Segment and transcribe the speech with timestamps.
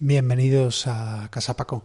[0.00, 1.84] Bienvenidos a Casa Paco.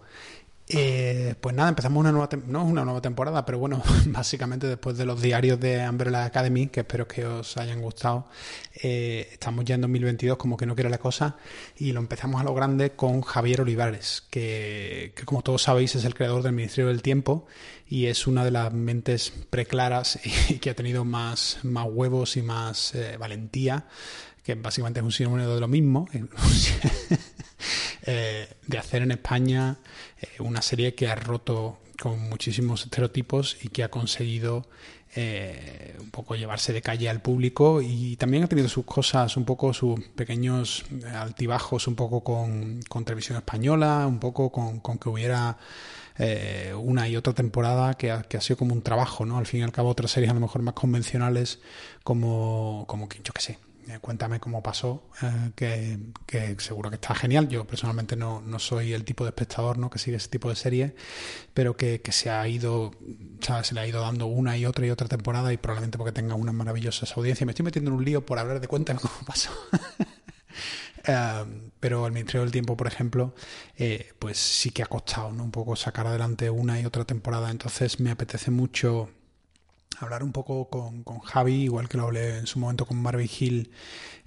[0.70, 5.06] Eh, pues nada, empezamos una nueva, no una nueva temporada, pero bueno, básicamente después de
[5.06, 8.28] los diarios de Umbrella Academy, que espero que os hayan gustado,
[8.84, 11.38] eh, estamos ya en 2022 como que no quiere la cosa
[11.76, 16.14] y lo empezamos a lo grande con Javier Olivares, que, como todos sabéis es el
[16.14, 17.48] creador del Ministerio del Tiempo
[17.88, 20.20] y es una de las mentes preclaras
[20.50, 23.88] y que ha tenido más, más huevos y más eh, valentía,
[24.44, 26.08] que básicamente es un sinónimo de lo mismo.
[28.06, 29.78] Eh, de hacer en España
[30.20, 34.68] eh, una serie que ha roto con muchísimos estereotipos y que ha conseguido
[35.16, 39.46] eh, un poco llevarse de calle al público y también ha tenido sus cosas, un
[39.46, 45.58] poco sus pequeños altibajos, un poco con, televisión española, un poco con, que hubiera
[46.78, 49.38] una y otra temporada que ha, que ha, sido como un trabajo, ¿no?
[49.38, 51.62] Al fin y al cabo otras series a lo mejor más convencionales
[52.04, 57.48] como, como yo qué sé, eh, cuéntame cómo pasó, eh, que, seguro que está genial.
[57.48, 59.90] Yo personalmente no, no, soy el tipo de espectador ¿no?
[59.90, 60.94] que sigue ese tipo de series,
[61.54, 62.92] pero que, se ha ido,
[63.64, 66.36] se le ha ido dando una y otra y otra temporada y probablemente porque tenga
[66.36, 67.46] unas maravillosas audiencias.
[67.46, 69.52] Me estoy metiendo en un lío por hablar de cuéntame cómo pasó.
[71.06, 71.46] Eh,
[71.82, 73.36] pero el Ministerio del Tiempo, por ejemplo,
[74.20, 75.44] pues sí que ha costado ¿no?
[75.44, 77.52] un poco sacar adelante una y otra temporada.
[77.52, 79.10] Entonces me apetece mucho
[80.00, 83.30] hablar un poco con, con, Javi, igual que lo hablé en su momento con Marvin
[83.40, 83.72] Hill,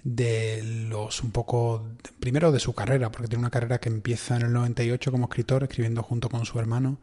[0.05, 1.85] de los un poco,
[2.21, 5.65] primero de su carrera, porque tiene una carrera que empieza en el 98 como escritor,
[5.65, 6.99] escribiendo junto con su hermano,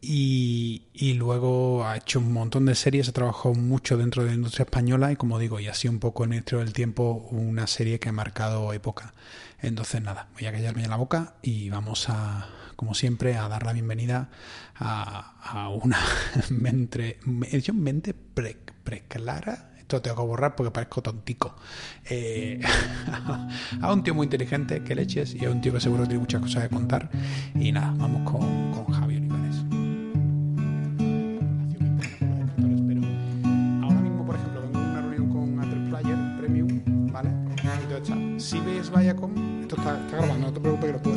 [0.00, 4.34] y, y luego ha hecho un montón de series, ha trabajado mucho dentro de la
[4.34, 8.00] industria española y como digo, y así un poco en el del tiempo, una serie
[8.00, 9.14] que ha marcado época.
[9.60, 13.72] Entonces nada, voy a callarme la boca y vamos a, como siempre, a dar la
[13.72, 14.30] bienvenida
[14.82, 15.98] a, una
[16.50, 19.70] mente, mente preclara.
[19.78, 21.54] Esto tengo que borrar porque parezco tontico.
[22.08, 22.60] Eh,
[23.80, 26.40] a un tío muy inteligente, que leches, y a un tío que seguro tiene muchas
[26.40, 27.10] cosas que contar.
[27.54, 29.56] Y nada, vamos con, con Javi Olivares.
[33.82, 35.52] Ahora mismo, por ejemplo, vengo a una reunión con
[38.38, 41.11] si ves Viacom, está, grabando, no te preocupes que lo puedo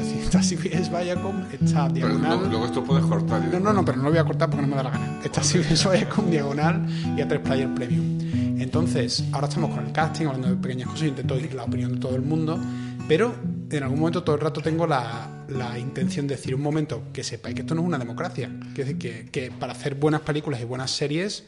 [0.46, 2.38] si ves Viacom, está diagonal.
[2.38, 3.44] Pero luego esto puedes cortar.
[3.46, 5.20] No, no, no, pero no lo voy a cortar porque no me da la gana.
[5.24, 6.86] Está si ves Viacom diagonal
[7.18, 8.20] y a 3 Player Premium.
[8.60, 12.00] Entonces, ahora estamos con el casting, hablando de pequeñas cosas, intento oír la opinión de
[12.00, 12.60] todo el mundo,
[13.08, 13.36] pero
[13.70, 17.24] en algún momento todo el rato tengo la, la intención de decir un momento que
[17.24, 18.50] sepáis que esto no es una democracia.
[18.76, 21.46] Que, decir, que, que para hacer buenas películas y buenas series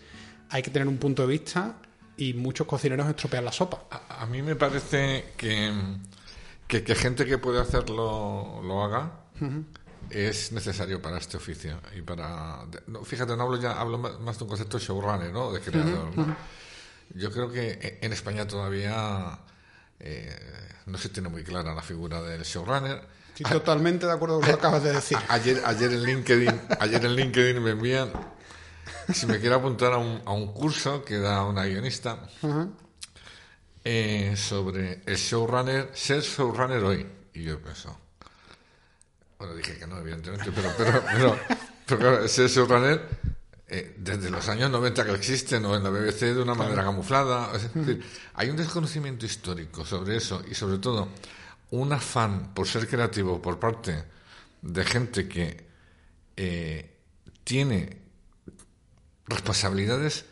[0.49, 1.75] hay que tener un punto de vista
[2.17, 3.85] y muchos cocineros estropean la sopa.
[4.09, 5.71] a, mí me parece que
[6.67, 9.11] que, que gente que puede hacerlo lo haga
[10.09, 12.65] es necesario para este oficio y para
[13.03, 16.09] fíjate no hablo ya hablo más de un concepto showrunner no de creador
[17.13, 19.39] yo creo que en España todavía
[19.99, 20.35] eh,
[20.85, 23.01] no se tiene muy clara la figura del showrunner.
[23.33, 25.17] Sí, totalmente de acuerdo con lo que acabas de decir.
[25.29, 28.11] ayer ayer en LinkedIn ayer en LinkedIn me envían
[29.13, 32.17] si me quiero apuntar a un, a un curso que da una guionista
[33.89, 37.07] eh, sobre el showrunner, ser showrunner hoy.
[37.33, 37.97] Y yo pienso,
[39.39, 41.39] bueno, dije que no, evidentemente, pero, pero,
[41.85, 43.01] pero, ser showrunner
[43.65, 47.55] eh, desde los años 90 que existen o en la BBC de una manera camuflada.
[47.55, 48.03] Es decir,
[48.33, 51.07] hay un desconocimiento histórico sobre eso y sobre todo
[51.71, 54.03] un afán por ser creativo por parte
[54.63, 55.65] de gente que
[56.35, 56.93] eh,
[57.45, 58.01] tiene
[59.27, 60.25] responsabilidades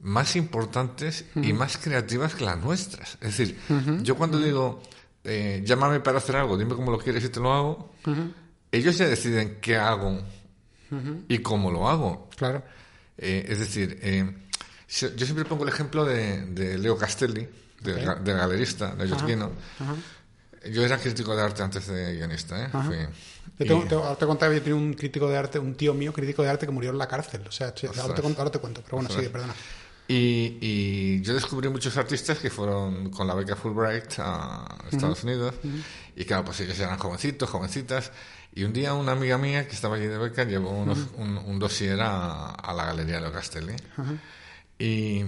[0.00, 3.18] más importantes y más creativas que las nuestras.
[3.20, 3.58] Es decir,
[4.02, 4.82] yo cuando digo,
[5.24, 7.92] eh, llámame para hacer algo, dime cómo lo quieres y te lo hago,
[8.70, 10.20] ellos ya deciden qué hago
[11.28, 12.28] y cómo lo hago.
[12.36, 12.62] Claro.
[13.18, 14.30] Eh, es decir, eh,
[14.88, 17.48] yo siempre pongo el ejemplo de, Leo Castelli,
[17.80, 19.52] del galerista, de Giorgino.
[20.70, 22.64] Yo era crítico de arte antes de guionista.
[22.64, 23.08] ¿eh?
[23.58, 26.42] Yo te, te, contaba que yo tenía un crítico de arte, un tío mío crítico
[26.42, 27.42] de arte que murió en la cárcel.
[27.46, 29.54] O sea, ahora te, ahora te, cuento, pero bueno, sigue, perdona.
[30.08, 35.54] Y, yo descubrí muchos artistas que fueron con la beca Fulbright a Estados Unidos.
[36.14, 38.12] Y claro, pues ellos eran jovencitos, jovencitas.
[38.54, 41.98] Y un día una amiga mía que estaba allí de beca llevó un, un, dossier
[42.00, 43.74] a, la Galería de Castelli.
[44.78, 45.24] Y,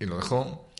[0.00, 0.70] y, lo dejó.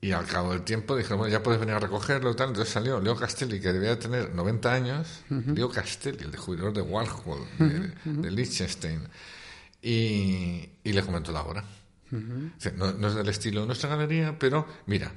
[0.00, 2.48] Y al cabo del tiempo dijeron, bueno, ya puedes venir a recogerlo y tal.
[2.48, 5.22] Entonces salió Leo Castelli, que debía tener 90 años.
[5.28, 7.46] Leo Castelli, el descubridor de Warhol,
[8.04, 9.08] de, Liechtenstein.
[9.80, 11.42] Y, y le comentó la
[12.76, 15.12] no, es del estilo de nuestra galería, pero mira,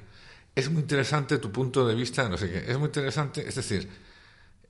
[0.54, 3.88] es muy interesante tu punto de vista, no sé qué, es muy interesante, es decir,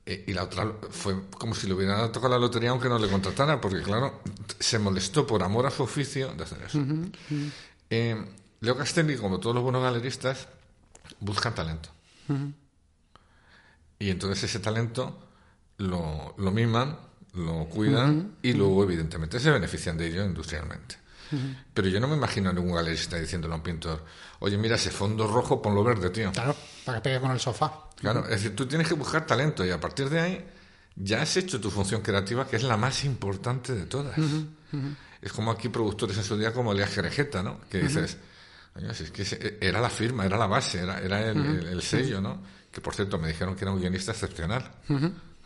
[0.04, 3.08] eh, y la otra fue como si le hubiera tocado la lotería aunque no le
[3.08, 4.22] contratara, porque claro,
[4.58, 6.78] se molestó por amor a su oficio de hacer eso.
[7.90, 8.24] Eh,
[8.60, 10.48] Leo Castelli, como todos los buenos galeristas,
[11.20, 11.90] buscan talento.
[13.98, 15.18] y entonces ese talento
[15.78, 16.98] lo, lo miman,
[17.34, 20.96] lo cuidan y luego, evidentemente, se benefician de ello industrialmente.
[21.74, 24.04] Pero yo no me imagino a ningún galerista diciéndole a un pintor,
[24.40, 26.32] oye, mira ese fondo rojo, ponlo verde, tío.
[26.32, 26.54] Claro,
[26.84, 27.72] para que pegue con el sofá.
[27.96, 30.44] Claro, es decir, tú tienes que buscar talento y a partir de ahí
[30.96, 34.18] ya has hecho tu función creativa, que es la más importante de todas.
[35.20, 37.60] Es como aquí productores en su día como Elías Jerejeta, ¿no?
[37.68, 38.16] Que dices,
[38.76, 42.42] es que era la firma, era la base, era, era el, sello, ¿no?
[42.70, 44.70] Que por cierto me dijeron que era un guionista excepcional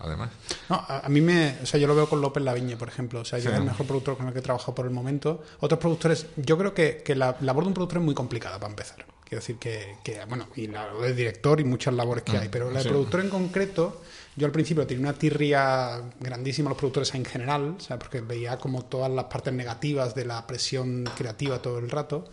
[0.02, 0.30] además.
[0.68, 1.56] No, a, mí me.
[1.62, 3.20] O sea, yo lo veo con López Laviña, por ejemplo.
[3.20, 5.42] O sea, yo es el mejor productor con el que he trabajado por el momento.
[5.60, 6.26] Otros productores.
[6.36, 9.04] Yo creo que, que la labor de un productor es muy complicada para empezar.
[9.24, 12.48] Quiero decir que, que bueno, y la de director y muchas labores que mm, hay.
[12.48, 14.02] Pero la de productor en concreto.
[14.34, 18.22] Yo al principio tenía una tirria grandísima a los productores en general, o sea, porque
[18.22, 22.24] veía como todas las partes negativas de la presión creativa todo el rato.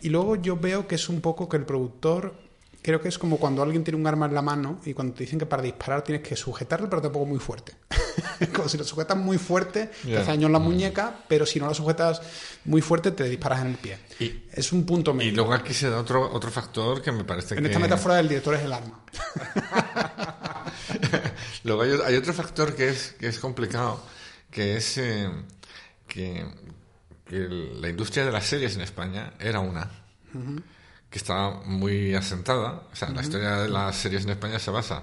[0.00, 2.34] Y luego yo veo que es un poco que el productor
[2.86, 5.24] creo que es como cuando alguien tiene un arma en la mano y cuando te
[5.24, 7.72] dicen que para disparar tienes que sujetarlo, pero tampoco muy fuerte.
[8.54, 11.66] como si lo sujetas muy fuerte, te hace daño en la muñeca, pero si no
[11.66, 12.22] lo sujetas
[12.64, 13.98] muy fuerte, te disparas en el pie.
[14.20, 15.32] Y, es un punto medio.
[15.32, 17.58] Y luego aquí se da otro, otro factor que me parece que...
[17.58, 19.00] En esta metáfora del director es el arma.
[21.64, 24.00] luego hay, otro factor que es, que es complicado,
[24.48, 25.28] que es eh,
[26.06, 26.46] que,
[27.28, 29.90] la industria de las series en España era una
[31.16, 32.82] que estaba muy asentada.
[32.92, 35.02] O sea, la historia de las series en España se basa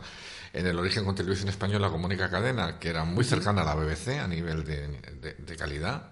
[0.54, 3.74] en el origen con televisión española como única cadena, que era muy cercana a la
[3.74, 6.12] BBC a nivel de, calidad,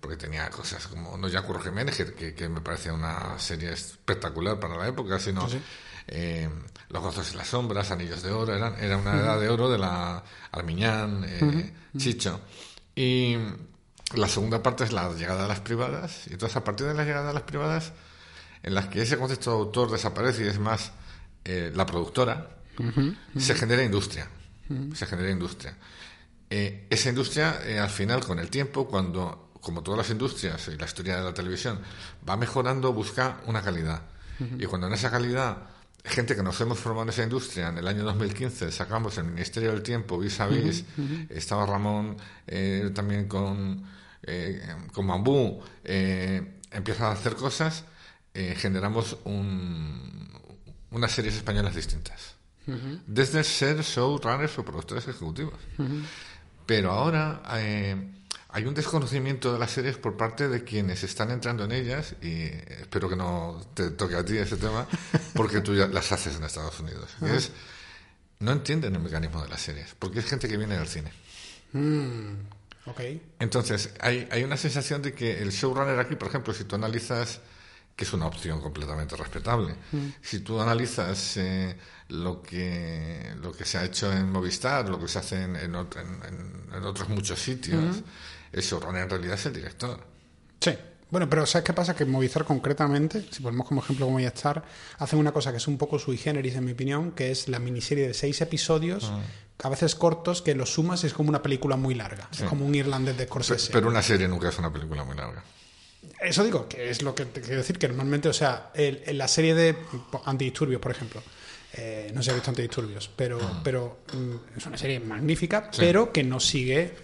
[0.00, 4.60] porque tenía cosas como No ya Curro Jiménez, que, que, me parece una serie espectacular
[4.60, 5.48] para la época, sino
[6.06, 6.48] eh,
[6.88, 9.78] Los Gozos y las Sombras, Anillos de Oro, eran, era una edad de oro de
[9.78, 12.40] la Armiñán, eh, Chicho.
[12.94, 13.36] Y
[14.14, 17.02] la segunda parte es la llegada de las privadas, y entonces a partir de la
[17.02, 17.92] llegada de las privadas
[18.62, 20.92] en las que ese concepto de autor desaparece y es más
[21.44, 22.56] eh, la productora,
[23.36, 24.28] se genera industria.
[24.94, 25.76] Se genera industria.
[26.48, 30.76] Eh, esa industria, eh, al final, con el tiempo, cuando, como todas las industrias y
[30.76, 31.80] la historia de la televisión,
[32.28, 34.02] va mejorando, busca una calidad.
[34.58, 35.58] Y cuando en esa calidad,
[36.02, 39.70] gente que nos hemos formado en esa industria, en el año 2015 sacamos el Ministerio
[39.72, 40.86] del Tiempo, vis a vis,
[41.28, 42.16] estaba Ramón
[42.94, 43.84] también con,
[44.94, 47.84] con Bambú, empieza a hacer cosas
[48.34, 52.34] eh, generamos unas series españolas distintas.
[53.06, 55.58] Desde ser showrunners o productores ejecutivos.
[56.66, 57.96] Pero ahora eh,
[58.50, 62.44] hay un desconocimiento de las series por parte de quienes están entrando en ellas, y
[62.80, 64.86] espero que no te toque a ti ese tema,
[65.34, 67.10] porque tú ya las haces en Estados Unidos.
[67.22, 67.50] es,
[68.38, 71.12] no entienden el mecanismo de las series, porque es gente que viene del cine.
[71.72, 72.34] Mm,
[73.40, 77.40] Entonces, hay, hay una sensación de que el showrunner aquí, por ejemplo, si tú analizas
[78.00, 79.74] que es una opción completamente respetable.
[79.92, 80.06] Mm.
[80.22, 81.76] Si tú analizas eh,
[82.08, 85.74] lo, que, lo que se ha hecho en Movistar, lo que se hace en, en,
[86.82, 87.96] otros muchos sitios,
[88.50, 90.00] el showrunner en realidad es el director.
[90.62, 90.70] Sí.
[91.10, 91.94] Bueno, pero ¿sabes qué pasa?
[91.94, 94.64] Que Movistar concretamente, si ponemos como ejemplo como Movistar,
[94.96, 97.58] hacen una cosa que es un poco sui generis en mi opinión, que es la
[97.58, 99.20] miniserie de seis episodios, ah.
[99.62, 102.30] a veces cortos, que los sumas y es como una película muy larga.
[102.32, 103.70] Es como un irlandés de Scorsese.
[103.70, 105.44] pero una serie nunca es una película muy larga.
[106.20, 109.28] Eso digo, que es lo que te quiero decir, que normalmente, o sea, en la
[109.28, 109.76] serie de
[110.24, 111.22] antidisturbios, por ejemplo,
[111.72, 113.60] eh, no si he visto antidisturbios, pero, ah.
[113.62, 116.96] pero mm, es una serie magnífica, pero que no sigue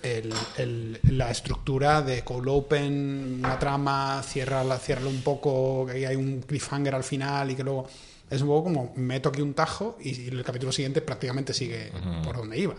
[1.04, 6.96] la estructura de cold open, una trama, cierra, cierra un poco, que hay un cliffhanger
[6.96, 7.88] al final y que luego
[8.28, 11.92] es un poco como meto aquí un tajo y, el capítulo siguiente prácticamente sigue
[12.24, 12.74] por donde iba.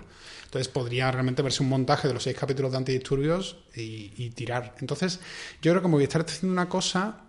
[0.47, 4.75] Entonces podría realmente verse un montaje de los seis capítulos de antidisturbios y, tirar.
[4.79, 5.19] Entonces
[5.61, 7.25] yo creo que Movistar está haciendo una cosa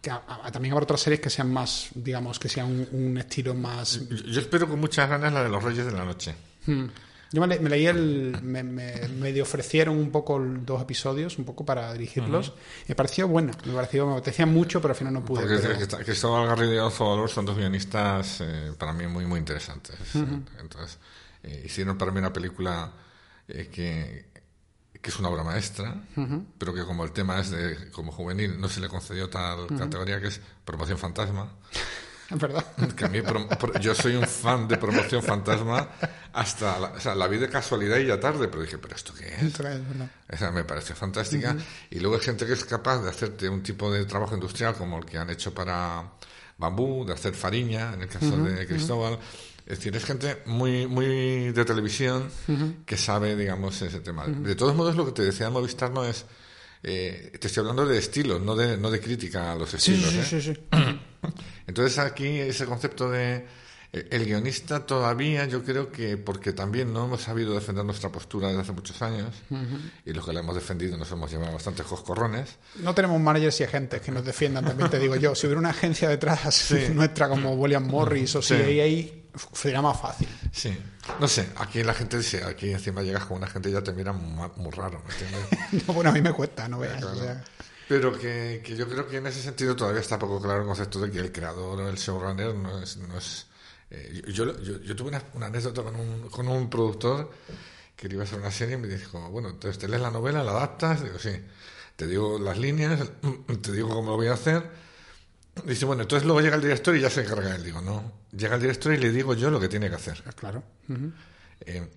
[0.00, 0.10] que
[0.50, 4.00] también habrá otras series que sean más, digamos, que sean un, estilo más...
[4.08, 6.34] Yo, espero con muchas ganas la de los Reyes de la Noche.
[6.66, 6.86] Hmm.
[7.32, 8.38] Yo me, leí el.
[8.42, 12.52] Me, me, ofrecieron un poco dos episodios, un poco para dirigirlos.
[12.86, 15.40] Me pareció buena, me pareció, me apetecía mucho, pero al final no pude.
[15.40, 16.04] Porque pero...
[16.04, 19.96] Cristóbal Garrido y Adolfo Valor son dos guionistas eh, para mí muy, muy interesantes.
[20.14, 20.98] Entonces,
[21.42, 22.92] eh, hicieron para mí una película
[23.48, 24.26] eh, que,
[25.00, 26.02] que, es una obra maestra,
[26.58, 30.20] pero que como el tema es de como juvenil no se le concedió tal categoría
[30.20, 31.52] que es Promoción Fantasma.
[32.34, 32.64] ¿Verdad?
[32.96, 33.20] Que a mí,
[33.80, 35.86] yo soy un fan de Promoción Fantasma
[36.32, 39.12] hasta la, o sea, la vi de casualidad y ya tarde, pero dije, ¿pero esto
[39.12, 39.42] qué es?
[40.28, 41.56] Esa me pareció fantástica.
[41.90, 44.98] Y luego hay gente que es capaz de hacerte un tipo de trabajo industrial como
[44.98, 46.04] el que han hecho para
[46.56, 49.18] Bambú, de hacer fariña, en el caso de Cristóbal.
[49.72, 52.28] Es decir, es gente muy, muy de televisión
[52.84, 54.26] que sabe, digamos, ese tema.
[54.26, 56.26] De todos modos, lo que te decía Movistar no es...
[56.82, 60.10] Eh, te estoy hablando de estilo, no de, no de crítica a los estilos.
[60.10, 60.42] Sí, sí, ¿eh?
[60.42, 60.60] sí,
[61.66, 63.46] Entonces aquí ese concepto de
[63.94, 68.48] Eh, El guionista todavía, yo creo que porque también no hemos sabido defender nuestra postura
[68.48, 69.34] desde hace muchos años
[70.06, 72.56] y los que la hemos defendido nos hemos llevado bastantes coscorrones.
[72.76, 75.34] No tenemos managers y agentes que nos defiendan, también te digo yo.
[75.34, 78.54] Si hubiera una agencia detrás nuestra como William Morris o Sí.
[78.56, 79.21] CIA,
[79.52, 80.28] sería más fácil.
[80.52, 80.76] Sí,
[81.20, 83.92] no sé, aquí la gente dice, aquí encima llegas con una gente y ya te
[83.92, 85.86] miran muy, muy raro, ¿me entiendes?
[85.86, 86.96] No, bueno, a mí me cuesta, no veas.
[87.00, 87.16] Claro.
[87.16, 87.44] o sea.
[87.88, 91.00] Pero que, que yo creo que en ese sentido todavía está poco claro el concepto
[91.00, 92.96] de que el creador o el showrunner no es...
[92.96, 93.46] No es
[93.90, 97.30] eh, yo, yo, yo tuve una, una anécdota con un, con un productor
[97.96, 100.42] que iba a hacer una serie y me dijo, bueno, entonces te lees la novela,
[100.42, 101.32] la adaptas, digo, sí,
[101.96, 103.10] te digo las líneas,
[103.62, 104.70] te digo cómo lo voy a hacer.
[105.66, 107.62] Dice, bueno, entonces luego llega el director y ya se encarga él.
[107.62, 110.22] Digo, no, llega el director y le digo yo lo que tiene que hacer.
[110.34, 110.62] Claro.
[110.88, 111.12] Ujú.
[111.60, 111.88] Eh,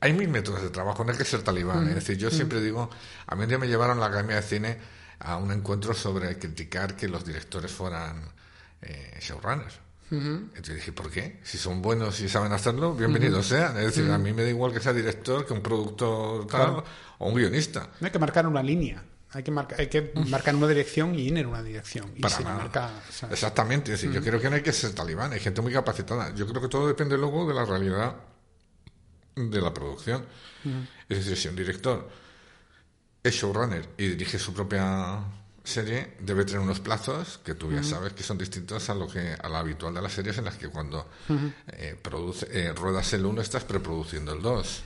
[0.00, 1.88] hay mil métodos de trabajo, no hay que ser talibán.
[1.88, 2.88] Es decir, yo siempre digo,
[3.26, 4.78] a mí un día me llevaron a la Academia de Cine
[5.20, 8.22] a un encuentro sobre criticar que los directores fueran
[8.80, 9.74] eh, showrunners.
[10.10, 11.40] Entonces dije, ¿por qué?
[11.42, 13.78] Si son buenos y saben hacerlo, bienvenidos sean.
[13.78, 16.84] Es decir, a mí me da igual que sea director, que un productor tal, Claro.
[17.18, 17.88] o un guionista.
[17.98, 19.02] No hay que marcar una línea.
[19.34, 22.12] Hay que, marcar, hay que marcar una dirección y ir en una dirección.
[22.14, 22.56] Y Para nada.
[22.56, 25.72] marca, o sea, Exactamente, yo creo que no hay que ser talibán, hay gente muy
[25.72, 26.34] capacitada.
[26.34, 28.16] Yo creo que todo depende luego de la realidad
[29.34, 30.24] de la producción.
[31.08, 32.08] Es decir, si un director
[33.22, 35.20] es showrunner y dirige su propia
[35.64, 39.34] serie, debe tener unos plazos que tú ya sabes que son distintos a lo que
[39.40, 41.08] a la habitual de las series en las que cuando
[41.68, 44.82] eh, produce, eh, ruedas el 1 estás preproduciendo el 2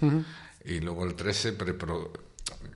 [0.66, 2.25] y luego el 3 se preproduce.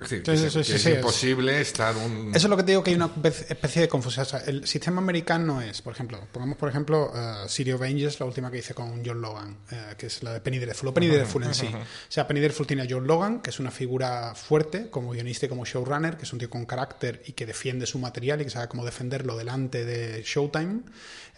[0.03, 2.31] Es decir, Sí, sí, que es sí, es- imposible estar un...
[2.35, 4.23] Eso es lo que te digo que hay una especie de confusión.
[4.25, 8.19] O sea, el sistema americano es, por ejemplo, pongamos por ejemplo uh, City of Angels,
[8.21, 10.95] la última que hice con John Logan, eh, que es la de Penny Dreadful, o
[10.95, 11.67] Penny Dreadful en sí.
[11.67, 11.79] O
[12.09, 15.49] sea, Penny Dreadful tiene a John Logan, que es una figura fuerte como guionista y
[15.49, 18.51] como showrunner, que es un tío con carácter y que defiende su material y que
[18.51, 20.81] sabe cómo defenderlo delante de Showtime.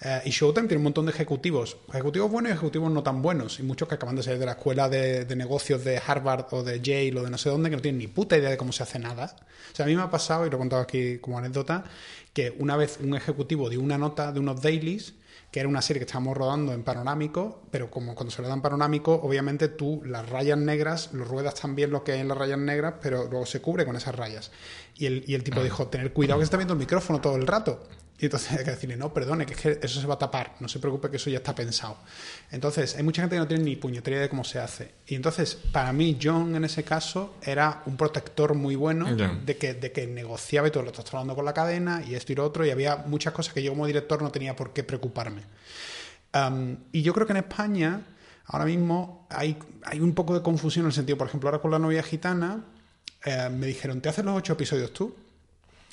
[0.04, 3.60] Eh, y Showtime tiene un montón de ejecutivos, ejecutivos buenos y ejecutivos no tan buenos,
[3.60, 6.62] y muchos que acaban de salir de la escuela de, de negocios de Harvard o
[6.64, 8.72] de Yale o de no sé dónde, que no tienen ni puta idea de cómo
[8.72, 9.36] se hace nada.
[9.72, 11.84] O sea, a mí me ha pasado, y lo he contado aquí como anécdota,
[12.32, 15.14] que una vez un ejecutivo dio una nota de unos dailies,
[15.50, 18.62] que era una serie que estábamos rodando en panorámico, pero como cuando se lo dan
[18.62, 22.58] panorámico, obviamente tú las rayas negras, lo ruedas también lo que hay en las rayas
[22.58, 24.50] negras, pero luego se cubre con esas rayas.
[24.96, 27.36] Y el, y el tipo dijo, tener cuidado que se está viendo el micrófono todo
[27.36, 27.86] el rato.
[28.22, 30.54] Y entonces hay que decirle, no, perdone, que es que eso se va a tapar,
[30.60, 31.96] no se preocupe que eso ya está pensado.
[32.52, 34.92] Entonces, hay mucha gente que no tiene ni puñetería de cómo se hace.
[35.08, 39.74] Y entonces, para mí, John en ese caso era un protector muy bueno de que,
[39.74, 42.44] de que negociaba y todo lo estás hablando con la cadena y esto y lo
[42.44, 45.42] otro, y había muchas cosas que yo como director no tenía por qué preocuparme.
[46.32, 48.02] Um, y yo creo que en España,
[48.46, 51.72] ahora mismo, hay, hay un poco de confusión en el sentido, por ejemplo, ahora con
[51.72, 52.66] la novia gitana,
[53.24, 55.12] eh, me dijeron, ¿te haces los ocho episodios tú?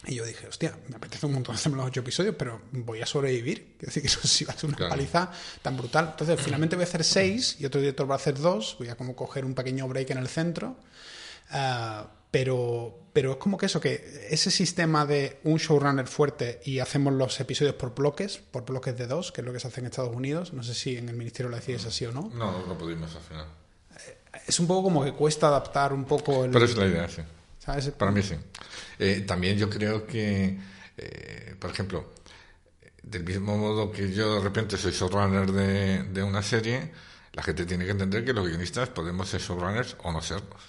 [0.08, 3.06] Y yo dije, hostia, me apetece un montón hacerme los ocho episodios, pero voy a
[3.06, 3.76] sobrevivir.
[3.78, 4.92] Quiero decir que eso sí va a ser una Claro.
[4.92, 6.10] paliza tan brutal.
[6.12, 8.76] Entonces, finalmente voy a hacer seis y otro director va a hacer dos.
[8.80, 10.78] Voy a como coger un pequeño break en el centro.
[11.52, 16.80] Ah, pero, pero es como que eso, que ese sistema de un showrunner fuerte y
[16.80, 19.80] hacemos los episodios por bloques, por bloques de dos, que es lo que se hace
[19.82, 20.54] en Estados Unidos.
[20.54, 22.30] No sé si en el ministerio lo decís así o no.
[22.34, 23.46] No, no pudimos al final.
[24.48, 26.52] Es un poco como que cuesta adaptar un poco el.
[26.52, 27.22] Pero es la idea, sí.
[27.70, 27.90] ¿Sabes?
[27.92, 28.36] Para mí sí.
[28.98, 30.60] Eh, también yo creo que,
[30.98, 32.14] eh, por ejemplo,
[33.04, 36.92] del mismo modo que yo de repente soy showrunner de, de una serie,
[37.34, 40.62] la gente tiene que entender que los guionistas podemos ser showrunners o no serlos.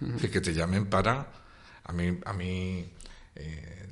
[0.00, 1.32] Decir, que te llamen para...
[1.84, 2.92] A mí, a mí
[3.34, 3.88] eh,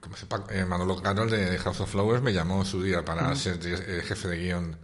[0.00, 0.46] ¿cómo se llama?
[0.50, 4.28] Eh, Manolo Carol de House of Flowers me llamó su día para ser eh, jefe
[4.28, 4.76] de guion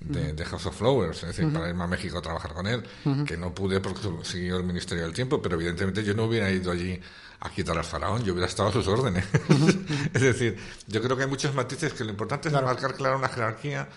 [0.00, 2.82] de, de House of Flowers, es decir, para irme a México a trabajar con él,
[3.26, 6.70] que no pude porque siguió el Ministerio del Tiempo, pero evidentemente yo no hubiera ido
[6.72, 7.00] allí
[7.40, 9.24] a quitar al faraón, yo hubiera estado a sus órdenes.
[10.14, 10.56] es decir,
[10.88, 13.88] yo creo que hay muchos matices que lo importante es marcar clara una jerarquía,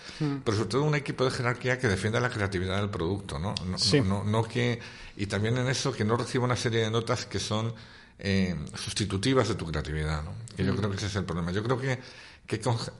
[0.43, 3.55] pero sobre todo un equipo de jerarquía que defienda la creatividad del producto, ¿no?
[3.65, 4.01] No, Sí.
[4.01, 4.79] no, no, no que
[5.17, 7.73] y también en eso que no reciba una serie de notas que son
[8.23, 10.33] eh, sustitutivas de tu creatividad, ¿no?
[10.55, 11.51] Que yo creo que ese es el problema.
[11.51, 11.99] Yo creo que,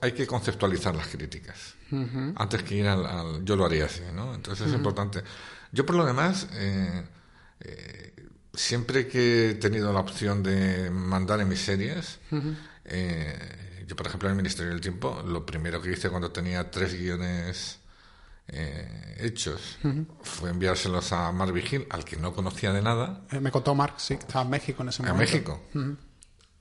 [0.00, 1.74] hay que conceptualizar las críticas
[2.36, 4.34] antes que ir al, al- yo lo haría así, ¿no?
[4.34, 5.22] Entonces es importante.
[5.72, 7.04] Yo por lo demás eh,
[7.60, 8.14] eh,
[8.54, 12.18] siempre que he tenido la opción de mandar en mis series,
[12.86, 16.70] eh, yo por ejemplo en el Ministerio del Tiempo, lo primero que hice cuando tenía
[16.70, 17.78] tres guiones
[18.52, 19.78] eh, hechos
[20.22, 23.94] fue enviárselos a Mark Vigil, al que no conocía de nada, Eh, Me contó Mark,
[23.98, 25.32] sí, estaba en México en ese a momento.
[25.32, 25.60] México.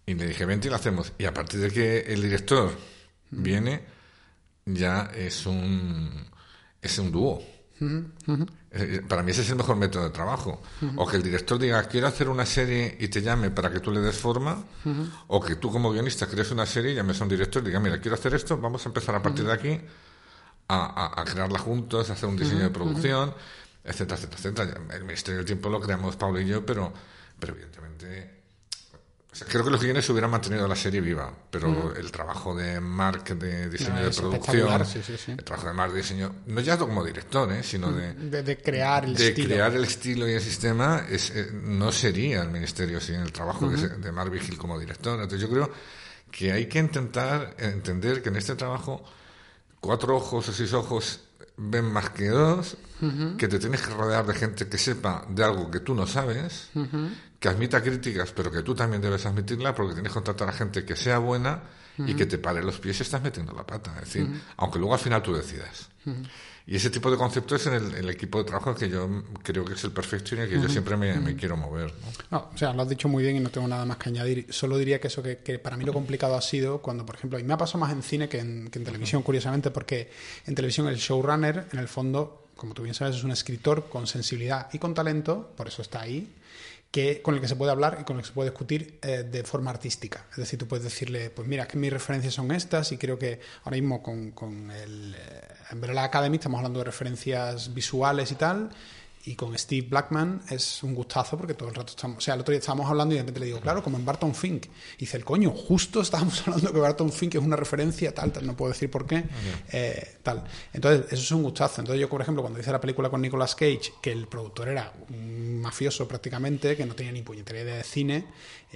[0.06, 1.14] Y le dije, vente y lo hacemos.
[1.18, 2.72] Y a partir de que el director
[3.30, 3.84] viene,
[4.66, 6.10] ya es un,
[6.82, 7.44] es un dúo.
[8.74, 10.62] Eh, Para mí ese es el mejor método de trabajo.
[10.96, 13.92] O que el director diga, quiero hacer una serie y te llame para que tú
[13.92, 14.64] le des forma.
[15.28, 17.80] O que tú como guionista crees una serie y llames a un director y diga,
[17.80, 19.80] mira, quiero hacer esto, vamos a empezar a partir de aquí
[20.72, 23.34] a, crearla juntos, a hacer un diseño de producción,
[23.84, 24.96] etcétera, etcétera, etcétera.
[24.96, 26.92] El Ministerio del Tiempo lo creamos Pablo y yo, pero,
[27.40, 28.42] pero evidentemente
[29.48, 33.70] creo que los guiones hubieran mantenido la serie viva, pero el trabajo de Mark de
[33.70, 34.84] diseño de producción,
[35.28, 37.63] el trabajo de Mark de diseño, no ya como director, ¿eh?
[37.63, 39.48] sino de, de, crear el de estilo.
[39.48, 43.70] crear el estilo y el sistema, es, eh, no sería el ministerio sin el trabajo
[43.70, 45.13] de, de, Mark Vigil como director.
[45.13, 45.72] Entonces yo creo
[46.30, 49.01] que hay que intentar entender que en este trabajo
[49.82, 51.20] cuatro ojos o seis ojos
[51.58, 52.78] ven más que dos,
[53.38, 56.70] que te tienes que rodear de gente que sepa de algo que tú no sabes,
[57.40, 60.86] que admita críticas, pero que tú también debes admitirla, porque tienes que contratar a gente
[60.86, 61.64] que sea buena
[61.98, 63.92] y que te pare los pies y estás metiendo la pata.
[63.96, 65.90] Es decir, aunque luego al final tú decidas.
[66.68, 69.84] Y ese tipo de conceptos en el, equipo de trabajo que yo creo que es
[69.84, 71.91] el perfecto y en el que yo siempre me, quiero mover.
[72.30, 72.50] ¿no?
[72.53, 74.46] o sea, lo has dicho muy bien y no tengo nada más que añadir.
[74.50, 77.44] Solo diría que eso que, para mí lo complicado ha sido cuando, por ejemplo, y
[77.44, 80.12] me ha pasado más en cine que en, que en televisión, curiosamente, porque
[80.46, 84.06] en televisión el showrunner, en el fondo, como tú bien sabes, es un escritor con
[84.06, 86.32] sensibilidad y con talento, por eso está ahí,
[86.91, 89.24] que, con el que se puede hablar y con el que se puede discutir eh,
[89.24, 90.25] de forma artística.
[90.32, 93.39] Es decir, tú puedes decirle, pues mira, que mis referencias son estas y creo que
[93.63, 95.15] ahora mismo con, con el
[95.72, 98.70] eh, Academy estamos hablando de referencias visuales y tal
[99.25, 102.18] y con Steve Blackman es un gustazo porque todo el rato estamos.
[102.18, 104.06] O sea, el otro día estábamos hablando y de repente le digo, claro, como en
[104.06, 104.66] Barton Fink.
[104.98, 108.46] Y dice el coño, justo estábamos hablando que Barton Fink es una referencia, tal, tal,
[108.46, 109.24] no puedo decir por qué,
[109.72, 110.44] eh, tal.
[110.74, 111.82] Entonces, eso es un gustazo.
[111.82, 114.92] Entonces, yo, por ejemplo, cuando hice la película con Nicolas Cage, que el productor era
[115.10, 118.25] un mafioso prácticamente, que no tenía ni puñetería de cine,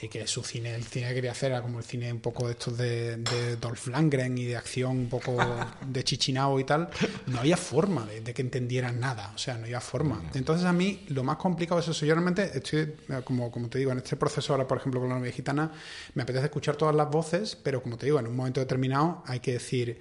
[0.02, 2.48] y que su cine, el cine que quería hacer era como el cine un poco
[2.48, 5.38] de estos de, de Dolph Lundgren y de acción un poco
[5.88, 6.90] de chichinao y tal,
[7.28, 9.32] no había forma de, de que entendieran nada.
[9.34, 10.22] O sea, no había forma.
[10.36, 12.06] Entonces a mí lo más complicado es eso.
[12.06, 15.10] Yo realmente estoy, eh, como, como te digo, en este proceso ahora, por ejemplo, con
[15.10, 15.72] la novia gitana,
[16.14, 19.40] me apetece escuchar todas las voces, pero como te digo, en un momento determinado hay
[19.40, 20.00] que decir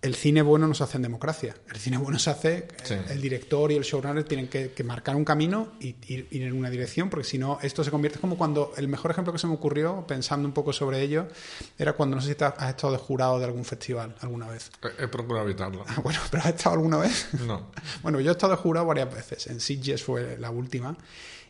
[0.00, 1.56] el cine bueno no se hace en democracia.
[1.68, 2.68] El cine bueno se hace,
[3.08, 7.10] el director y el showrunner tienen que, marcar un camino y ir, en una dirección,
[7.10, 10.06] porque si no, esto se convierte como cuando, el mejor ejemplo que se me ocurrió,
[10.06, 11.26] pensando un poco sobre ello,
[11.78, 14.70] era cuando no sé si has estado de jurado de algún festival alguna vez.
[14.98, 15.84] He, procurado evitarlo.
[15.88, 17.28] Ah, bueno, ¿pero has estado alguna vez?
[17.46, 17.72] No.
[18.02, 19.48] bueno, yo he estado de jurado varias veces.
[19.48, 20.96] En Sitges fue la última.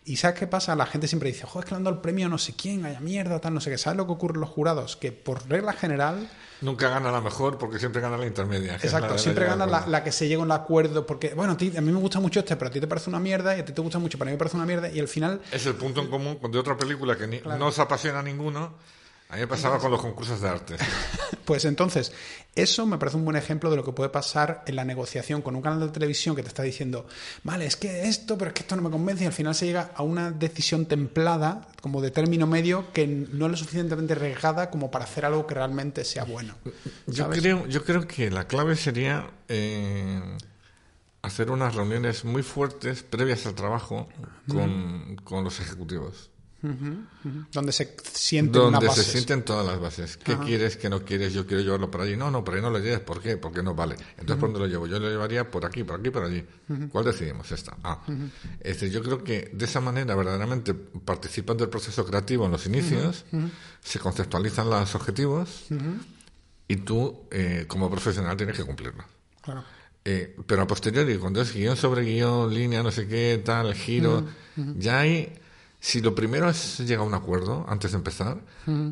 [0.05, 0.75] Y ¿sabes qué pasa?
[0.75, 2.55] La gente siempre dice, joder, es que le han dado el premio a no sé
[2.55, 3.79] quién, haya mierda, tal, no sé qué.
[3.79, 4.97] ¿Sabes lo que ocurre en los jurados?
[4.97, 6.29] Que por regla general
[6.61, 8.75] Nunca gana la mejor porque siempre gana la intermedia.
[8.75, 11.07] Exacto, siempre gana la, que se llega a un acuerdo.
[11.07, 13.57] Porque, bueno, a, mí me gusta mucho este, pero a ti te parece una mierda
[13.57, 14.91] y a ti te gusta mucho, pero a mí me parece una mierda.
[14.91, 15.41] Y al final.
[15.53, 18.75] Es el punto en común con de otra película que no os apasiona a ninguno
[19.31, 20.77] a mí me pasaba con los concursos de arte.
[21.45, 22.13] pues entonces,
[22.55, 25.55] eso me parece un buen ejemplo de lo que puede pasar en la negociación con
[25.55, 27.07] un canal de televisión que te está diciendo,
[27.45, 29.67] vale, es que esto, pero es que esto no me convence, y al final se
[29.67, 34.71] llega a una decisión templada, como de término medio, que no es lo suficientemente arriesgada
[34.71, 36.55] como para hacer algo que realmente sea bueno.
[37.07, 40.23] Yo creo, yo creo que la clave sería eh,
[41.21, 44.09] hacer unas reuniones muy fuertes previas al trabajo
[44.49, 46.31] con, con los ejecutivos.
[46.61, 50.17] Donde se sienten Donde se sienten todas las bases.
[50.17, 51.33] ¿Qué quieres, qué no quieres?
[51.33, 52.17] Yo quiero llevarlo por allí.
[52.17, 53.01] No, no, por ahí no lo lleves.
[53.01, 53.37] ¿Por qué?
[53.37, 53.95] Porque no vale.
[54.19, 54.87] Entonces, ¿por dónde lo llevo?
[54.87, 56.45] Yo lo llevaría por aquí, por aquí, por allí.
[56.91, 57.51] ¿Cuál decidimos?
[57.53, 57.77] Esta.
[57.83, 58.03] Ah.
[58.61, 63.25] este, yo creo que de esa manera, verdaderamente, participando del proceso creativo en los inicios,
[63.81, 65.67] se conceptualizan los objetivos
[66.67, 69.07] y tú, eh, como profesional, tienes que cumplirlos.
[70.05, 74.27] Eh, pero a posteriori, cuando es guion sobre guion, línea, no sé qué, tal, giro,
[74.57, 75.33] ya hay
[75.81, 78.39] si lo primero es llegar a un acuerdo antes de empezar,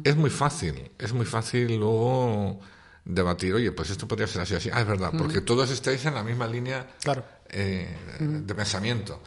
[0.05, 0.91] es muy fácil.
[0.99, 2.61] Es muy fácil luego
[3.05, 4.71] debatir, oye, pues esto podría ser así, así.
[4.73, 6.87] Ah, es verdad, porque todos estáis en la misma línea
[7.49, 9.23] eh, de pensamiento.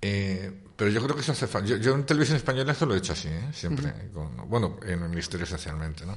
[0.00, 1.76] Eh, pero yo creo que eso hace falta.
[1.76, 3.50] Yo, en televisión española esto lo he hecho así, ¿eh?
[3.52, 3.92] siempre.
[4.46, 6.14] bueno, en el ministerio esencialmente, ¿no?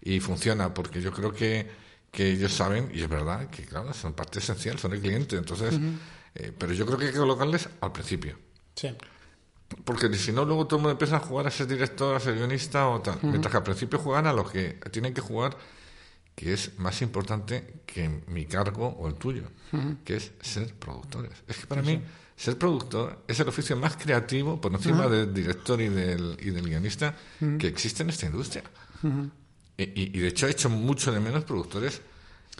[0.00, 1.68] Y funciona porque yo creo que,
[2.10, 5.36] que ellos saben, y es verdad, que claro, son parte esencial, son el cliente.
[5.36, 5.74] Entonces,
[6.58, 8.38] pero yo creo que hay que colocarles al principio.
[8.74, 8.94] Sí.
[9.84, 12.34] Porque si no, luego todo el mundo empieza a jugar a ser director, a ser
[12.36, 13.18] guionista o tal.
[13.22, 15.56] Mientras que al principio juegan a lo que tienen que jugar,
[16.34, 19.44] que es más importante que mi cargo o el tuyo,
[20.04, 21.32] que es ser productores.
[21.48, 22.00] Es que para mí,
[22.36, 26.68] ser productor es el oficio más creativo por encima del director y del, y del
[26.68, 27.16] guionista
[27.58, 28.62] que existe en esta industria.
[29.76, 32.00] y, de hecho, he hecho mucho de menos productores.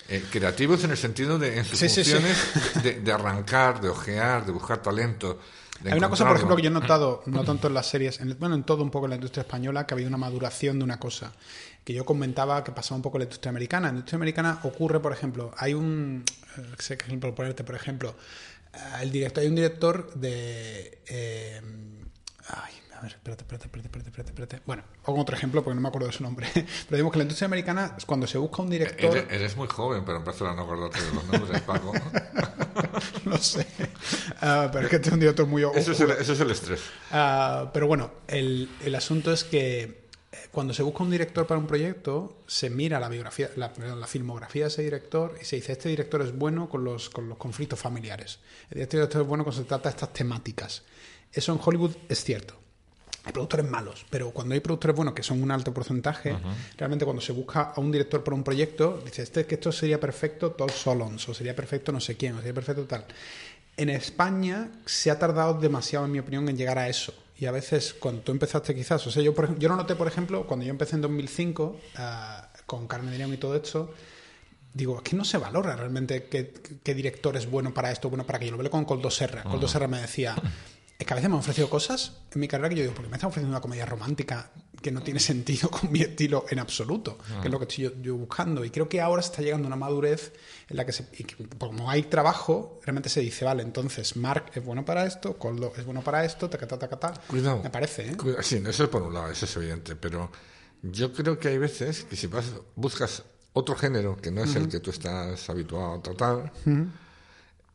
[0.09, 2.37] Eh, creativos en el sentido de en sus funciones
[2.83, 5.41] De, de, arrancar, de ojear, de buscar talento,
[5.85, 8.55] hay una cosa, por ejemplo, que yo he notado, no tanto en las series, bueno,
[8.55, 10.99] en todo un poco en la industria española, que ha habido una maduración de una
[10.99, 11.33] cosa.
[11.85, 13.89] Que yo comentaba que pasaba un poco en la industria americana.
[13.89, 16.25] En la industria americana ocurre, por ejemplo, hay un.
[16.57, 18.17] Eh, sé que ejemplo ponerte, por ejemplo,
[18.73, 20.99] eh, el director, hay un director de.
[21.07, 21.61] Eh,
[22.49, 22.75] Ay,
[23.07, 24.61] ver, espérate, espérate, espérate, espérate.
[24.67, 26.49] Bueno, hago otro ejemplo porque no me acuerdo de su nombre.
[26.55, 29.17] Pero digamos que la industria americana, cuando se busca un director...
[29.17, 31.93] Eres, eres muy joven, pero empezó a no acordarte de los nombres, Paco.
[33.25, 33.67] no sé.
[34.41, 36.81] Ah, pero es que es un director muy eso es, el, eso es el estrés.
[37.11, 41.59] Uh, pero bueno, el, el, asunto es que eh, cuando se busca un director para
[41.59, 45.73] un proyecto, se mira la biografía, la, la, filmografía de ese director y se dice,
[45.73, 48.41] este director es bueno con los, con los conflictos familiares.
[48.71, 50.83] Este director es bueno cuando se trata de estas temáticas.
[51.33, 52.66] Eso en Hollywood es cierto.
[53.27, 56.55] Hay productores malos, pero cuando hay productores buenos, que son un alto porcentaje, uh -huh.
[56.79, 59.99] realmente cuando se busca a un director para un proyecto, dice, este, que esto sería
[59.99, 63.05] perfecto Todd Solons, o sería perfecto no sé quién, o sería perfecto tal.
[63.77, 67.13] En España se ha tardado demasiado, en mi opinión, en llegar a eso.
[67.37, 70.07] Y a veces, cuando tú empezaste quizás, o sea, yo, por, yo lo noté, por
[70.07, 73.93] ejemplo, cuando yo empecé en 2005, uh, con Carmen de León y todo esto,
[74.73, 78.25] digo, es que no se valora realmente qué, qué director es bueno para esto, bueno
[78.25, 78.53] para aquello.
[78.53, 79.43] Lo veo con Coldo Serra.
[79.43, 80.37] Coldo Serra me decía,
[80.99, 83.11] es que a veces me han ofrecido cosas en mi carrera que yo digo, porque
[83.11, 87.19] me están ofreciendo una comedia romántica que no tiene sentido con mi estilo en absoluto,
[87.31, 87.41] ah.
[87.43, 88.65] que es lo que estoy yo, yo, buscando.
[88.65, 90.33] Y creo que ahora se está llegando a una madurez
[90.69, 94.65] en la que, se, que, como hay trabajo, realmente se dice, vale, entonces Mark es
[94.65, 97.13] bueno para esto, Coldo es bueno para esto, tacata, tacata.
[97.29, 97.63] Cuidado.
[97.63, 98.17] Me parece, ¿eh?
[98.17, 98.43] Cuidado.
[98.43, 100.31] Sí, eso es por un lado, eso es evidente, pero
[100.83, 104.55] yo creo que hay veces que si vas, buscas otro género que no es uh
[104.55, 104.63] -huh.
[104.63, 106.89] el que tú estás habituado a tratar, uh -huh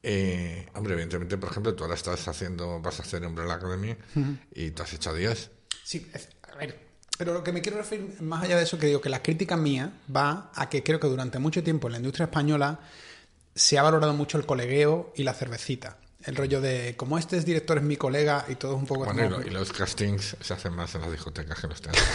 [0.03, 4.19] eh, hombre, evidentemente, por ejemplo, tú ahora estás haciendo, vas a hacer Umbrella Academy uh
[4.19, 4.39] -huh.
[4.53, 5.51] y te has hecho 10.
[5.83, 6.11] Sí,
[6.51, 6.79] a ver,
[7.17, 9.55] pero lo que me quiero referir, más allá de eso, que digo que la crítica
[9.55, 12.79] mía va a que creo que durante mucho tiempo en la industria española
[13.53, 15.97] se ha valorado mucho el colegueo y la cervecita.
[16.23, 19.05] El rollo de, como este es director, es mi colega y todo es un poco...
[19.05, 19.45] Bueno, como...
[19.45, 22.05] y, los castings se hacen más en las discotecas que en los teatros.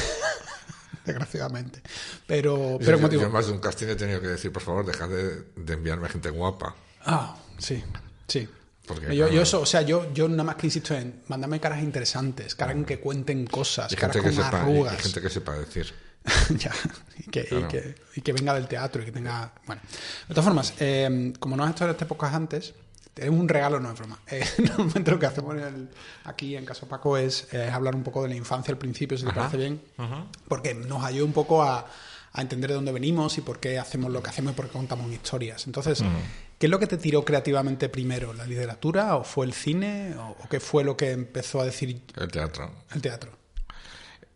[1.05, 1.83] Desgraciadamente.
[2.27, 3.23] Pero, pero yo, motivo...
[3.23, 6.09] yo más de un casting he tenido que decir, por favor, dejad de, de enviarme
[6.09, 6.75] gente guapa.
[7.05, 7.83] Ah, sí,
[8.29, 8.49] sí.
[8.87, 11.83] Porque, yo, yo, eso, o sea, yo, yo nada más que insisto en mándame caras
[11.83, 14.95] interesantes, caras que cuenten cosas, y caras con que sepa, arrugas.
[14.95, 15.93] Y gente que sepa decir.
[16.57, 16.73] ya,
[17.19, 17.67] y que, claro.
[17.67, 19.53] y, que, y que, venga del teatro y que tenga.
[19.67, 19.83] Bueno,
[20.29, 22.75] de todas formas, eh, como no has estado en este podcast antes,
[23.17, 24.19] es un regalo, no es broma.
[24.31, 25.89] Eh, normalmente lo que hacemos en el,
[26.25, 29.25] aquí en Caso Paco es, eh, hablar un poco de la infancia al principio, si
[29.25, 30.27] te parece bien, Ajá.
[30.49, 31.87] porque nos ayuda un poco a,
[32.33, 34.73] a, entender de dónde venimos y por qué hacemos lo que hacemos y por qué
[34.73, 35.67] contamos historias.
[35.67, 36.21] Entonces, uh -huh.
[36.59, 38.33] ¿Qué es lo que te tiró creativamente primero?
[38.33, 40.15] ¿La literatura o fue el cine?
[40.19, 42.03] ¿O, qué fue lo que empezó a decir?
[42.17, 42.71] El teatro.
[42.95, 43.31] El teatro.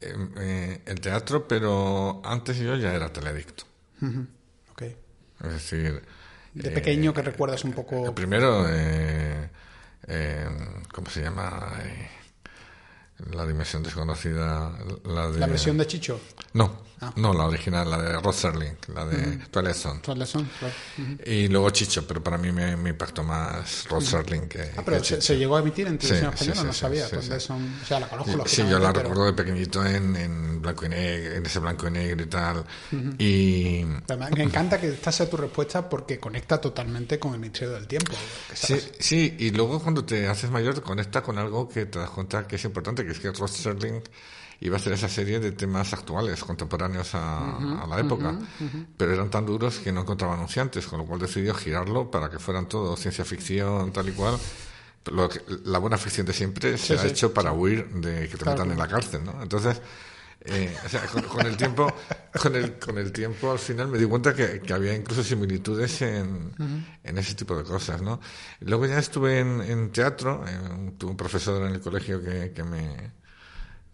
[0.00, 3.64] Eh, eh, el teatro, pero antes yo ya era teledicto.
[4.00, 4.26] Uh -huh.
[4.72, 4.82] Ok.
[5.44, 6.02] Es decir
[6.54, 8.14] de pequeño que recuerdas un poco.
[8.14, 9.48] Primero, eh,
[10.06, 10.48] eh,
[10.92, 11.72] ¿cómo se llama?
[11.84, 12.08] Eh,
[13.32, 14.72] la dimensión desconocida.
[15.04, 15.38] La, de...
[15.38, 16.20] ¿La versión de Chicho?
[16.54, 17.12] No, ah.
[17.16, 19.50] no, la original, la de Rod Serling, la de uh -huh.
[19.50, 20.00] Twilight Zone.
[20.00, 20.74] Twilight Zone, claro.
[20.98, 21.28] Uh -huh.
[21.28, 24.72] Y luego Chicho, pero para mí me, me impactó más Rod Serling que.
[24.76, 26.78] Ah, pero que se, se, llegó a emitir en televisión sí, española, sí, no sí,
[26.80, 27.08] sabía.
[27.08, 28.46] Pues son, o sea, la conozco.
[28.46, 29.08] Sí, yo la pero...
[29.08, 32.64] recuerdo de pequeñito en, en, blanco y negro, en ese blanco y negro y tal.
[33.18, 33.84] Y.
[34.08, 37.86] Además, me encanta que esta sea tu respuesta porque conecta totalmente con el misterio del
[37.86, 38.12] tiempo.
[38.54, 42.10] Sí, sí, y luego cuando te haces mayor te conecta con algo que te das
[42.10, 44.02] cuenta que es importante, que es que Rod Serling
[44.60, 48.30] iba a hacer esa serie de temas actuales, contemporáneos a, uh -huh, a la época,
[48.30, 48.86] uh -huh, uh -huh.
[48.96, 52.38] pero eran tan duros que no encontraba anunciantes, con lo cual decidió girarlo para que
[52.38, 54.38] fueran todo ciencia ficción, tal y cual.
[55.10, 58.28] Lo que, la buena ficción de siempre se sí, ha sí, hecho para huir de
[58.28, 58.58] que te claro.
[58.58, 59.42] metan en la cárcel, ¿no?
[59.42, 59.80] Entonces,
[60.42, 61.86] eh, o sea, con, con, el tiempo,
[62.42, 66.02] con el, con el tiempo al final me di cuenta que, que había incluso similitudes
[66.02, 66.52] en,
[67.02, 68.20] en, ese tipo de cosas, ¿no?
[68.60, 72.62] Luego ya estuve en, en teatro, eh, tuve un profesor en el colegio que, que
[72.62, 73.12] me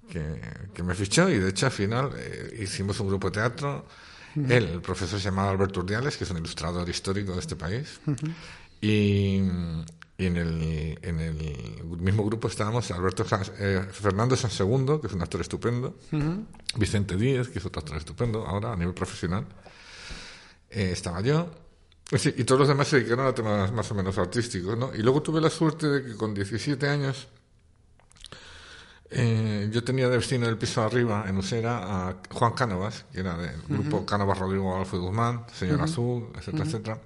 [0.08, 0.40] que,
[0.72, 3.86] que, me fichó y de hecho al final eh, hicimos un grupo de teatro.
[4.34, 4.50] Uh -huh.
[4.52, 8.00] Él, el profesor se llamaba Alberto Urdiales, que es un ilustrador histórico de este país.
[8.06, 8.34] Uh -huh.
[8.80, 9.40] y,
[10.18, 13.24] y, en, el, en el mismo grupo estábamos Alberto
[13.58, 16.44] eh, Fernando San Segundo, que es un actor estupendo, uh -huh.
[16.76, 19.44] Vicente Díez, que es otro actor estupendo ahora a nivel profesional.
[20.70, 21.50] Eh, estaba yo.
[22.12, 24.94] Sí, y todos los demás se dedicaron a temas más o menos artísticos, ¿no?
[24.94, 27.26] Y luego tuve la suerte de que con 17 años
[29.10, 33.36] eh, yo tenía de vecino del piso arriba, en Usera, a Juan Cánovas, que era
[33.36, 34.04] del grupo uh -huh.
[34.04, 35.84] Cánovas Rodrigo Alfredo Guzmán, Señor uh -huh.
[35.84, 36.68] Azul, etcétera, uh -huh.
[36.68, 37.00] etcétera.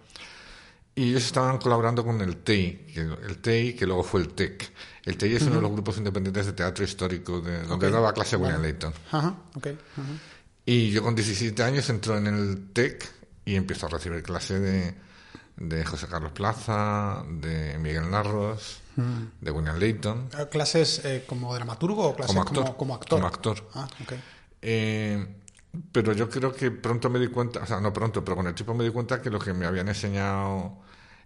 [0.95, 4.71] Y ellos estaban colaborando con el TEI, que, el TEI que luego fue el TEC.
[5.05, 7.91] El TEI es uno de los grupos independientes de teatro histórico de, donde okay.
[7.91, 8.73] daba clase William vale.
[8.73, 8.93] Layton.
[9.57, 9.79] Okay.
[10.67, 13.09] Y yo con 17 años entro en el TEC
[13.45, 14.95] y empiezo a recibir clase de,
[15.61, 19.23] de José Carlos Plaza, de Miguel Narros, mm.
[19.40, 20.29] de William Layton.
[20.51, 22.64] ¿Clases eh, como dramaturgo o clases como actor?
[22.64, 23.18] Como, como actor?
[23.18, 23.68] Como actor.
[23.75, 24.20] Ah, okay.
[24.62, 25.27] eh,
[25.92, 28.55] pero yo creo que pronto me di cuenta, o sea, no pronto, pero con el
[28.55, 30.79] tiempo me di cuenta que lo que me habían enseñado,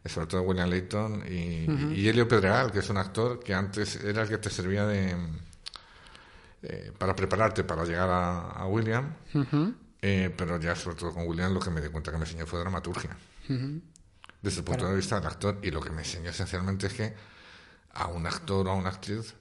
[0.05, 1.97] sobre todo William Layton y, uh -huh.
[1.97, 5.17] y Helio Pedregal, que es un actor que antes era el que te servía de,
[6.63, 9.15] eh, para prepararte para llegar a, William,
[10.03, 12.47] eh, pero ya sobre todo con William lo que me di cuenta que me enseñó
[12.47, 13.17] fue dramaturgia.
[14.45, 17.15] Desde el punto de vista del actor, y lo que me enseñó esencialmente es que
[17.95, 19.35] a un actor o a una actriz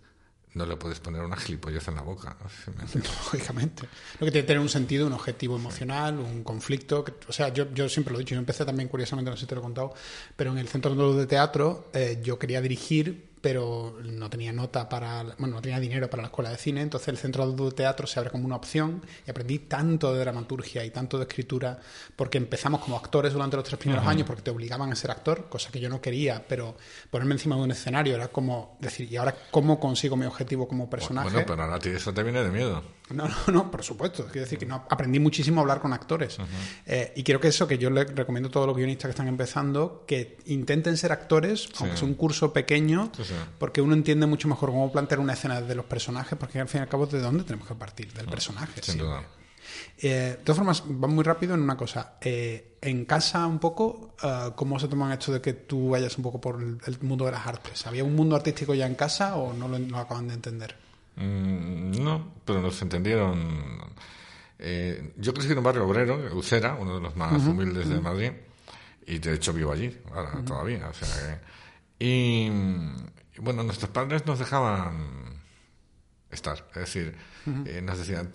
[0.54, 2.38] no le puedes poner una gilipollez en la boca.
[2.94, 3.84] Lógicamente.
[4.20, 7.04] Lo que tiene que tener un sentido, un objetivo emocional, un conflicto.
[7.28, 9.48] o sea, yo, yo siempre lo he dicho, yo empecé también, curiosamente, no sé si
[9.48, 9.94] te lo he contado,
[10.38, 15.22] pero en el Centro de Teatro eh, yo quería dirigir pero no tenía nota para,
[15.38, 18.18] bueno, no tenía dinero para la escuela de cine, entonces el centro de teatro se
[18.18, 21.78] abre como una opción y aprendí tanto de dramaturgia y tanto de escritura
[22.16, 25.50] porque empezamos como actores durante los tres primeros años porque te obligaban a ser actor,
[25.50, 26.78] cosa que yo no quería, pero
[27.10, 30.90] ponerme encima de un escenario era como decir, ¿y ahora cómo consigo mi objetivo como
[30.90, 31.30] personaje?
[31.30, 32.82] Bueno, pero ahora eso te viene de miedo.
[33.10, 34.26] No, no, no, por supuesto.
[34.26, 36.38] Quiero decir que no, aprendí muchísimo a hablar con actores.
[36.86, 39.28] Eh, y creo que eso, que yo le recomiendo a todos los guionistas que están
[39.28, 43.12] empezando, que intenten ser actores, aunque sea un curso pequeño,
[43.60, 46.80] porque uno entiende mucho mejor cómo plantear una escena de los personajes, porque al fin
[46.80, 48.14] y al cabo, ¿de dónde tenemos que partir?
[48.14, 48.82] Del personaje.
[48.82, 49.24] Sin duda.
[49.98, 52.16] Eh, de todas formas, va muy rápido en una cosa.
[52.22, 54.16] Eh, en casa, un poco,
[54.56, 57.48] ¿cómo se toman esto de que tú vayas un poco por el, mundo de las
[57.48, 57.86] artes?
[57.88, 60.83] ¿Había un mundo artístico ya en casa o no lo acaban de entender?
[61.16, 63.94] Mm, no, pero nos entendieron.
[64.60, 68.32] Eh, yo crecí en un barrio obrero, Ucera, uno de los más humildes de Madrid,
[69.06, 70.88] y de hecho vivo allí, ahora todavía.
[70.88, 71.42] O sea
[72.00, 72.50] y,
[73.38, 75.42] bueno, nuestros padres nos dejaban
[76.30, 77.16] estar, es decir,
[77.66, 78.30] eh, nos decían.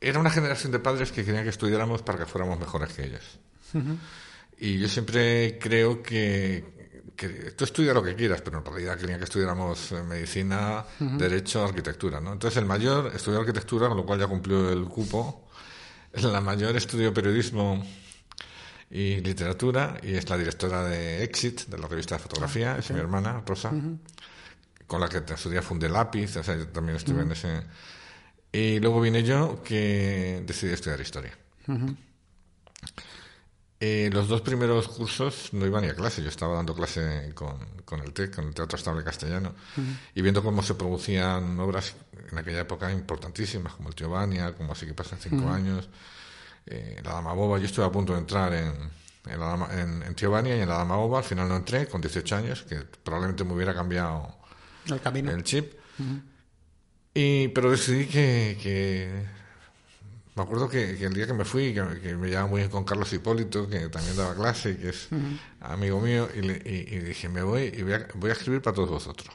[0.00, 3.38] Era una generación de padres que querían que estudiáramos para que fuéramos mejores que ellos.
[4.58, 6.64] Y yo siempre creo que,
[7.16, 11.64] que tú estudia lo que quieras, pero en realidad querían que estudiáramos eh, medicina, derecho,
[11.64, 12.32] arquitectura, ¿no?
[12.32, 15.48] Entonces el mayor estudió arquitectura, con lo cual ya cumplió el cupo.
[16.12, 17.84] La mayor estudió periodismo
[18.90, 23.00] y literatura y es la directora de Exit, de la revista de fotografía, es mi
[23.00, 23.72] hermana, Rosa,
[24.86, 27.62] con la que estudié fundé lápiz, o sea, yo también estuve en ese...
[28.52, 31.36] Y luego vine yo que decidí estudiar historia.
[33.80, 37.58] Eh, los dos primeros cursos no iba ni a clase, yo estaba dando clase con,
[37.84, 39.52] con el TEC, con el Teatro Estable Castellano,
[40.14, 41.94] y viendo cómo se producían obras
[42.30, 45.88] en aquella época importantísimas, como el Giovanni, como así que pasan cinco años,
[46.66, 48.72] eh, la Dama Boba, yo estuve a punto de entrar en,
[49.26, 52.36] en, la en, en y en la Dama Boba, al final no entré, con 18
[52.36, 54.36] años, que probablemente me hubiera cambiado
[54.86, 55.30] el, camino.
[55.32, 55.74] el chip.
[57.12, 59.43] y, pero decidí que, que
[60.36, 63.12] me acuerdo que, el día que me fui, que, me llevaba muy bien con Carlos
[63.12, 65.08] Hipólito, que también daba clase y que es
[65.60, 68.74] amigo mío, y, le, y, dije, me voy y voy a, voy a escribir para
[68.74, 69.34] todos vosotros.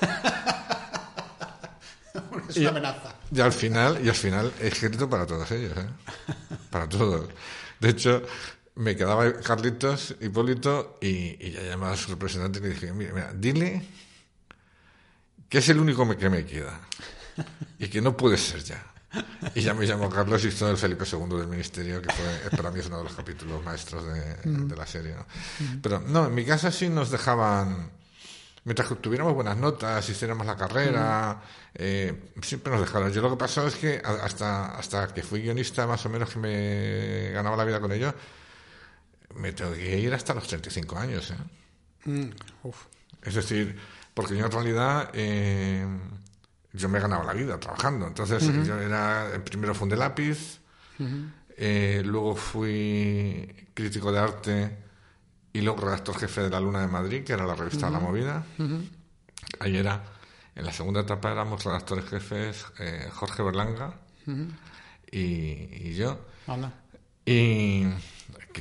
[2.48, 3.14] es una amenaza.
[3.30, 5.86] Y al final, y al final he escrito para todos ellos, ¿eh?
[6.70, 7.28] para todos.
[7.78, 8.22] De hecho,
[8.76, 13.12] me quedaba Carlitos, Hipólito, y, y ya llamaba a su representante y le dije, mira,
[13.12, 13.86] mira, dile
[15.50, 16.80] que es el único que me queda
[17.78, 18.91] y que no puede ser ya.
[19.54, 22.70] Y ya me llamo Carlos y soy el Felipe II del Ministerio, que fue, para
[22.70, 25.14] mí es uno de los capítulos maestros de, la serie.
[25.82, 27.90] Pero no, en mi casa sí nos dejaban,
[28.64, 31.42] mientras que tuviéramos buenas notas, hiciéramos la carrera,
[31.74, 33.12] eh, siempre nos dejaron.
[33.12, 36.38] Yo lo que pasó es que hasta, hasta que fui guionista, más o menos que
[36.38, 38.14] me ganaba la vida con ello,
[39.34, 41.30] me tengo que ir hasta los 35 años.
[41.30, 42.08] ¿eh?
[42.08, 42.30] Mm,
[43.22, 43.78] es decir,
[44.14, 45.10] porque yo en realidad...
[45.12, 45.86] Eh,
[46.72, 48.06] yo me he ganado la vida trabajando.
[48.06, 50.60] Entonces, yo era, primero fundé lápiz,
[51.56, 54.78] eh, luego fui crítico de arte
[55.52, 58.44] y luego redactor jefe de La Luna de Madrid, que era la revista La Movida.
[59.60, 60.02] Ahí era,
[60.54, 63.94] en la segunda etapa éramos redactores jefes eh, Jorge Berlanga
[65.10, 66.18] y, yo.
[67.24, 67.84] Y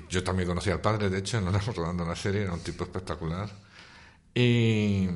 [0.10, 2.84] yo también conocí al padre, de hecho, nos estamos rodando una serie, era un tipo
[2.84, 3.50] espectacular.
[4.34, 5.08] Y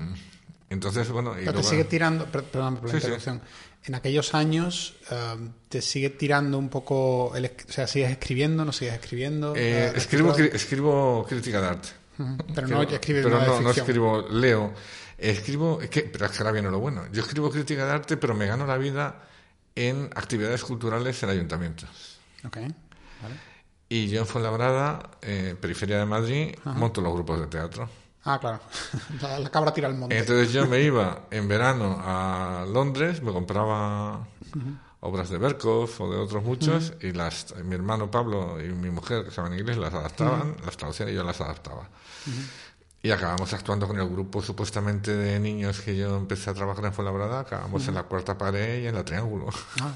[0.69, 1.33] entonces, bueno.
[1.35, 3.41] Pero te sigue tirando, perdón por la interrupción.
[3.85, 7.27] En aquellos años, um, ¿te sigue tirando un poco.
[7.27, 7.35] o
[7.67, 8.65] sea, ¿sigues escribiendo?
[8.65, 9.53] ¿No sigues escribiendo?
[9.55, 11.89] Eh, escribo, escribo crítica de arte.
[12.55, 14.73] Pero no escribes Pero no, no escribo, leo.
[15.17, 17.03] Escribo, que, pero es que ahora viene lo bueno.
[17.11, 19.23] Yo escribo crítica de arte, pero me gano la vida
[19.75, 22.17] en actividades culturales en ayuntamientos.
[22.43, 23.35] Ok, vale.
[23.87, 27.87] Y yo en Fuenlabrada, eh, periferia de Madrid, monto los grupos de teatro.
[28.25, 28.59] Ah, claro.
[29.39, 30.17] La cabra tira al monte.
[30.17, 34.27] Entonces yo me iba en verano a Londres, me compraba
[35.01, 39.25] obras de Berkov o de otros muchos y las mi hermano Pablo y mi mujer
[39.25, 41.87] que saben inglés las adaptaban, las traducían y yo las adaptaba.
[43.05, 46.91] Y acabamos actuando con el grupo supuestamente de niños que yo empecé a trabajar en
[46.91, 49.49] Fuenlabrada, acabamos en la cuarta pared y en la triángulo.
[49.79, 49.93] Ah,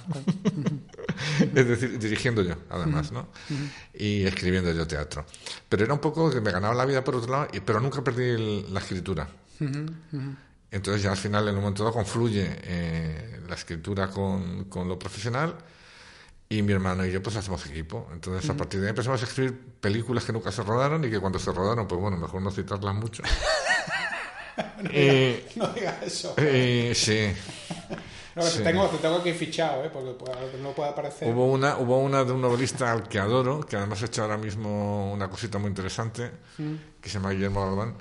[1.55, 3.29] es decir, dirigiendo yo, además, ¿no?
[3.95, 5.25] Y escribiendo yo teatro.
[5.67, 8.67] Pero era un poco que me ganaba la vida por otro lado, pero nunca perdí
[8.69, 9.27] la escritura.
[10.69, 14.99] Entonces ya al final en un momento dado confluye eh, la escritura con, con lo
[14.99, 15.55] profesional
[16.51, 18.07] y mi hermano y yo pues hacemos equipo.
[18.11, 21.19] Entonces a partir de ahí empezamos a escribir películas que nunca se rodaron y que
[21.19, 23.21] cuando se rodaron, pues bueno, mejor no citarlas mucho.
[24.83, 25.69] no, Eh, no
[26.01, 26.33] eso.
[26.37, 27.31] eh, sí.
[28.35, 28.57] No, que sí.
[28.59, 29.89] te, tengo, te tengo aquí fichado, ¿eh?
[29.91, 31.31] porque no puede aparecer.
[31.33, 34.37] Hubo una, hubo una de un novelista al que adoro, que además ha hecho ahora
[34.37, 36.31] mismo una cosita muy interesante,
[37.01, 37.95] que se llama Guillermo Galván,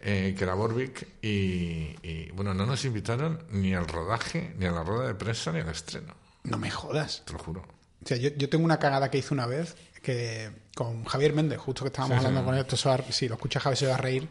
[0.00, 4.70] eh, que era Borvik, y, y, bueno, no nos invitaron ni al rodaje, ni a
[4.70, 7.22] la rueda de prensa, ni al estreno, No me jodas.
[7.26, 7.64] te lo juro.
[8.04, 11.58] O sea, yo, yo tengo una cagada que hice una vez que con Javier Méndez,
[11.58, 12.26] justo que estábamos Sí, sí.
[12.26, 14.26] hablando con esto, se va- si lo escucha Javier se va a reír.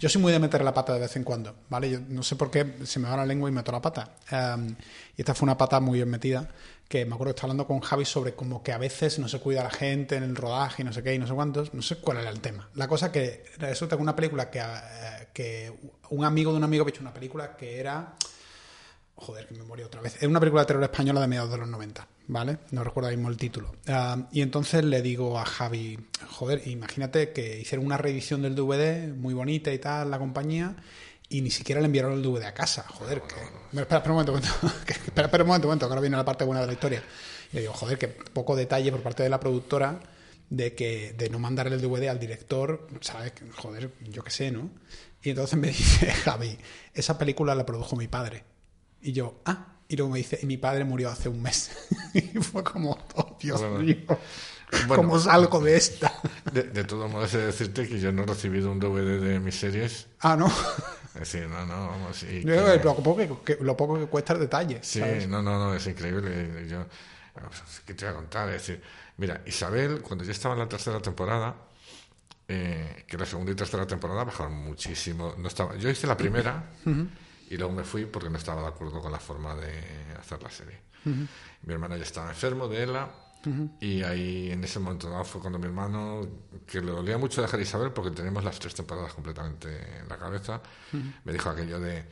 [0.00, 1.90] Yo soy muy de meter la pata de vez en cuando, ¿vale?
[1.90, 4.14] Yo no sé por qué se me va la lengua y meto la pata.
[4.32, 4.68] Um,
[5.16, 6.48] y esta fue una pata muy bien metida,
[6.88, 9.38] que me acuerdo que estaba hablando con Javi sobre como que a veces no se
[9.40, 11.74] cuida a la gente en el rodaje y no sé qué y no sé cuántos,
[11.74, 12.70] no sé cuál era el tema.
[12.76, 15.70] La cosa que resulta que una película que, eh, que
[16.08, 18.14] un amigo de un amigo había hecho una película que era...
[19.16, 20.16] Joder, que memoria otra vez.
[20.16, 22.58] Es una película de terror española de mediados de los 90, ¿vale?
[22.70, 23.72] No recuerdo ahora mismo el título.
[23.88, 29.12] Ah, y entonces le digo a Javi, joder, imagínate que hicieron una reedición del DVD
[29.12, 30.76] muy bonita y tal, la compañía,
[31.28, 32.84] y ni siquiera le enviaron el DVD a casa.
[32.88, 33.34] Joder, que...
[33.72, 34.38] Bueno, espera, un momento,
[34.86, 37.02] espera, un momento, que ahora viene la parte buena de la historia.
[37.52, 40.00] Y le digo, joder, que poco detalle por parte de la productora
[40.50, 43.32] de que de no mandar el DVD al director, ¿sabes?
[43.56, 44.70] Joder, yo qué sé, ¿no?
[45.22, 46.56] Y entonces me dice Javi,
[46.94, 48.44] esa película la produjo mi padre.
[49.02, 51.70] Y yo, ah, y luego me dice, y mi padre murió hace un mes.
[52.14, 53.78] y fue como, oh, Dios Bueno.
[53.80, 53.96] mío,
[54.86, 54.94] Bueno.
[55.02, 56.12] ¿cómo salgo de esta?
[56.52, 59.40] De, de todos modos, he de decirte que yo no he recibido un DVD de
[59.40, 60.06] mis series.
[60.20, 60.46] Ah, no.
[61.14, 62.22] Es decir, no, no, vamos.
[62.22, 64.78] Y Yo, que- lo, poco que, que- lo poco que cuesta el detalle.
[64.82, 65.28] Sí, ¿sabes?
[65.28, 66.66] no, no, no, es increíble.
[66.68, 66.86] Yo,
[67.84, 68.48] ¿qué te voy a contar?
[68.50, 68.80] Es decir,
[69.16, 71.56] mira, Isabel, cuando yo estaba en la tercera temporada,
[72.46, 75.34] eh, que la segunda y tercera temporada bajaron muchísimo.
[75.36, 76.70] No estaba, yo hice la primera
[77.50, 79.72] y luego me fui porque no estaba de acuerdo con la forma de
[80.18, 80.78] hacer la serie.
[81.04, 83.10] Mi hermano ya estaba enfermo de ELA.
[83.80, 86.28] Y ahí en ese momento dado fue cuando mi hermano,
[86.66, 90.60] que le dolía mucho dejar Isabel porque tenemos las tres temporadas completamente en la cabeza,
[91.24, 92.04] me dijo aquello de,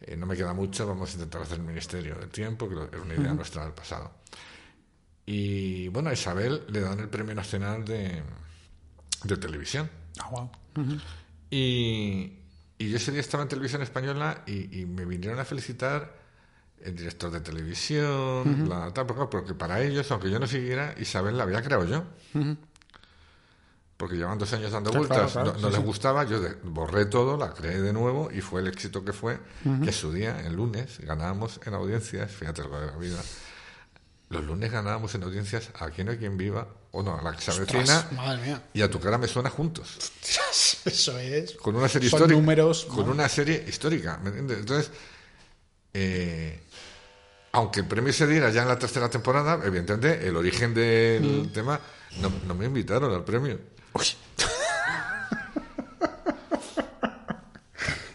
[0.00, 3.02] eh, no me queda mucho, vamos a intentar hacer el Ministerio del Tiempo, que era
[3.02, 4.12] una idea nuestra del pasado.
[5.26, 8.22] Y bueno, a Isabel le dan el Premio Nacional de,
[9.24, 9.90] de Televisión.
[10.20, 10.50] Ah, wow.
[11.50, 12.41] Y,
[12.84, 16.20] y yo ese día estaba en televisión española y, y me vinieron a felicitar
[16.80, 21.36] el director de televisión, la, tal, porque, porque para ellos, aunque yo no siguiera, Isabel
[21.38, 22.04] la había creado yo.
[23.96, 25.84] Porque llevan dos años dando Claro, vueltas, claro, no, sí, no les sí.
[25.84, 29.38] gustaba, yo de- borré todo, la creé de nuevo y fue el éxito que fue,
[29.84, 33.20] que su día, el lunes, ganábamos en audiencias, fíjate lo de la vida,
[34.30, 37.40] los lunes ganábamos en audiencias a quien o quien viva, o no, a la que
[37.42, 38.62] se avecina, Ostras, madre mía.
[38.74, 39.96] y a tu cara me suena juntos
[40.84, 41.52] Eso es.
[41.52, 42.38] con una serie Son histórica.
[42.40, 44.58] números, con una serie histórica, ¿me entiendes?
[44.58, 44.90] Entonces,
[45.94, 46.60] eh,
[47.52, 51.52] aunque el premio se diera ya en la tercera temporada, evidentemente el origen del Mm.
[51.52, 51.80] tema,
[52.20, 53.58] no, no me invitaron al premio.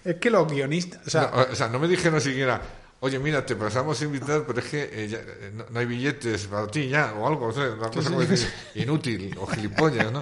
[0.03, 1.01] Es que los guionistas.
[1.05, 2.61] O sea, no, o sea, no me dijeron siquiera,
[2.99, 5.85] oye, mira, te pasamos a invitar, pero es que eh, ya, eh, no, no hay
[5.85, 10.11] billetes para ti ya, o algo, o sea, una cosa como decir, inútil o gilipollas,
[10.11, 10.21] ¿no?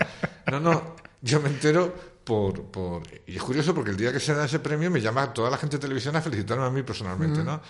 [0.51, 3.03] No, no, yo me entero por, por...
[3.27, 5.57] Y es curioso porque el día que se da ese premio me llama toda la
[5.57, 7.61] gente de televisión a felicitarme a mí personalmente, ¿no?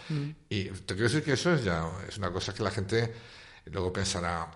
[0.49, 3.13] Y te quiero decir que eso es ya es una cosa que la gente
[3.65, 4.49] luego pensará,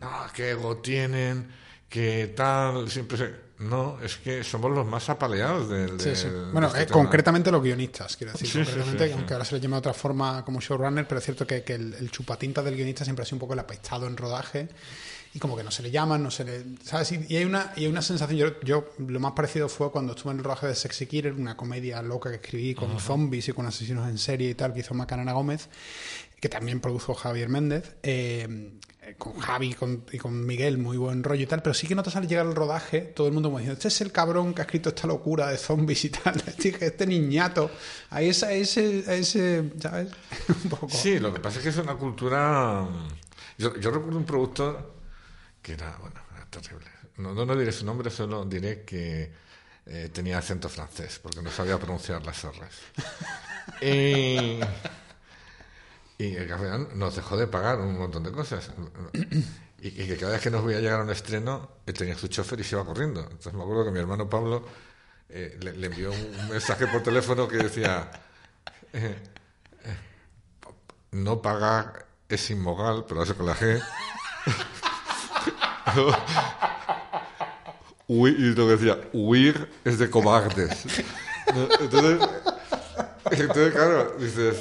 [0.00, 1.48] no, qué ego tienen,
[1.88, 3.47] qué tal, siempre se...
[3.60, 5.98] No, es que somos los más apaleados del...
[6.00, 6.28] Sí, sí.
[6.28, 8.48] del- Bueno, de este eh, concretamente los guionistas, quiero decir.
[8.48, 11.46] Sí, concretamente, aunque ahora se le llama de otra forma como showrunner, pero es cierto
[11.46, 14.16] que, que el, el chupatinta del guionista siempre ha sido un poco el apestado en
[14.16, 14.68] rodaje
[15.34, 16.64] y como que no se le llaman, no se le...
[16.84, 17.12] ¿Sabes?
[17.12, 20.32] Y hay una, y hay una sensación, yo, yo lo más parecido fue cuando estuve
[20.32, 23.66] en el rodaje de Sexy Killer, una comedia loca que escribí con zombies y con
[23.66, 25.68] asesinos en serie y tal, que hizo Macarena Gómez,
[26.40, 28.70] que también produjo Javier Méndez, eh,
[29.16, 32.16] con Javi con- y con Miguel, muy buen rollo y tal, pero sí que notas
[32.16, 34.64] al llegar al rodaje, todo el mundo como diciendo, este es el cabrón que ha
[34.64, 37.70] escrito esta locura de zombies y tal, este, este niñato,
[38.10, 40.08] a ese, a ese, a ese, ¿sabes?
[40.64, 40.88] un poco.
[40.90, 42.82] Sí, lo que pasa es que es una cultura.
[42.82, 43.08] mm,
[43.58, 44.92] Yo, yo recuerdo un productor
[45.62, 46.86] que era, bueno, era terrible.
[47.18, 49.32] No, no, no diré su nombre, solo diré que
[49.86, 53.82] eh, tenía acento francés, porque no sabía pronunciar las R's.
[53.82, 54.60] y,
[56.18, 58.70] y al final nos dejó de pagar un montón de cosas.
[59.80, 62.26] Y, y que cada vez que nos veía llegar a un estreno, él tenía su
[62.26, 63.20] chofer y se iba corriendo.
[63.20, 64.64] Entonces me acuerdo que mi hermano Pablo
[65.28, 68.10] eh, le, le envió un mensaje por teléfono que decía.
[68.92, 69.14] eh,
[71.12, 73.80] no pagar es inmoral, pero eso con la G.
[78.08, 80.84] Y lo que decía, huir es de cobardes.
[81.80, 82.28] Entonces,
[83.30, 84.58] entonces, claro, dices,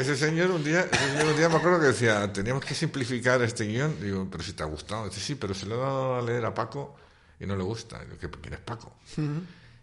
[0.00, 3.40] ese señor un día, ese señor un día me acuerdo que decía, teníamos que simplificar
[3.42, 4.00] este guion.
[4.00, 5.06] Digo, pero si te ha gustado.
[5.08, 6.96] Dice, sí, pero se lo he dado a leer a Paco
[7.38, 7.98] y no le gusta.
[8.04, 8.96] Digo, ¿quién es Paco?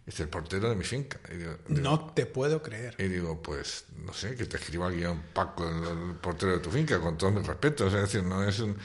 [0.05, 1.20] Es el portero de mi finca.
[1.34, 2.95] Y digo, digo- No te puedo creer.
[2.97, 6.70] y digo, pues, no sé, que te escriba guion Paco, el, el portero de tu
[6.72, 7.86] finca, con todo mi respeto.
[7.88, 8.76] O sea, es decir, no es un...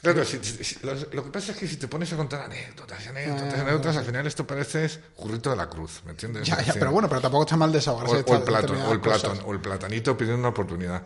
[0.00, 3.04] Claro, si- si- lo, lo que pasa es que si te pones a contar anécdotas
[3.04, 6.46] y anécdotas y anécdotas, al final esto parece es currito de la cruz, ¿me entiendes?
[6.46, 8.92] Ya, ya, pero bueno, pero tampoco está mal desahogarse o, de o el platón, o
[8.92, 11.02] el platón, o el platanito pidiendo una oportunidad.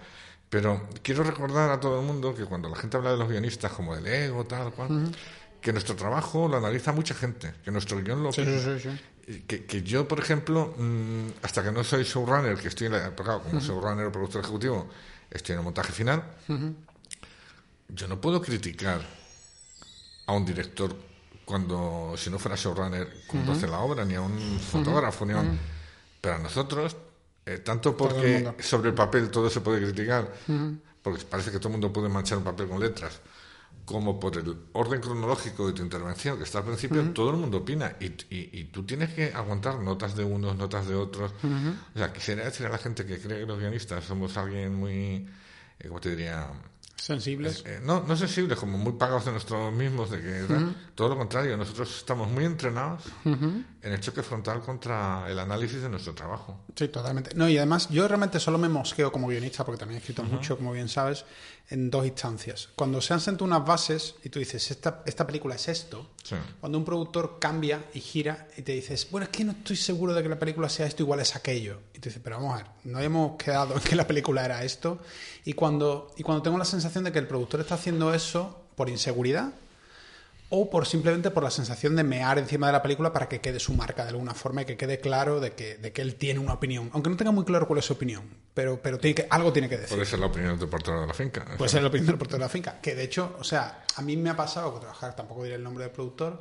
[0.51, 3.73] Pero quiero recordar a todo el mundo que cuando la gente habla de los guionistas
[3.73, 5.15] como del ego, tal cual,
[5.63, 9.65] que nuestro trabajo lo analiza mucha gente, que nuestro guion lo Sí, sí, sí, Que,
[9.65, 13.41] que yo, por ejemplo, mm, hasta que no soy showrunner, que estoy en la, claro,
[13.43, 14.91] como showrunner o productor ejecutivo,
[15.31, 16.23] estoy en el montaje final,
[17.95, 19.01] yo no puedo criticar
[20.27, 20.95] a un director
[21.45, 25.39] cuando, si no fuera showrunner, cuando hace la obra, ni a un fotógrafo, ni a
[25.41, 25.59] un...
[26.21, 26.97] Pero a nosotros,
[27.45, 30.33] eh, tanto el porque sobre el papel todo se puede criticar,
[31.03, 33.21] porque parece que todo el mundo puede manchar un papel con letras,
[33.85, 37.59] como por el orden cronológico de tu intervención, que está al principio, todo el mundo
[37.59, 41.33] opina y, y, y tú tienes que aguantar notas de unos, notas de otros.
[41.95, 45.29] O sea, quisiera decir a la gente que cree que los guionistas somos alguien muy,
[45.81, 46.47] eh, ¿cómo te diría?
[47.03, 47.65] Sensibles.
[47.67, 50.47] Eh, no, no sensibles, como muy pagados de nosotros mismos, de que
[50.95, 55.89] todo lo contrario, nosotros estamos muy entrenados en el choque frontal contra el análisis de
[55.89, 56.61] nuestro trabajo.
[56.77, 57.35] Sí, totalmente.
[57.35, 60.57] No, y además yo realmente solo me mosqueo como guionista, porque también he escrito mucho,
[60.57, 61.25] como bien sabes,
[61.73, 62.69] en dos instancias.
[62.77, 66.37] Cuando se han sentado unas bases y tú dices, esta, esta película es esto, Sí.
[66.61, 70.15] cuando un productor cambia y gira y te dices, bueno, es que no estoy seguro
[70.15, 71.81] de que la película sea esto, igual es aquello.
[71.95, 74.63] Y tú dices, pero vamos a ver, no habíamos quedado en que la película era
[74.65, 75.01] esto.
[75.45, 78.89] Y cuando, y cuando tengo la sensación de que el productor está haciendo eso por
[78.89, 79.53] inseguridad,
[80.55, 83.59] o por simplemente por la sensación de mear encima de la película para que quede
[83.59, 86.41] su marca de alguna forma y que quede claro de que, de que él tiene
[86.41, 86.91] una opinión.
[86.93, 88.23] Aunque no tenga muy claro cuál es su opinión,
[88.53, 89.97] pero, pero tiene que, algo tiene que decir.
[89.97, 91.47] Puede ser la opinión del portero de la finca.
[91.57, 92.81] Puede ser la opinión del portero de la finca.
[92.83, 95.63] Que de hecho, o sea, a mí me ha pasado que trabajar, tampoco diré el
[95.63, 96.41] nombre del productor,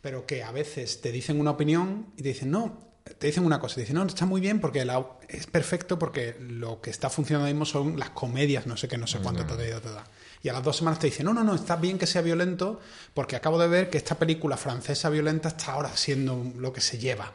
[0.00, 2.88] pero que a veces te dicen una opinión y te dicen, no,
[3.18, 6.36] te dicen una cosa, te dicen, no, está muy bien porque la- es perfecto porque
[6.38, 9.44] lo que está funcionando ahora mismo son las comedias, no sé qué, no sé cuánto,
[9.44, 10.04] ta, ta.
[10.42, 12.80] Y a las dos semanas te dicen, no, no, no, está bien que sea violento
[13.14, 16.98] porque acabo de ver que esta película francesa violenta está ahora siendo lo que se
[16.98, 17.32] lleva.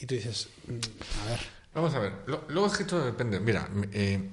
[0.00, 0.72] Y tú dices, mm,
[1.26, 3.38] a ver, Vamos a ver, lo- luego es que todo depende.
[3.40, 4.30] Mira, eh,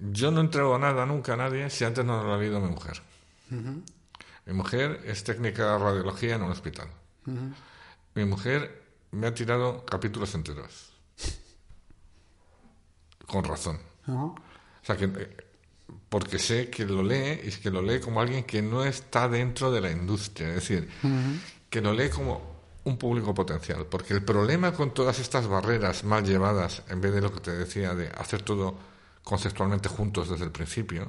[0.00, 3.02] yo no entrego nada nunca a nadie si antes no lo ha leído mi mujer.
[3.50, 6.88] Mi mujer es técnica de radiología en un hospital.
[8.14, 10.92] Mi mujer me ha tirado capítulos enteros.
[13.26, 13.78] Con razón.
[14.08, 14.34] O
[14.82, 15.36] sea, que, eh,
[16.08, 19.28] porque sé que lo lee y es que lo lee como alguien que no está
[19.28, 20.88] dentro de la industria, es decir,
[21.68, 23.86] que lo lee como un público potencial.
[23.86, 27.50] Porque el problema con todas estas barreras mal llevadas, en vez de lo que te
[27.50, 28.78] decía de hacer todo
[29.24, 31.08] conceptualmente juntos desde el principio,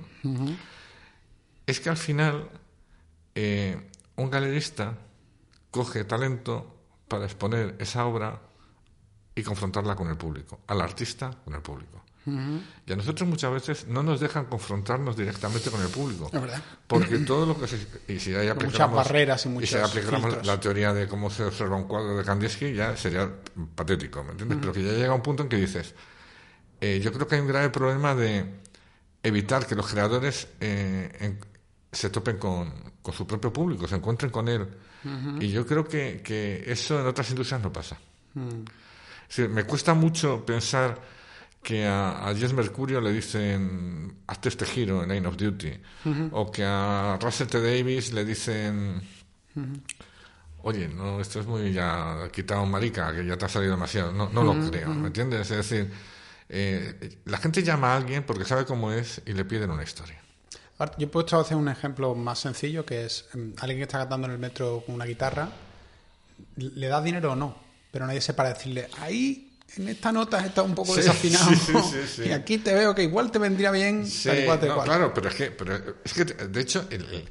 [1.65, 2.49] es que al final
[3.35, 4.97] eh, un galerista
[5.69, 6.75] coge talento
[7.07, 8.41] para exponer esa obra
[9.35, 12.03] y confrontarla con el público, al artista con el público.
[12.85, 16.29] Y a nosotros muchas veces no nos dejan confrontarnos directamente con el público.
[16.85, 17.77] Porque todo lo que se...
[18.07, 20.47] Y si ahí muchas barreras y si muchos ahí aplicáramos filtros.
[20.47, 23.31] la teoría de cómo se observa un cuadro de Kandinsky, ya sería
[23.75, 24.57] patético, ¿me entiendes?
[24.59, 25.95] Pero que ya llega un punto en que dices,
[26.81, 28.45] eh, yo creo que hay un grave problema de
[29.23, 31.39] evitar que los creadores eh, en-
[31.91, 34.67] se topen con, con su propio público, se encuentren con él.
[35.39, 37.97] Y yo creo que, que eso en otras industrias no pasa.
[38.35, 40.99] Es decir, me cuesta mucho pensar
[41.67, 45.73] que a, a Jess Mercurio le dicen hazte este giro en Line of Duty
[46.31, 47.59] o que a Russell T.
[47.59, 49.01] Davis le dicen
[50.61, 54.13] oye, no, esto es muy ya quitado marica, que ya te ha salido demasiado.
[54.13, 55.51] No, no lo creo, ¿me entiendes?
[55.51, 55.91] Es decir,
[56.47, 60.21] eh, la gente llama a alguien porque sabe cómo es y le piden una historia.
[60.97, 63.97] Yo he puesto a hacer un ejemplo más sencillo, que es mm, alguien que está
[63.97, 65.49] cantando en el metro con una guitarra,
[66.55, 67.57] le da dinero o no,
[67.91, 71.55] pero nadie se para decirle, ahí en esta nota está un poco Sí, desafinado, sí,
[71.55, 72.21] sí, sí, sí.
[72.29, 74.87] y aquí te veo que igual te vendría bien, Sí, tal cual, tal no, cual.
[74.87, 77.27] claro, pero es que, pero es que de hecho, el,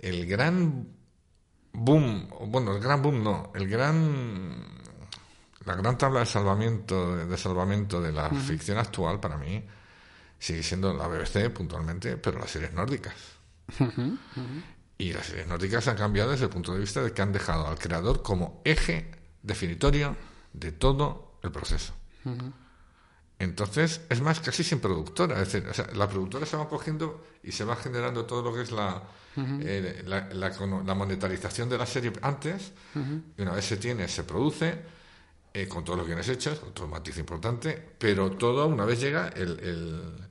[0.00, 0.88] el- gran
[1.72, 4.64] boom, bueno, el gran boom no, el gran,
[5.64, 9.64] la gran tabla de salvamento, de, de salvamento de la ficción actual para mí
[10.38, 13.14] sigue siendo la BBC puntualmente, pero las series nórdicas.
[14.96, 17.66] Y las series nórdicas han cambiado desde el punto de vista de que han dejado
[17.68, 19.10] al creador como eje
[19.42, 20.16] definitorio
[20.52, 21.92] de todo el proceso.
[23.40, 25.40] Entonces, es más, casi sin productora.
[25.40, 28.52] Es decir, o sea, la productora se va cogiendo y se va generando todo lo
[28.52, 29.02] que es la,
[29.36, 30.50] eh, la, la
[30.84, 32.72] la monetarización de la serie antes.
[33.36, 34.82] Y una vez se tiene, se produce.
[35.54, 39.58] eh, con todos los guiones hechos, otro matiz importante, pero todo una vez llega, el,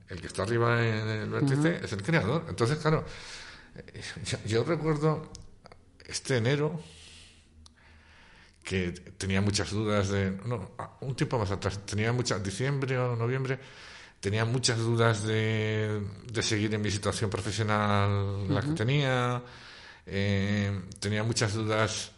[0.08, 2.44] el, que está arriba en el vértice es el creador.
[2.48, 3.04] Entonces, claro,
[3.74, 4.02] eh,
[4.46, 5.30] yo, recuerdo
[6.06, 6.80] este enero
[8.68, 10.30] que tenía muchas dudas de...
[10.44, 12.44] No, un tiempo más atrás, tenía muchas...
[12.44, 13.58] diciembre o noviembre,
[14.20, 19.42] tenía muchas dudas de, de seguir en mi situación profesional la que tenía,
[20.04, 22.12] eh, tenía muchas dudas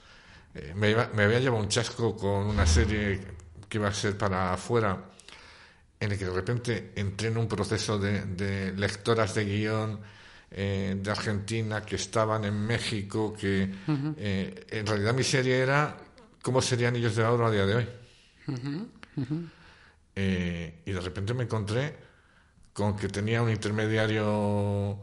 [0.53, 0.89] eh, me,
[1.23, 3.21] había llevado un chasco con una serie
[3.69, 4.99] que iba a ser para afuera,
[6.01, 10.01] en el que de repente entré en un proceso de, lectoras de guion
[10.51, 16.10] eh, de Argentina que estaban en México, que en realidad mi serie era
[16.43, 17.89] cómo serían ellos de ahora a día de hoy.
[20.15, 21.97] y de repente me encontré
[22.73, 24.99] con que tenía un intermediario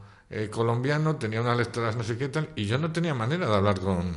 [0.51, 3.79] colombiano, tenía unas lectoras no sé qué tal, y yo no tenía manera de hablar
[3.79, 4.15] con,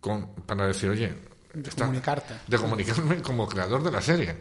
[0.00, 1.14] con, para decir, oye,
[1.54, 2.34] de comunicarte.
[2.46, 4.36] De comunicarme como creador de la serie.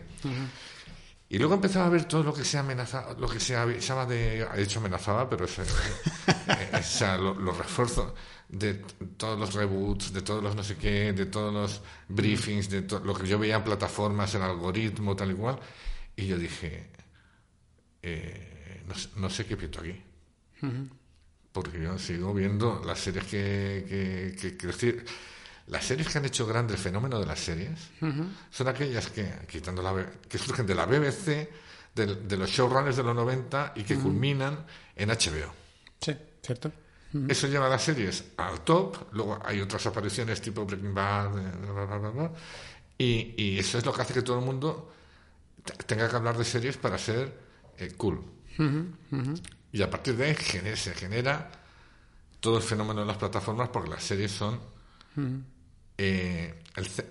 [1.28, 4.47] Y luego empezaba a ver todo lo que se amenazaba, lo que se avisaba de,
[4.50, 8.14] ha dicho amenazaba, pero es, eh, los refuerzos
[8.50, 8.74] de
[9.16, 13.14] todos los reboots, de todos los no sé qué, de todos los briefings, de lo
[13.14, 15.60] que yo veía en plataformas, el algoritmo, tal y cual.
[16.16, 16.89] Y yo dije,
[18.02, 18.84] eh,
[19.16, 19.95] no, sé qué pito aquí.
[21.52, 25.06] Porque yo sigo viendo las series que, que,
[25.68, 27.80] las series que han hecho grande el fenómeno de las series
[28.50, 31.50] son aquellas que quitando la que surgen de la BBC
[31.95, 35.54] de, los showrunners de los 90 y que culminan en HBO
[36.02, 36.72] sí cierto
[37.28, 41.32] eso lleva a las series al top luego hay otras apariciones tipo Breaking Bad
[42.97, 44.91] y, y, eso es lo que hace que todo el mundo
[45.86, 47.34] tenga que hablar de series para ser
[47.78, 48.22] eh, cool.
[49.72, 50.36] Y a partir de ahí
[50.76, 51.51] se genera
[52.39, 54.60] todo el fenómeno de las plataformas porque las series son
[55.97, 56.62] eh,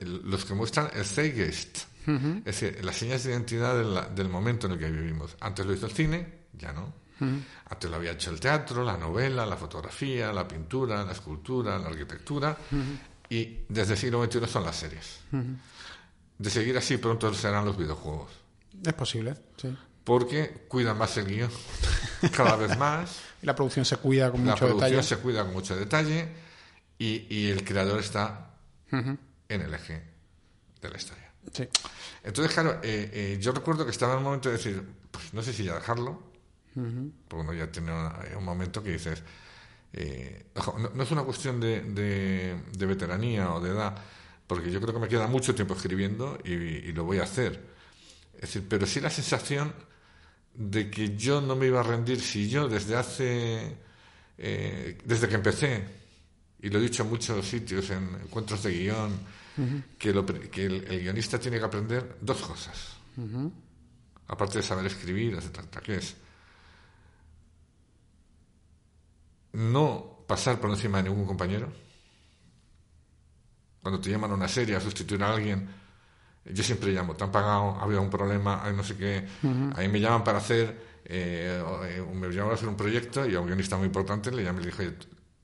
[0.03, 4.78] los que muestran el zeitgeist, es decir, las señas de identidad del momento en el
[4.78, 5.36] que vivimos.
[5.40, 6.92] Antes lo hizo el cine, ya no.
[7.21, 11.89] Antes lo había hecho el teatro, la novela, la fotografía, la pintura, la escultura, la
[11.89, 12.57] arquitectura.
[13.31, 15.21] Y desde el siglo XXI son las series.
[16.39, 18.31] De seguir así, pronto serán los videojuegos.
[18.85, 19.77] Es posible, sí
[20.09, 21.51] porque cuidan más el guion
[22.35, 23.21] cada vez más.
[23.43, 24.73] y la producción se cuida con mucho detalle.
[24.73, 26.29] La producción se cuida con mucho detalle
[26.99, 28.53] y, el creador está
[28.91, 30.03] en el eje
[30.81, 31.31] de la historia.
[31.53, 31.69] Sí.
[32.25, 35.43] Entonces, claro, eh, eh, yo recuerdo que estaba en el momento de decir, pues no
[35.43, 36.23] sé si ya dejarlo,
[37.29, 37.93] porque uno ya tiene
[38.37, 39.22] un momento que dices,
[39.93, 40.47] eh,
[40.95, 43.97] no, es una cuestión de, de, veteranía o de edad,
[44.47, 47.61] porque yo creo que me queda mucho tiempo escribiendo y, y lo voy a hacer.
[48.35, 49.72] Es decir, pero sí la sensación
[50.59, 53.76] de que yo no me iba a rendir si yo desde hace,
[54.37, 55.85] eh, desde que empecé,
[56.61, 59.12] y lo he dicho en muchos sitios, en encuentros de guion,
[59.97, 62.97] que, el, guionista tiene que aprender dos cosas,
[64.26, 66.16] aparte de saber escribir, etc., que es
[69.53, 71.72] no pasar por encima de ningún compañero.
[73.82, 75.68] Cuando te llaman a una serie a sustituir a alguien,
[76.44, 79.26] yo siempre llamo, te han pagado, ha habido un problema, no sé qué,
[79.76, 83.40] ahí me llaman para hacer, eh, eh, me llaman a hacer un proyecto y a
[83.40, 84.94] un guionista muy importante le llamé y le dije,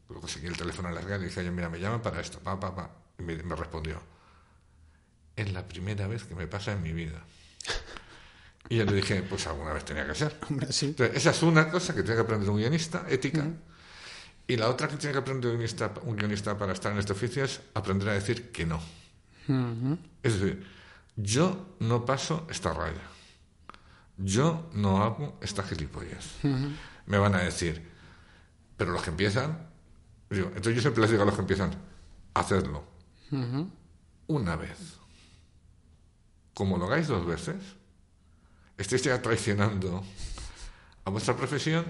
[0.06, 2.58] conseguí el teléfono en la y le dije, oye, mira, me llaman para esto, pa,
[2.58, 4.00] pa, pa, y me, respondió,
[5.36, 7.22] es la primera vez que me pasa en mi vida.
[8.68, 10.38] Y yo le dije, pues alguna vez tenía que ser.
[11.14, 13.44] esa es una cosa que tiene que aprender un guionista, ética.
[14.46, 17.12] Y la otra que tiene que aprender un guionista, un guionista para estar en este
[17.12, 18.80] oficio es aprender a decir que no.
[20.22, 20.66] Es decir,
[21.16, 23.02] yo no paso esta raya.
[24.16, 26.34] Yo no hago esta gilipollas.
[27.06, 27.90] Me van a decir,
[28.76, 29.66] pero los que empiezan,
[30.30, 31.70] entonces yo siempre les digo a los que empiezan,
[32.34, 32.84] hacedlo.
[34.26, 34.98] Una vez.
[36.52, 37.56] Como lo hagáis dos veces,
[38.76, 40.04] estéis ya traicionando
[41.04, 41.84] a vuestra profesión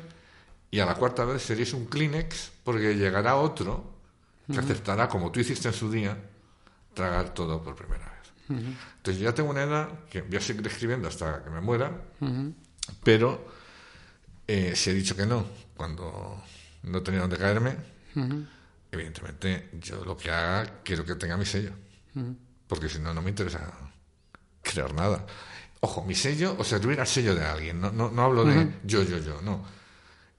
[0.74, 3.94] y a la cuarta vez seréis un Kleenex porque llegará otro
[4.52, 6.18] que aceptará, como tú hiciste en su día,
[6.92, 8.58] tragar todo por primera vez.
[8.96, 11.92] Entonces yo ya tengo una edad que voy a seguir escribiendo hasta que me muera,
[13.04, 13.46] pero
[14.48, 15.46] eh, si he dicho que no
[15.76, 16.42] cuando
[16.82, 17.76] no tenía donde caerme,
[18.90, 21.70] evidentemente yo lo que haga quiero que tenga mi sello,
[22.66, 23.60] porque si no, no me interesa
[24.60, 25.24] crear nada.
[25.78, 29.04] Ojo, mi sello o servir al sello de alguien, no, no, no hablo de yo,
[29.04, 29.83] yo, yo, no.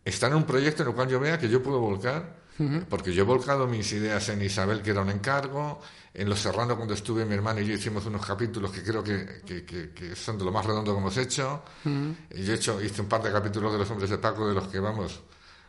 [0.06, 2.46] Estar en un proyecto en el cual yo vea que yo puedo volcar
[2.90, 5.82] porque yo he volcado mis ideas en Isabel, que era un encargo,
[6.14, 9.42] en Los Serrano, cuando estuve mi hermano y yo hicimos unos capítulos que creo que,
[9.44, 11.64] que, son de lo más redondo que hemos hecho.
[11.84, 14.54] y yo he hecho, hice un par de capítulos de Los Hombres de Paco, de
[14.54, 15.22] los que vamos,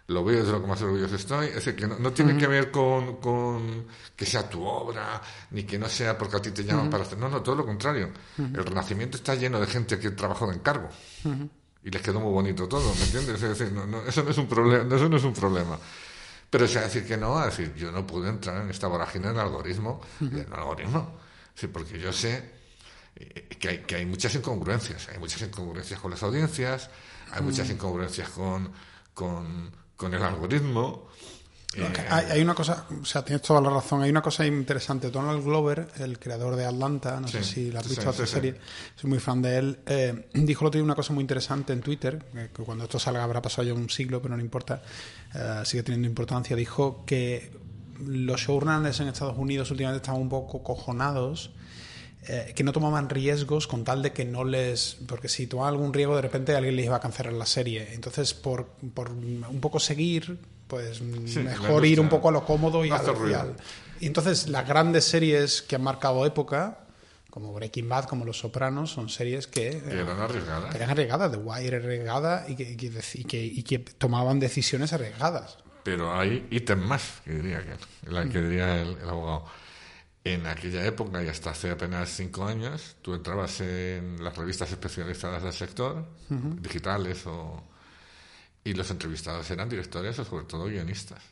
[0.06, 1.48] lo veo de lo que más orgulloso estoy.
[1.48, 5.20] Es decir, que no, tiene que ver con, con, que sea tu obra,
[5.50, 7.18] ni que no sea porque a ti te llaman para hacer.
[7.18, 8.10] No, no, todo lo contrario.
[8.38, 10.88] El Renacimiento está lleno de gente que trabajó de encargo.
[11.86, 13.40] Y les quedó muy bonito todo, ¿me entiendes?
[13.40, 15.78] Es decir, no, eso, no es un problema, eso no es un problema.
[16.50, 19.28] Pero si a decir que no, a decir, yo no puedo entrar en esta vorágine
[19.28, 21.16] del algoritmo, del algoritmo.
[21.54, 22.50] Sí, porque yo sé
[23.14, 25.08] eh, que hay, que hay muchas incongruencias.
[25.10, 26.90] Hay muchas incongruencias con las audiencias,
[27.30, 28.72] hay muchas incongruencias con,
[29.14, 31.08] con con el algoritmo.
[31.76, 34.02] Eh, hay, una cosa, o sea, tienes toda la razón.
[34.02, 35.10] Hay una cosa interesante.
[35.10, 38.56] Donald Glover, el creador de Atlanta, no sé si la has visto sí, serie,
[38.94, 42.18] soy muy fan de él, eh, dijo lo otro una cosa muy interesante en Twitter,
[42.54, 44.82] que cuando esto salga habrá pasado ya un siglo, pero no importa,
[45.34, 46.56] eh, sigue teniendo importancia.
[46.56, 47.50] Dijo que
[48.04, 51.50] los showrunners en Estados Unidos últimamente estaban un poco cojonados
[52.28, 54.96] eh, que no tomaban riesgos con tal de que no les...
[55.06, 57.94] Porque si tomaban algún riesgo, de repente alguien les iba a cancelar la serie.
[57.94, 62.90] Entonces, por, por un poco seguir, pues mejor ir un poco a lo cómodo y,
[62.90, 63.56] al,
[64.00, 66.78] Y entonces, las grandes series que han marcado época,
[67.30, 70.70] como Breaking Bad, como Los Sopranos, son series que, eran arriesgadas.
[70.70, 75.58] Que eran arriesgadas, The Wire arriesgada y que, y que, y que, tomaban decisiones arriesgadas.
[75.84, 79.44] Pero hay ítems más, que diría, que, la, que diría el abogado.
[80.24, 85.44] En aquella época y hasta hace apenas cinco años, tú entrabas en las revistas especializadas
[85.44, 87.62] del sector, digitales o...
[88.66, 91.22] Y los entrevistados eran directores o sobre todo guionistas.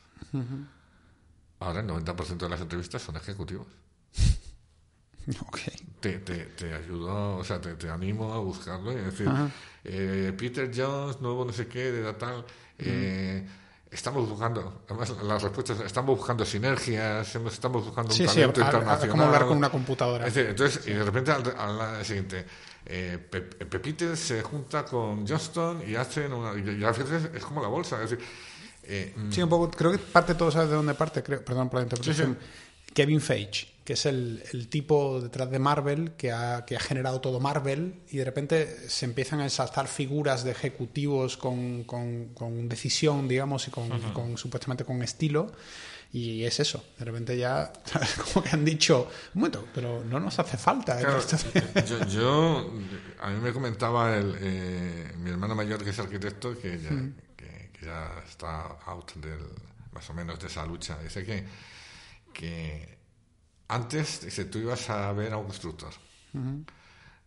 [1.58, 3.66] Ahora el 90% de las entrevistas son ejecutivos.
[5.48, 5.72] Okay.
[6.00, 9.26] Te, te, te, ayudo, o sea, te, te, animo a buscarlo y decir,
[9.82, 12.44] eh, Peter Jones, nuevo no sé qué, de tal,
[12.78, 13.42] eh,
[13.90, 19.08] estamos buscando, además las respuestas, estamos buscando sinergias, estamos buscando un talento internacional.
[19.08, 20.26] como hablar con una computadora.
[20.26, 22.44] entonces, y de repente al, siguiente,
[22.86, 26.52] eh, Pepite se junta con Johnston y hacen una.
[26.58, 28.02] Y, a veces es como la bolsa.
[28.02, 28.26] Es decir,
[28.84, 31.22] eh, sí, un poco, creo que parte todo, ¿sabes de dónde parte?
[31.22, 32.38] Creo, perdón por la interpretación.
[32.92, 37.20] Kevin Feige, que es el, el, tipo detrás de Marvel que ha, que ha, generado
[37.20, 42.68] todo Marvel y de repente se empiezan a ensalzar figuras de ejecutivos con, con, con
[42.68, 45.50] decisión, digamos, y con, con, supuestamente con estilo.
[46.14, 47.72] Y es eso, de repente ya,
[48.32, 51.00] como que han dicho, un momento, pero no nos hace falta.
[51.86, 52.72] yo, yo,
[53.20, 56.90] a mí me comentaba el, eh, mi hermano mayor, que es arquitecto, que ya,
[57.36, 59.40] que, que ya está out del,
[59.92, 60.96] más o menos de esa lucha.
[61.02, 61.44] Dice que
[62.34, 62.98] que
[63.68, 65.94] antes, dice, tú ibas a ver a un constructor.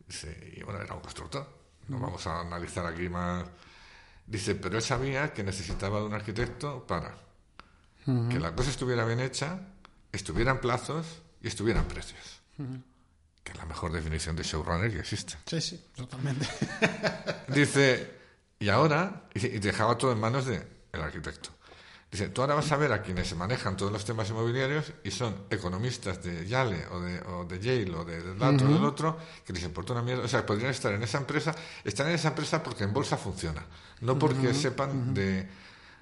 [0.05, 1.47] Dice, y bueno, era un constructor.
[1.87, 3.45] No vamos a analizar aquí más.
[4.27, 7.15] Dice, pero él sabía que necesitaba de un arquitecto para
[8.29, 9.59] que la cosa estuviera bien hecha,
[10.11, 11.05] estuviera en plazos
[11.41, 12.41] y estuviera en precios.
[13.43, 15.35] Que es la mejor definición de showrunner que existe.
[15.45, 16.47] Sí, sí, totalmente.
[17.49, 18.11] Dice,
[18.59, 21.49] y ahora, y dejaba todo en manos del arquitecto.
[22.09, 25.11] Dice, tú ahora vas a ver a quienes se manejan todos los temas inmobiliarios y
[25.11, 29.17] son economistas de Yale o de, o de Yale o de, del otro, del otro,
[29.45, 31.53] que dicen, por una mierda, o sea, podrían estar en esa empresa,
[31.83, 33.65] están en esa empresa porque en bolsa funciona,
[33.99, 35.49] no porque sepan de,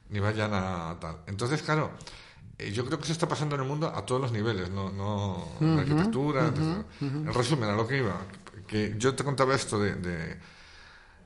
[0.09, 1.17] ni vayan a tal.
[1.27, 1.91] Entonces, claro,
[2.57, 4.91] eh, yo creo que eso está pasando en el mundo a todos los niveles, no,
[4.91, 6.51] no la arquitectura.
[7.01, 8.21] En resumen, a lo que iba,
[8.67, 10.37] que yo te contaba esto de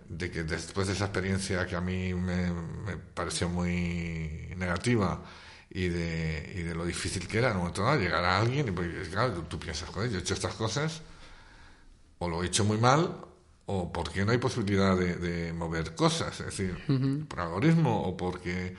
[0.10, 2.52] de que después de esa experiencia que a mí me,
[3.14, 5.22] pareció muy negativa
[5.70, 8.68] y de, y de, lo difícil que era en un momento dado llegar a alguien
[8.68, 11.04] y pues, claro, tú, piensas, joder, yo he hecho estas cosas
[12.18, 13.16] o lo he hecho muy mal
[13.72, 18.76] o porque no hay posibilidad de, mover cosas, es decir, por algoritmo o porque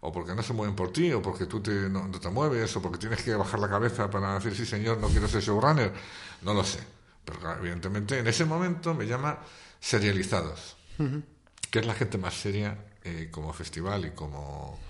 [0.00, 2.82] o porque no se mueven por ti, o porque tú te, no, te mueves, o
[2.82, 5.92] porque tienes que bajar la cabeza para decir, sí señor, no quiero ser showrunner,
[6.42, 6.80] no lo sé.
[7.24, 9.38] Pero evidentemente en ese momento me llama
[9.78, 10.76] serializados,
[11.70, 14.80] que es la gente más seria eh, como festival y como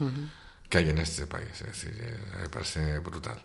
[0.71, 1.61] que hay en este país.
[1.61, 3.39] Es decir, eh, me parece brutal.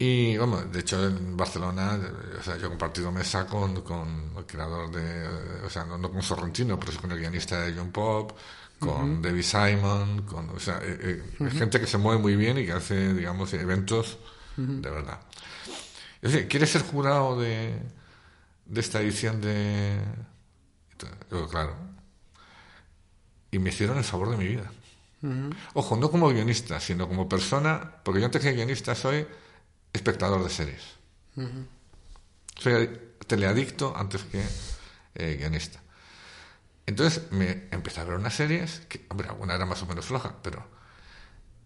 [0.00, 1.98] Y vamos, de hecho en Barcelona,
[2.38, 5.26] o sea, yo he compartido mesa con, con el creador de,
[5.66, 8.32] o sea, no, con Sorrentino, pero sí con el guionista de John Pop,
[8.78, 11.20] con David Simon, con, o sea, eh,
[11.50, 14.18] gente que se mueve muy bien y que hace, digamos, eventos
[14.56, 15.20] de verdad.
[16.22, 17.80] Es decir, ¿quieres ser jurado de,
[18.66, 20.00] de esta edición de...
[21.50, 21.74] claro.
[23.50, 24.70] Y me hicieron el favor de mi vida.
[25.74, 29.26] Ojo, no como guionista, sino como persona, porque yo antes que guionista soy
[29.92, 30.82] espectador de series.
[32.56, 32.90] Soy
[33.26, 34.42] teleadicto antes que
[35.14, 35.80] eh, guionista.
[36.86, 40.34] Entonces me empecé a ver unas series, que, hombre, alguna era más o menos floja,
[40.42, 40.64] pero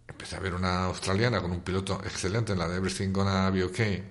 [0.07, 3.63] empecé a ver una australiana con un piloto excelente en la de Everything Gonna Be
[3.63, 4.03] Okay,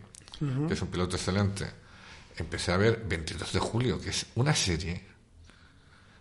[0.66, 1.70] que es un piloto excelente,
[2.36, 5.04] empecé a ver 22 de julio, que es una serie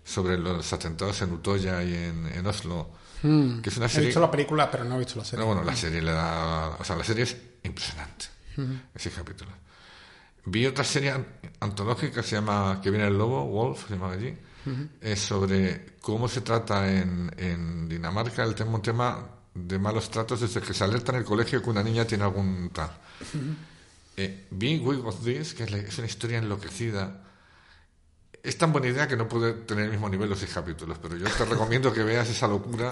[0.03, 2.89] sobre los atentados en Utoya y en, Oslo,
[3.21, 4.07] que es una He serie...
[4.07, 5.39] visto la película, pero no he visto la serie.
[5.39, 6.75] No, bueno, la serie le da...
[6.79, 8.26] O sea, la serie es impresionante.
[8.93, 9.51] Ese capítulo.
[10.45, 11.26] Vi otra serie an-
[11.59, 14.36] antológica que se llama Que viene el lobo, Wolf, se llama allí.
[15.01, 20.39] Es sobre cómo se trata en, en Dinamarca el tema, un tema de malos tratos
[20.41, 22.91] desde que se alerta en el colegio que una niña tiene algún tal.
[24.18, 27.24] Eh, vi We Got This, que es, la- es una historia enloquecida.
[28.43, 31.15] Es tan buena idea que no puede tener el mismo nivel los seis capítulos, pero
[31.15, 32.91] yo te recomiendo que veas esa locura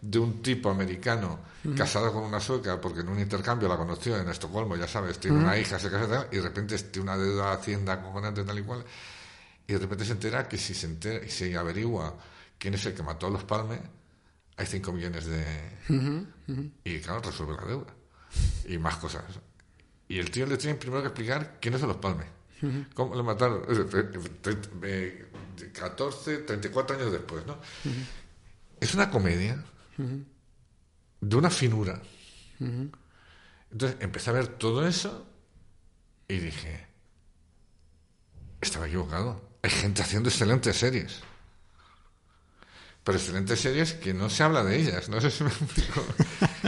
[0.00, 1.38] de un tipo americano
[1.76, 5.38] casado con una sueca porque en un intercambio la conoció en Estocolmo, ya sabes, tiene
[5.38, 8.62] una hija, se casa y de repente tiene una deuda a Hacienda acojonante tal y
[8.62, 8.84] cual,
[9.68, 12.16] y de repente se entera que si se, entera, y se averigua
[12.58, 13.78] quién es el que mató a los Palme,
[14.56, 15.44] hay 5 millones de...
[16.82, 17.94] Y claro, resuelve la deuda.
[18.66, 19.22] Y más cosas.
[20.08, 22.37] Y el tío le tiene primero que explicar quiénes son los Palme.
[22.94, 23.62] ¿Cómo le mataron?
[23.68, 24.10] Eh, eh,
[24.82, 25.28] eh,
[25.62, 27.58] eh, 14, 34 años después, ¿no?
[28.80, 29.62] Es una comedia
[31.20, 32.00] de una finura.
[33.70, 35.26] Entonces empecé a ver todo eso
[36.26, 36.86] y dije,
[38.60, 39.48] estaba equivocado.
[39.62, 41.20] Hay gente haciendo excelentes series.
[43.04, 45.08] Pero excelentes series que no se habla de ellas.
[45.08, 46.04] No sé si me explico.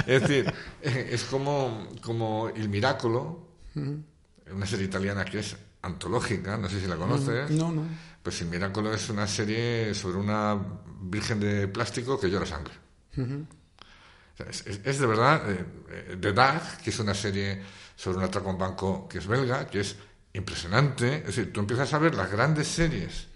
[0.06, 6.68] Es decir, eh, es como, como El Miracolo, una serie italiana que es antológica, no
[6.68, 7.50] sé si la conoces.
[7.50, 7.84] No, no.
[8.22, 10.58] Pues El Miracolo es una serie sobre una
[11.02, 12.74] virgen de plástico que llora sangre.
[13.16, 17.62] O sea, es, es- es de verdad, eh, eh, The Dag, que es una serie
[17.96, 19.96] sobre un atraco un banco que es belga, que es
[20.32, 21.16] impresionante.
[21.18, 23.26] Es decir, tú empiezas a ver las grandes series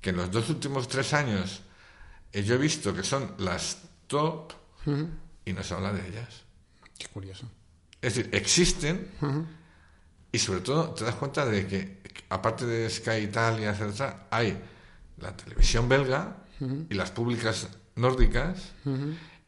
[0.00, 1.60] que en los dos últimos tres años
[2.32, 4.52] eh, yo he visto que son las top
[5.44, 6.44] y no se habla de ellas.
[6.98, 7.48] Qué curioso.
[8.00, 9.08] Es decir, existen
[10.32, 14.58] y sobre todo te das cuenta de que, aparte de Sky Italia, etcétera, hay
[15.18, 16.36] la televisión belga
[16.90, 18.72] y las públicas nórdicas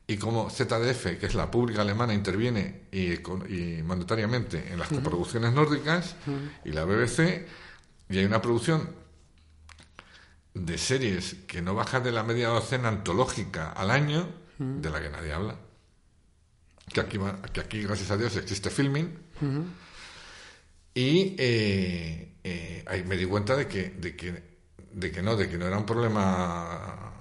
[0.06, 5.52] y como ZDF, que es la pública alemana, interviene y, y mandatariamente en las coproducciones
[5.52, 6.16] nórdicas
[6.64, 7.46] y la BBC
[8.08, 8.90] y hay una producción
[10.54, 14.28] de series que no baja de la media docena antológica al año
[14.58, 15.56] de la que nadie habla.
[16.92, 17.18] Que aquí,
[17.52, 19.16] que aquí gracias a Dios existe filming
[20.94, 24.50] y eh, eh, ahí me di cuenta de que, de que
[24.92, 27.12] de que no de que no era un problema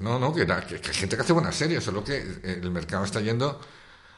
[0.00, 2.60] no no que era que, que hay gente que hace buenas series solo que eh,
[2.60, 3.60] el mercado está yendo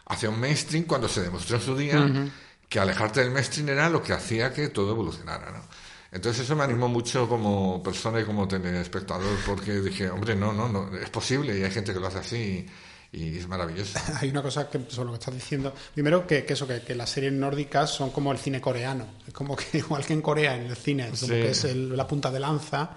[0.06, 2.30] hacia un mainstream cuando se demostró en su día
[2.68, 5.62] que alejarte del mainstream era lo que hacía que todo evolucionara ¿no?
[6.10, 10.68] entonces eso me animó mucho como persona y como telespectador porque dije hombre no no
[10.68, 12.66] no es posible y hay gente que lo hace así y,
[13.10, 15.72] y es maravilloso Hay una cosa que sobre lo que estás diciendo.
[15.94, 19.06] Primero, que, que eso, que, que las series nórdicas son como el cine coreano.
[19.26, 21.26] Es como que igual que en Corea, en el cine, como Sí.
[21.28, 22.90] que es el- la punta de lanza,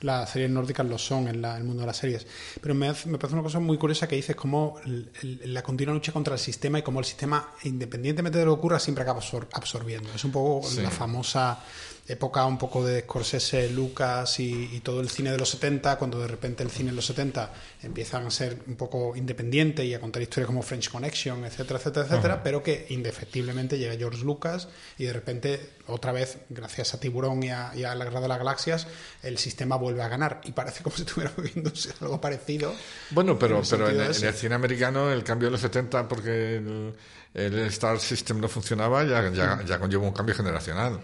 [0.00, 2.26] las series nórdicas lo son en la- el mundo de las series.
[2.60, 4.36] Pero me, hace- me parece una cosa muy curiosa que dices
[4.84, 8.54] el- el- la continua lucha contra el sistema y como el sistema, independientemente de lo
[8.54, 10.08] que ocurra, siempre acaba absor- absorbiendo.
[10.14, 10.80] Es un poco Sí.
[10.82, 11.60] la famosa
[12.06, 16.18] época un poco de Scorsese, Lucas y, y todo el cine de los 70, cuando
[16.18, 20.00] de repente el cine en los 70 empiezan a ser un poco independiente y a
[20.00, 25.04] contar historias como French Connection, etcétera, etcétera, etcétera, pero que indefectiblemente llega George Lucas y
[25.04, 28.38] de repente, otra vez, gracias a Tiburón y a, y a La Guerra de las
[28.38, 28.86] Galaxias,
[29.22, 32.74] el sistema vuelve a ganar y parece como si estuviera viviendo algo parecido.
[33.10, 34.22] Bueno, pero, En el pero en, el- ese.
[34.22, 36.94] en el cine americano el cambio de los 70 porque el,
[37.34, 41.00] el Star System no funcionaba ya, ya, ya conlleva un cambio generacional.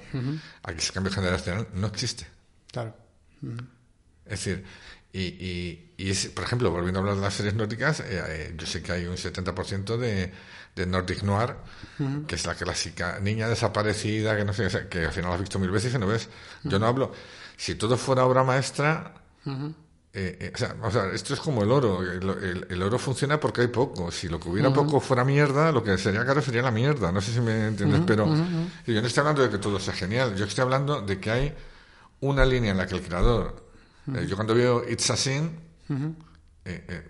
[0.63, 2.27] Aquí ese cambio generacional no existe.
[2.73, 2.95] Claro.
[4.25, 4.65] Es decir,
[5.13, 8.55] y, y, y es, por ejemplo, volviendo a hablar de las series nórdicas, eh, eh,
[8.57, 10.33] yo sé que hay un 70% de,
[10.75, 11.55] de Nordic Noir,
[12.27, 15.71] que es la clásica niña desaparecida, que no sé, que al final has visto mil
[15.71, 16.29] veces y no ves.
[16.65, 17.13] Yo no hablo.
[17.57, 19.15] Si todo fuera obra maestra,
[19.47, 22.03] eh, eh, o, sea, o sea, esto es como el oro.
[22.03, 24.11] El, el- el oro funciona porque hay poco.
[24.11, 27.13] Si lo que hubiera poco fuera mierda, lo que sería caro sería la mierda.
[27.13, 28.27] No sé si me entiendes, pero
[28.87, 30.35] yo no estoy hablando de que todo sea genial.
[30.35, 31.55] Yo estoy hablando de que hay
[32.21, 33.65] una línea en la que el creador.
[34.15, 35.51] eh, yo cuando veo It's a Sin,
[36.65, 37.09] eh, eh,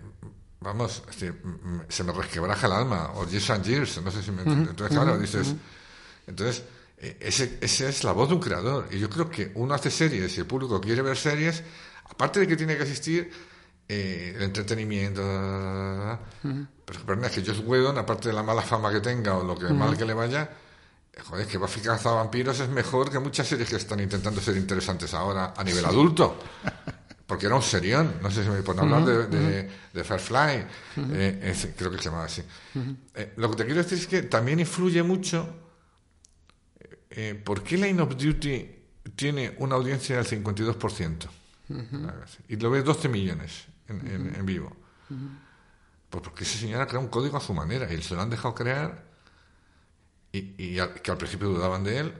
[0.65, 3.11] vamos, es decir, m- m- se me resquebraja el alma.
[3.15, 4.69] O Years and Years, no sé si me entiendes.
[4.71, 5.55] Entonces, claro, dices.
[6.27, 6.63] Entonces,
[6.97, 8.87] eh, ese, esa es la voz de un creador.
[8.91, 11.63] Y yo creo que uno hace series y el público quiere ver series,
[12.09, 13.31] aparte de que tiene que existir
[13.87, 16.19] eh, el entretenimiento, da, da, da, da.
[17.05, 19.67] pero es que Josh Whedon, aparte de la mala fama que tenga o lo que
[19.71, 20.49] mal que le vaya,
[21.13, 25.13] eh, joder, que Buffy Vampiros es mejor que muchas series que están intentando ser interesantes
[25.13, 26.39] ahora a nivel adulto.
[27.27, 30.65] Porque era un serión, no sé si me pueden hablar de, de, de Firefly,
[31.11, 32.43] eh, creo que se llamaba así.
[33.15, 35.55] Eh, lo que te quiero decir es que también influye mucho
[37.09, 38.75] eh, ¿por qué Line of Duty
[39.15, 41.27] tiene una audiencia del 52%?
[42.47, 44.75] Y lo ves 12 millones en, en- en vivo.
[46.09, 48.29] Pues porque ese señor ha creado un código a su manera y se lo han
[48.29, 49.03] dejado crear
[50.31, 52.13] y, y que al principio dudaban de él.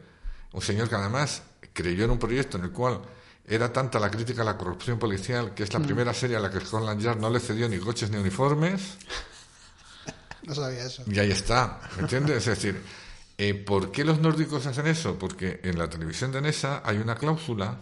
[0.53, 1.43] Un señor que además
[1.73, 3.01] creyó en un proyecto en el cual
[3.47, 6.49] era tanta la crítica a la corrupción policial que es la primera serie a la
[6.49, 8.97] que Scotland Yard no le cedió ni coches ni uniformes.
[10.43, 11.03] No sabía eso.
[11.07, 12.37] Y ahí está, ¿me entiendes?
[12.37, 12.81] Es decir,
[13.37, 15.17] eh, ¿por qué los nórdicos hacen eso?
[15.17, 17.79] Porque en la televisión danesa hay una cláusula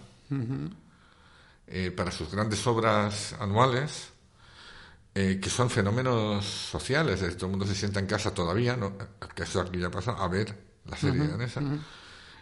[1.67, 4.09] eh, para sus grandes obras anuales
[5.15, 7.21] eh, que son fenómenos sociales.
[7.21, 8.97] Es todo el mundo se sienta en casa todavía, ¿no?
[9.35, 11.61] que eso aquí ya pasa, a ver la serie danesa,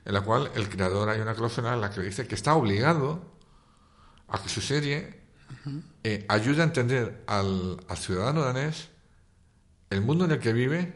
[0.06, 3.22] en la cual el creador hay una cláusula en la que dice que está obligado
[4.28, 5.22] a que su serie
[6.28, 8.89] ayude a entender al, al ciudadano danés
[9.91, 10.93] el mundo en el que vive,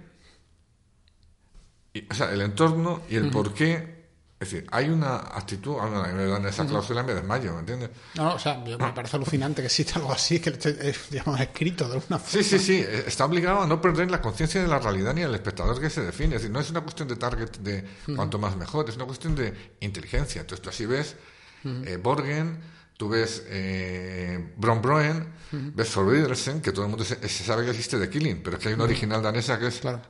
[1.93, 3.94] y, o sea, el entorno y el por qué.
[4.37, 7.89] Es decir, hay una actitud, a me dan esa cláusula me desmayo, ¿me entiendes?
[8.15, 11.93] No, o sea, me parece alucinante que exista algo así, que esté, digamos, escrito de
[11.93, 12.43] alguna forma.
[12.43, 15.33] Sí, sí, sí, está obligado a no perder la conciencia de la realidad ni el
[15.33, 16.35] espectador que se define.
[16.35, 19.35] Es decir, no es una cuestión de target de cuanto más mejor, es una cuestión
[19.35, 20.41] de inteligencia.
[20.41, 21.15] Entonces tú así ves
[21.63, 22.59] eh, Borgen,
[22.97, 27.99] Tú ves eh, Bron Broen, ves Forbidersen, que todo el mundo se, sabe que existe
[27.99, 30.01] de Killing, pero es que hay una original danesa que es claro.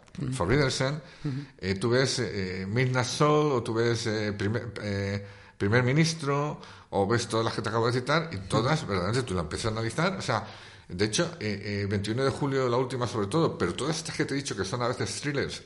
[1.57, 5.25] eh, tú ves eh, Midnight Soul, o tú ves eh, primer, eh,
[5.57, 6.61] primer, Ministro,
[6.91, 9.65] o ves todas las que te acabo de citar, y todas, verdaderamente, tú las empiezas
[9.65, 10.15] a analizar.
[10.17, 10.45] O sea,
[10.87, 14.37] de hecho, 21 de julio, la última sobre todo, pero todas estas que te he
[14.37, 15.63] dicho que son a veces thrillers,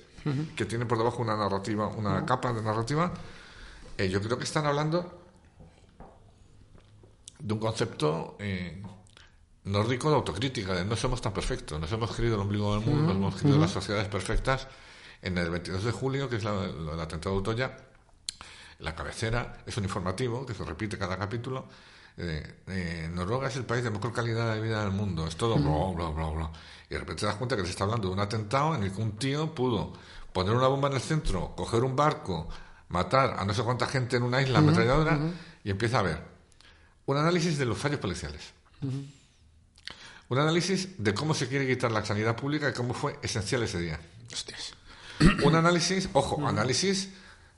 [0.56, 3.14] que tienen por debajo una narrativa, una capa de narrativa,
[3.98, 5.19] yo creo que están hablando
[7.40, 8.84] de un concepto eh,
[9.64, 13.08] nórdico de autocrítica, de no somos tan perfectos, nos hemos querido el ombligo del mundo,
[13.08, 14.68] nos hemos querido las sociedades perfectas.
[15.22, 17.78] En el 22 de julio, que es la, el atentado de Utoya,
[18.80, 21.66] la cabecera es un informativo que se repite cada capítulo.
[22.18, 25.56] Eh, eh, Noruega es el país de mejor calidad de vida del mundo, es todo
[25.56, 26.52] bla, bla, bla,
[26.90, 28.92] Y de repente te das cuenta que se está hablando de un atentado en el
[28.92, 29.94] que un tío pudo
[30.34, 32.48] poner una bomba en el centro, coger un barco,
[32.90, 35.20] matar a no sé cuánta gente en una isla ametralladora
[35.64, 36.39] y empieza a ver
[37.10, 38.54] un análisis de los fallos policiales.
[38.84, 43.80] Un análisis de cómo se quiere quitar la sanidad pública y cómo fue esencial ese
[43.80, 44.00] día.
[45.44, 47.10] Un análisis, ojo, análisis,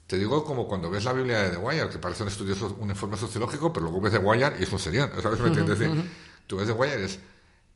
[0.07, 2.89] te digo como cuando ves la Biblia de The Wire, que parece un estudio, un
[2.89, 5.11] informe sociológico, pero luego ves The Wire y es un serión.
[5.21, 6.05] ¿Sabes me entiendes?
[6.47, 7.19] Tú ves The Wire, es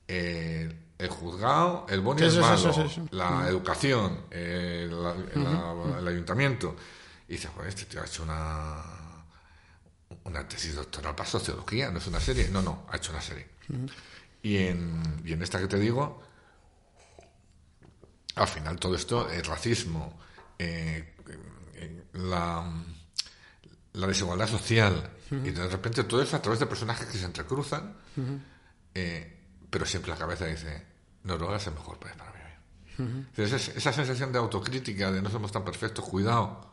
[0.08, 2.74] eh, el juzgado, el y el malo,
[3.12, 4.92] la educación, el,
[5.36, 6.76] el, ayuntamiento.
[7.28, 9.05] Y dices, bueno, este tío ha hecho una
[10.24, 12.50] una tesis doctoral para sociología, no es una serie.
[12.50, 13.48] No, no, ha hecho una serie.
[14.42, 16.22] y, en, y en esta que te digo,
[18.36, 20.20] al final todo esto, el racismo,
[20.60, 21.16] eh,
[22.14, 22.72] la,
[23.94, 27.96] la, desigualdad social, y de repente todo eso a través de personajes que se entrecruzan,
[28.94, 29.40] eh,
[29.70, 30.86] pero siempre la cabeza dice,
[31.24, 33.28] Noruega es el mejor país para vivir.
[33.38, 36.72] esa, esa sensación de autocrítica, de no somos tan perfectos, cuidado,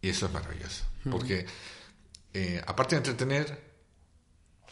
[0.00, 1.46] y eso es maravilloso, porque
[2.32, 3.70] eh, aparte de entretener,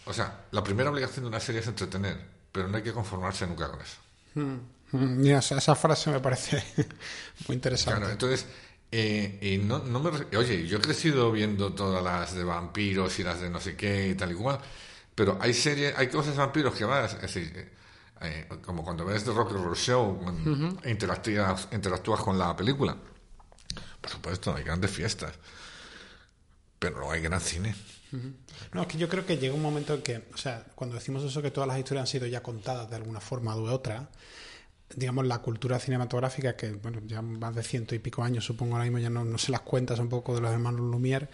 [0.04, 2.18] o sea, la primera obligación de una serie es entretener,
[2.52, 3.96] pero no hay que conformarse nunca con eso.
[4.34, 4.56] Mm,
[4.92, 6.62] mira, esa frase me parece
[7.48, 7.98] muy interesante.
[7.98, 8.46] Claro, entonces,
[8.90, 13.40] eh, no, no me, oye, yo he crecido viendo todas las de vampiros y las
[13.40, 14.60] de no sé qué y tal y cual,
[15.14, 17.72] pero hay series, hay cosas de vampiros que vas, es decir,
[18.20, 22.96] eh, como cuando ves The Rock Horror Show, interactúas, interactúas con la película.
[24.00, 25.32] Por supuesto, hay grandes fiestas
[26.78, 27.74] pero no hay gran cine.
[28.72, 31.22] No, es que yo creo que llega un momento en que, o sea, cuando decimos
[31.24, 34.08] eso que todas las historias han sido ya contadas de alguna forma u otra,
[34.94, 38.84] digamos, la cultura cinematográfica, que bueno, ya más de ciento y pico años, supongo ahora
[38.84, 41.28] mismo ya no, no se las cuentas un poco de los hermanos Lumière,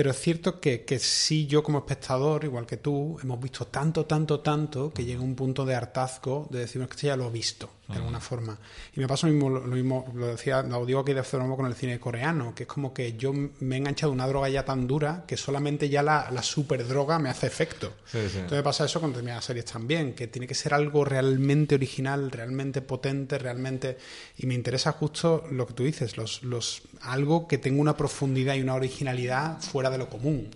[0.00, 4.06] pero es cierto que, que sí, yo como espectador, igual que tú, hemos visto tanto,
[4.06, 7.68] tanto, tanto, que llega un punto de hartazgo de decirnos que ya lo he visto,
[7.86, 8.58] de alguna forma.
[8.96, 11.66] Y me pasa lo mismo, lo, mismo, lo decía, lo digo aquí de nuevo con
[11.66, 14.86] el cine coreano, que es como que yo me he enganchado una droga ya tan
[14.86, 17.92] dura que solamente ya la, la super droga me hace efecto.
[18.14, 22.30] Entonces me pasa eso con determinadas series también, que tiene que ser algo realmente original,
[22.30, 23.98] realmente potente, realmente...
[24.38, 28.54] Y me interesa justo lo que tú dices, los, los, algo que tenga una profundidad
[28.54, 30.50] y una originalidad fuera de lo común.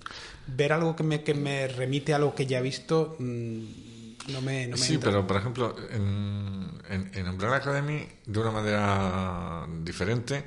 [0.47, 3.63] Ver algo que me, que me remite a lo que ya he visto mm,
[4.29, 10.45] no me, no Sí, pero por ejemplo, en, en, Umbrella Academy, de una manera diferente,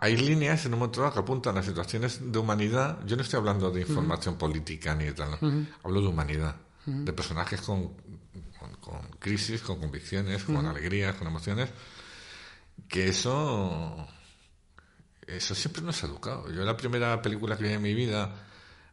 [0.00, 2.98] hay líneas en un momento que apuntan a situaciones de humanidad.
[3.04, 5.38] Yo no estoy hablando de información política ni de tal,
[5.82, 6.56] hablo de humanidad,
[6.86, 7.92] de personajes con,
[8.80, 11.68] con, crisis, con convicciones, con alegrías, con emociones,
[12.88, 14.08] que eso
[15.26, 16.50] eso siempre nos ha educado.
[16.50, 18.34] Yo la primera película que vi en mi vida,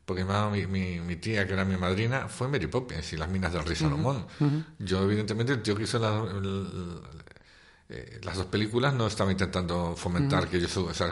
[0.05, 3.53] porque mi, mi, mi, tía, que era mi madrina, fue Mary Poppins y las minas
[3.53, 4.25] del Rey Salomón.
[4.79, 5.99] Yo, evidentemente, el tío que hizo
[7.89, 10.67] eh, las dos películas no estaba intentando fomentar que yo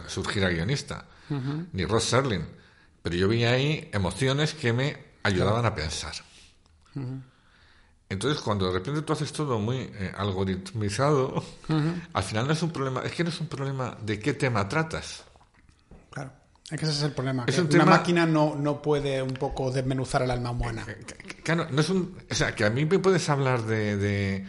[0.08, 1.06] surgiera guionista,
[1.74, 2.46] ni Ross Serling.
[3.02, 6.14] Pero yo vi ahí emociones que me ayudaban a pensar.
[8.10, 11.44] Entonces, cuando de repente tú haces todo muy eh, algoritmizado,
[12.14, 14.68] al final no es un problema, es que no es un problema de qué tema
[14.68, 15.24] tratas.
[16.10, 16.32] Claro,
[16.72, 17.46] es que ese es el problema.
[17.46, 20.86] que una máquina no, no puede un poco desmenuzar el alma humana.
[20.88, 20.98] Eh,
[21.44, 22.18] claro, no es un.
[22.30, 24.48] O sea, que a mí me puedes hablar de, de,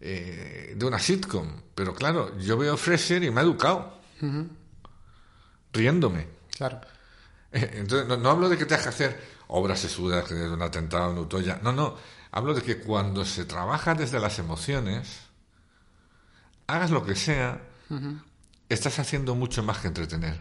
[0.00, 4.00] eh, una sitcom, pero claro, yo veo Fresher y me ha educado.
[5.70, 6.28] Riéndome.
[6.56, 6.80] Claro.
[7.52, 11.60] Entonces, no, hablo de que te que hacer obras sesudas, de un atentado, un Utoya.
[11.62, 15.20] No, no Hablo de que cuando se trabaja desde las emociones,
[16.66, 17.60] hagas lo que sea,
[18.70, 20.40] estás haciendo mucho más que entretener.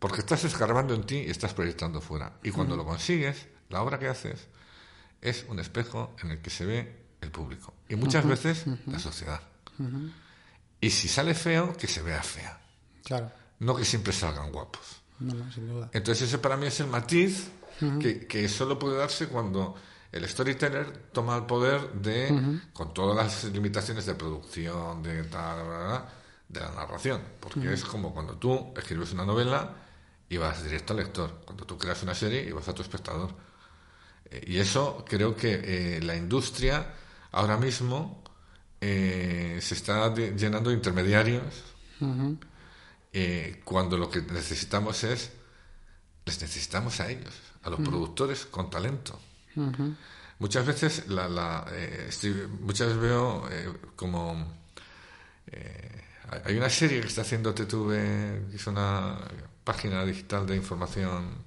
[0.00, 2.34] Porque estás escarbando en ti y estás proyectando fuera.
[2.42, 4.48] Y cuando lo consigues, la obra que haces
[5.20, 7.74] es un espejo en el que se ve el público.
[7.88, 9.40] Y muchas veces la sociedad.
[10.80, 12.60] Y si sale feo, que se vea fea.
[13.04, 13.30] Claro.
[13.60, 15.02] No que siempre salgan guapos.
[15.20, 15.90] No, sin duda.
[15.92, 17.50] Entonces ese para mí es el matiz
[18.00, 19.76] que, que, solo puede darse cuando
[20.10, 26.04] el storyteller toma el poder de, con todas las limitaciones de producción, de tal,
[26.48, 29.74] de la narración, porque es como cuando tú escribes una novela
[30.28, 33.34] y vas directo al lector, cuando tú creas una serie y vas a tu espectador.
[34.30, 35.60] Eh, y eso creo que
[35.96, 36.94] eh, la industria
[37.32, 38.22] ahora mismo
[38.80, 41.64] eh, se está llenando de intermediarios
[43.64, 45.32] cuando lo que necesitamos es,
[46.24, 47.34] les necesitamos a ellos,
[47.64, 49.18] a los productores con talento.
[50.38, 52.10] Muchas veces, la, la eh,
[52.60, 54.56] muchas veces veo eh, como...
[55.46, 56.04] Eh,
[56.44, 59.18] hay una serie que está haciendo TTV, que es una
[59.64, 61.46] página digital de información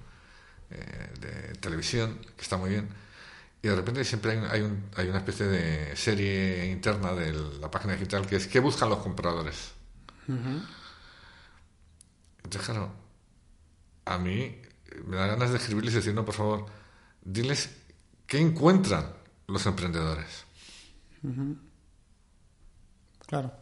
[0.68, 2.88] de televisión, que está muy bien.
[3.62, 7.92] Y de repente siempre hay, un, hay, una especie de serie interna de la página
[7.92, 9.72] digital que es ¿qué buscan los compradores?
[12.42, 12.92] Entonces, claro,
[14.04, 14.60] a mí
[15.06, 16.66] me da ganas de escribirles diciendo, por favor,
[17.22, 17.70] diles
[18.32, 19.12] ¿Qué encuentran
[19.46, 20.46] los emprendedores?
[23.26, 23.52] Claro.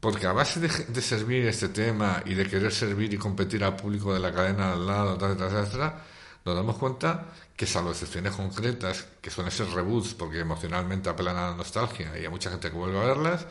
[0.00, 4.14] Porque a base de, servir este tema y de querer servir y competir al público
[4.14, 6.02] de la cadena al lado, etcétera,
[6.46, 11.50] nos damos cuenta que salvo excepciones concretas, que suelen ser reboots porque emocionalmente apelan a
[11.50, 13.46] la nostalgia y hay mucha gente que vuelve a verlas,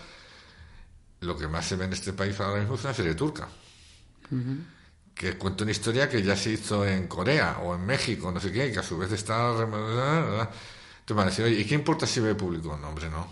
[1.19, 3.47] lo que más se ve en este país ahora mismo es una serie turca
[5.17, 8.51] que cuenta una historia que ya se hizo en Corea o en México, no sé
[8.51, 9.51] qué, que a su vez está...
[9.51, 12.77] Entonces me decir, oye, ¿y qué importa si ve público?
[12.79, 13.27] No, hombre, no.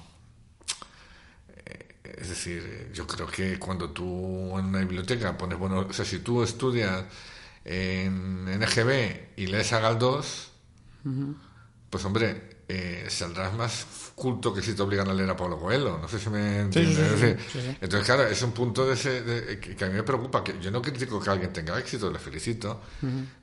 [1.66, 6.06] Eh, es decir, yo creo que cuando tú en una biblioteca pones, bueno, o sea,
[6.06, 7.04] si tú estudias
[7.64, 10.52] en NGB y lees a Galdós,
[11.90, 13.86] pues hombre, eh, saldrás más
[14.16, 15.98] culto que si te obligan a leer a Pablo Coelho.
[15.98, 17.38] No sé si me entiendes.
[17.82, 20.44] Entonces, claro, es un punto de ese, que, a mí me preocupa.
[20.44, 22.82] que Yo no critico que alguien tenga éxito, le felicito,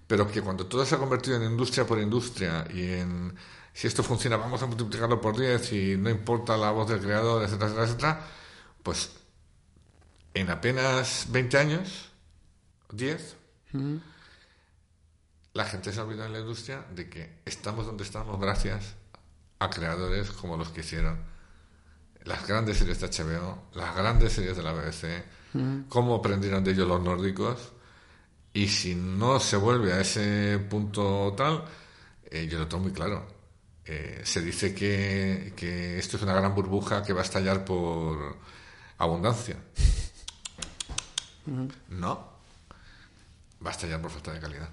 [0.06, 3.34] pero que cuando todo se ha convertido en industria por industria y en
[3.74, 7.42] si esto funciona, vamos a multiplicarlo por 10 y no importa la voz del creador,
[7.42, 8.26] etcétera, etcétera, etcétera,
[8.82, 9.12] pues
[10.34, 12.10] en apenas 20 años,
[12.92, 13.36] 10,
[15.54, 18.94] la gente se ha olvidado en la industria de que estamos donde estamos gracias
[19.62, 21.18] a creadores como los que hicieron
[22.24, 25.82] las grandes series de HBO, las grandes series de la BBC, mm.
[25.88, 27.72] cómo aprendieron de ellos los nórdicos.
[28.54, 31.64] Y si no se vuelve a ese punto tal,
[32.30, 33.26] eh, yo lo tengo muy claro.
[33.84, 38.38] Eh, se dice que, que, esto es una gran burbuja que va a estallar por
[38.98, 39.56] abundancia.
[41.46, 41.66] Mm.
[41.88, 42.32] No,
[43.64, 44.68] va a estallar por falta de calidad.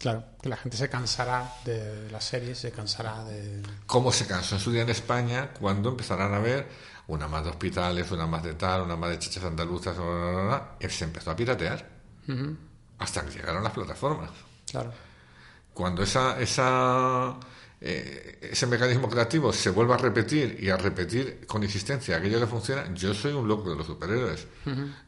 [0.00, 3.62] Claro, que la gente se cansará de las series, se cansará de...
[3.84, 6.66] ¿Cómo se cansó en su día en España cuando empezarán a ver
[7.08, 9.98] una más de hospitales, una más de tal, una más de chachas andaluzas,
[10.80, 11.86] y se empezó a piratear
[12.98, 14.30] hasta que llegaron las plataformas.
[14.70, 14.90] Claro.
[15.74, 17.36] Cuando esa, esa
[17.82, 22.46] eh, ese mecanismo creativo se vuelva a repetir y a repetir con insistencia aquello que
[22.46, 24.46] funciona, yo soy un loco de los superhéroes.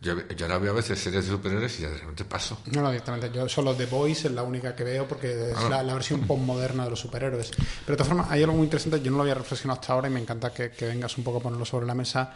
[0.00, 2.58] yo, ahora veo a veces series de superhéroes y ya de repente paso.
[2.72, 3.30] No, no, directamente.
[3.30, 6.90] Yo solo The Voice es la única que veo porque es la, versión postmoderna de
[6.90, 7.50] los superhéroes.
[7.50, 10.08] Pero de todas formas, hay algo muy interesante, yo no lo había reflexionado hasta ahora
[10.08, 12.32] y me encanta que, vengas un poco a ponerlo sobre la mesa,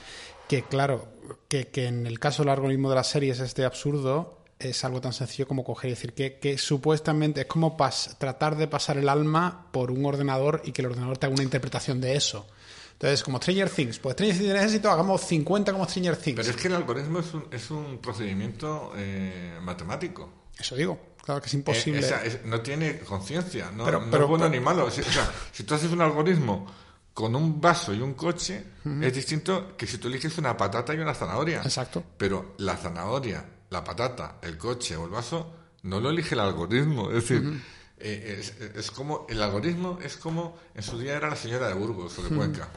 [0.47, 1.09] que claro,
[1.49, 5.13] que, que en el caso del algoritmo de las series este absurdo, es algo tan
[5.13, 7.77] sencillo como coger y decir que, que supuestamente es como
[8.19, 11.45] tratar de pasar el alma por un ordenador y que el ordenador te haga una
[11.45, 12.47] interpretación de eso.
[12.93, 16.37] Entonces, como Stranger Things, pues Stranger Things necesito, hagamos 50 como Stranger Things.
[16.37, 20.47] Pero es que el algoritmo es un, es un procedimiento eh, matemático.
[20.59, 22.07] Eso digo, Claro que es imposible.
[22.09, 24.89] Eh, no tiene conciencia, no, pero, es bueno ni malo.
[24.93, 26.73] Si, o sea, si tú haces un algoritmo
[27.13, 28.65] con un vaso y un coche,
[29.03, 31.63] es distinto que si tú eliges una patata y una zanahoria.
[31.63, 32.05] Exacto.
[32.17, 35.53] Pero la zanahoria, la patata, el coche o el vaso,
[35.83, 37.09] no lo elige el algoritmo.
[37.11, 37.63] Es decir,
[37.99, 38.43] eh,
[38.75, 42.23] es, como, el algoritmo es como en su día era la señora de Burgos o
[42.23, 42.69] de Cuenca.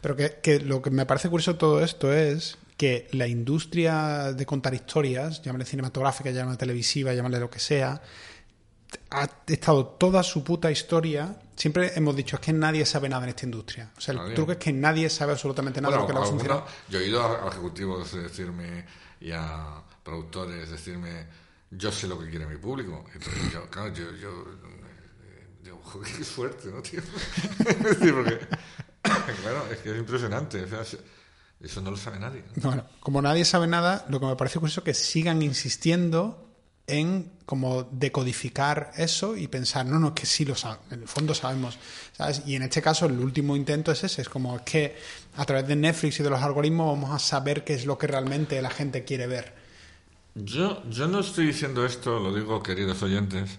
[0.00, 4.44] Pero que, que lo que me parece curioso todo esto es que la industria de
[4.46, 8.02] contar historias, llámale cinematográfica, llámale televisiva, llámale lo que sea,
[9.10, 11.36] ha estado toda su puta historia.
[11.56, 13.90] Siempre hemos dicho es que nadie sabe nada en esta industria.
[13.96, 16.26] O sea, el truco es que nadie sabe absolutamente nada de lo que va a
[16.26, 16.64] funcionar.
[16.88, 18.84] Yo he ido a ejecutivos decirme
[19.20, 21.26] y a productores decirme
[21.70, 23.04] yo sé lo que quiere mi público.
[23.14, 24.44] Entonces yo, claro, yo, yo,
[25.64, 27.00] yo joder, qué suerte, ¿no, tío?
[27.58, 28.38] es decir, porque,
[29.42, 30.62] claro, es que es impresionante.
[30.62, 30.82] O sea,
[31.60, 32.44] eso no lo sabe nadie.
[32.56, 36.48] Bueno, como nadie sabe nada, lo que me parece curioso es que sigan insistiendo
[36.86, 41.08] en como decodificar eso y pensar, no, no, es que sí lo saben, en el
[41.08, 41.78] fondo sabemos,
[42.12, 42.42] ¿sabes?
[42.44, 44.96] Y en este caso el último intento es ese, es como es que
[45.36, 48.08] a través de Netflix y de los algoritmos vamos a saber qué es lo que
[48.08, 49.61] realmente la gente quiere ver.
[50.34, 53.58] Yo, yo no estoy diciendo esto, lo digo queridos oyentes,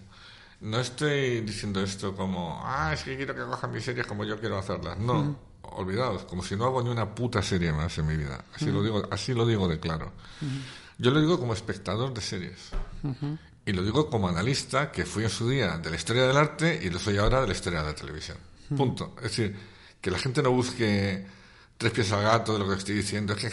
[0.62, 4.40] no estoy diciendo esto como, ah, es que quiero que cojan mis series como yo
[4.40, 5.38] quiero hacerlas, no
[5.76, 8.44] olvidados, como si no hago ni una puta serie más en mi vida.
[8.56, 10.12] Así, lo, digo, así lo digo de claro.
[10.98, 12.70] Yo lo digo como espectador de series.
[13.66, 16.80] Y lo digo como analista, que fui en su día de la historia del arte
[16.84, 18.38] y lo soy ahora de la historia de la televisión.
[18.76, 19.16] Punto.
[19.18, 19.56] Es decir,
[20.02, 21.26] que la gente no busque
[21.84, 23.34] tres pies al gato de lo que estoy diciendo.
[23.34, 23.50] Es que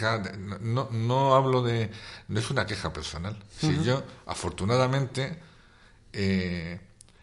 [0.61, 1.91] no, no hablo de.
[2.29, 3.37] No es una queja personal.
[3.59, 5.37] Si yo, afortunadamente,
[6.13, 6.79] eh,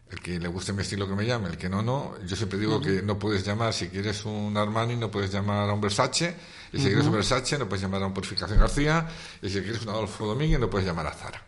[0.09, 2.13] el que le guste mi estilo que me llame, el que no, no.
[2.25, 5.73] Yo siempre digo que no puedes llamar, si quieres un Armani, no puedes llamar a
[5.73, 6.35] un Versace,
[6.73, 9.07] y si quieres un Versace, no puedes llamar a un Purificación García,
[9.41, 11.41] y si quieres un Adolfo Domínguez, no puedes llamar a Zara.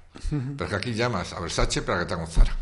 [0.58, 2.56] Pero que aquí llamas a Versace para que te haga un Zara.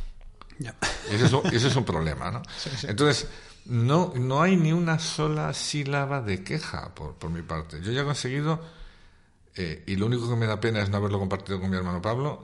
[0.59, 2.41] Y eso es un, problema, ¿no?
[2.83, 3.27] Entonces,
[3.67, 7.81] no, no hay ni una sola sílaba de queja por, por mi parte.
[7.81, 8.61] Yo ya he conseguido,
[9.55, 12.01] eh, y lo único que me da pena es no haberlo compartido con mi hermano
[12.01, 12.43] Pablo,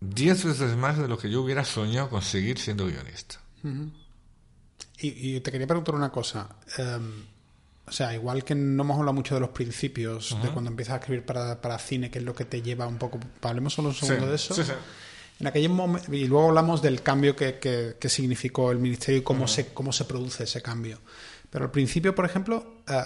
[0.00, 3.40] diez veces más de lo que yo hubiera soñado conseguir siendo guionista.
[4.98, 6.56] y, te quería preguntar una cosa.
[6.78, 7.24] Em,
[7.84, 10.96] o sea, igual que no hemos hablado mucho de los principios de cuando empiezas a
[10.98, 13.18] escribir para, para, cine, que es lo que te lleva un poco.
[13.42, 14.54] Hablemos solo un segundo de eso.
[15.42, 19.48] En aquel momento, y luego hablamos del cambio que, que, significó el ministerio y cómo,
[19.48, 21.00] se, cómo se produce ese cambio.
[21.50, 23.02] Pero al principio, por ejemplo, eh,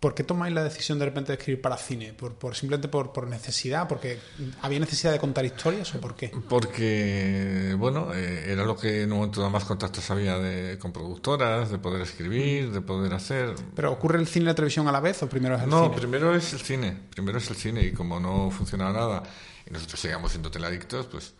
[0.00, 2.14] ¿Por qué tomáis la decisión de repente de escribir para cine?
[2.14, 3.86] ¿Por, por simplemente por, por, necesidad?
[3.86, 4.18] ¿Porque
[4.62, 6.32] había necesidad de contar historias o por qué?
[6.48, 11.70] Porque, bueno, eh, era lo que en un momento más contactos había de, con productoras,
[11.70, 13.54] de poder escribir, de poder hacer.
[13.76, 15.82] ¿Pero ocurre el cine y la televisión a la vez o primero es el cine?
[15.82, 16.96] No, primero es el cine.
[17.10, 19.22] Primero es el cine y como no funcionaba nada
[19.66, 21.34] y nosotros seguíamos siendo teladictos, pues,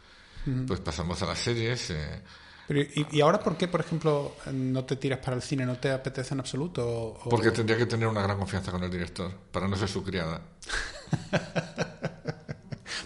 [0.66, 1.90] pues pasamos a las series.
[1.90, 2.22] Eh,
[3.10, 5.66] y, ahora por qué, por ejemplo, no te tiras para el cine?
[5.66, 7.18] ¿No te apetece en absoluto?
[7.28, 10.40] Porque tendría que tener una gran confianza con el director, para no ser su criada.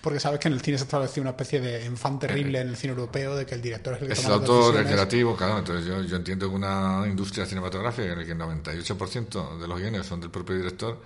[0.05, 2.69] Porque sabes que en el cine se ha establecido una especie de enfant terrible en
[2.69, 5.35] el cine europeo de que el director es el que Es el autor, el creativo,
[5.35, 5.61] claro.
[5.61, 9.81] Entonces yo, yo entiendo que una industria cinematográfica en la que el 98% de los
[9.81, 11.01] guiones son del propio director.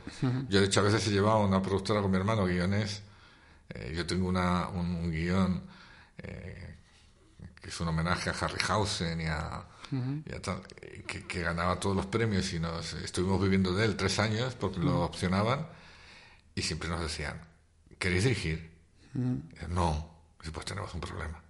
[0.48, 3.02] Yo, de hecho, a veces he llevado a una productora con mi hermano guiones.
[3.68, 5.62] Eh, yo tengo una, un, guion
[6.18, 6.76] eh,
[7.60, 9.66] que es un homenaje a Harryhausen y a,
[10.42, 10.62] tal,
[11.06, 15.02] que, ganaba todos los premios y nos estuvimos viviendo de él tres años porque lo
[15.02, 15.66] opcionaban
[16.54, 17.40] y siempre nos decían,
[17.98, 18.70] ¿queréis dirigir?
[19.68, 21.42] No, y pues tenemos un problema.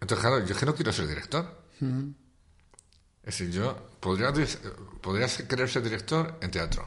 [0.00, 1.64] Entonces, claro, yo es que no quiero ser director.
[3.24, 4.32] Es decir, yo podría,
[5.00, 6.86] podría querer ser director en teatro,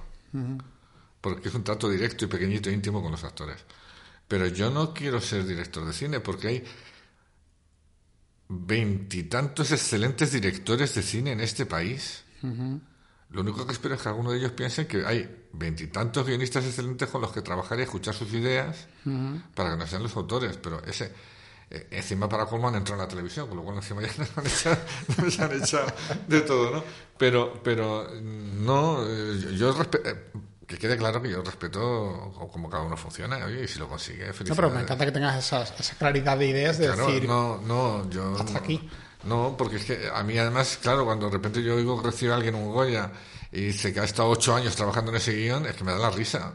[1.20, 3.58] porque es un trato directo y pequeñito e íntimo con los actores.
[4.28, 6.64] Pero yo no quiero ser director de cine porque hay
[8.50, 12.24] veintitantos excelentes directores de cine en este país.
[13.30, 17.10] Lo único que espero es que alguno de ellos piense que hay veintitantos guionistas excelentes
[17.10, 18.88] con los que trabajar y escuchar sus ideas
[19.56, 20.58] para que no sean los autores.
[20.58, 21.12] Pero ese,
[21.70, 24.10] eh, encima para cómo han entrado en la televisión, con lo cual encima ya
[25.22, 25.88] nos han echado,
[26.28, 26.84] de todo, ¿no?
[27.18, 30.16] Pero, pero no, eh, yo, respeto eh,
[30.68, 34.50] que quede claro que yo respeto cómo cada uno funciona y si lo consigue, felicidades.
[34.50, 37.26] No, pero me encanta que tengas esa, esa claridad de ideas de decir.
[37.26, 38.36] No, no, yo.
[38.38, 38.90] Hasta aquí.
[39.24, 42.34] No, porque es que a mí además, claro, cuando de repente yo oigo que recibe
[42.34, 43.12] a alguien un Goya
[43.52, 46.00] y dice que ha estado ocho años trabajando en ese guion, es que me da
[46.00, 46.54] la risa.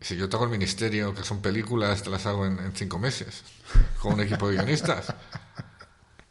[0.00, 3.42] Si yo tengo el ministerio, que son películas, te las hago en, cinco meses,
[4.00, 5.14] con un equipo de guionistas.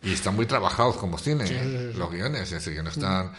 [0.01, 3.33] Y están muy trabajados como cine, los guiones, es decir, que no están.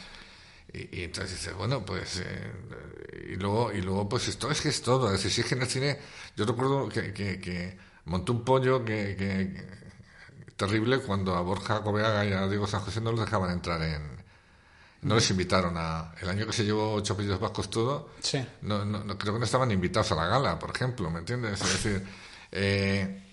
[0.72, 2.22] Y, entonces dices, bueno, pues.
[2.24, 2.52] Eh,
[3.32, 5.06] y luego, y luego, pues esto es que es todo.
[5.06, 5.98] Es decir, si es que en el cine.
[6.36, 9.80] Yo recuerdo que, que, montó un pollo que, que-
[10.56, 14.20] terrible cuando a Borja Coveaga y a Diego San José no los dejaban entrar en...
[15.02, 16.14] No les invitaron a...
[16.20, 18.44] El año que se llevó ocho apellidos vascos todo, Sí.
[18.62, 21.60] no, no, no- creo que no estaban invitados a la gala, por ejemplo, ¿me entiendes?
[21.62, 22.06] Es decir,
[22.52, 23.29] eh,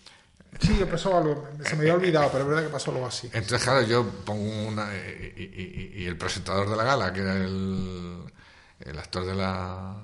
[0.60, 1.48] Sí, pasó algo.
[1.64, 3.28] Se me había olvidado, pero es verdad que pasó algo así.
[3.34, 4.90] entonces, claro, yo pongo una...
[4.95, 8.24] eh, Y, y- y- y el presentador de la gala, que era el,
[8.80, 9.98] el actor de la,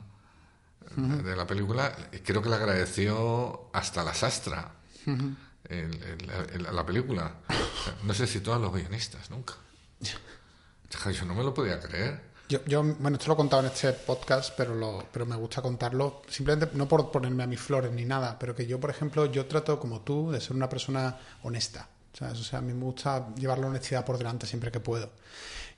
[0.95, 4.71] de la película, creo que le agradeció hasta la sastra
[5.05, 5.33] el-
[5.69, 6.31] el-
[6.67, 7.35] el- la película.
[7.49, 9.55] O sea, No sé si todos los guionistas, nunca.
[11.11, 12.32] Yo no me lo podía creer.
[12.53, 15.59] Yo, yo, bueno, esto lo he contado en este podcast, pero, lo, pero me gusta
[15.63, 19.25] contarlo simplemente no por ponerme a mis flores ni nada, pero que yo, por ejemplo,
[19.25, 21.89] yo trato como tú de ser una persona honesta.
[22.13, 22.39] ¿sabes?
[22.39, 25.09] O sea, a mí me gusta llevar la honestidad por delante siempre que puedo.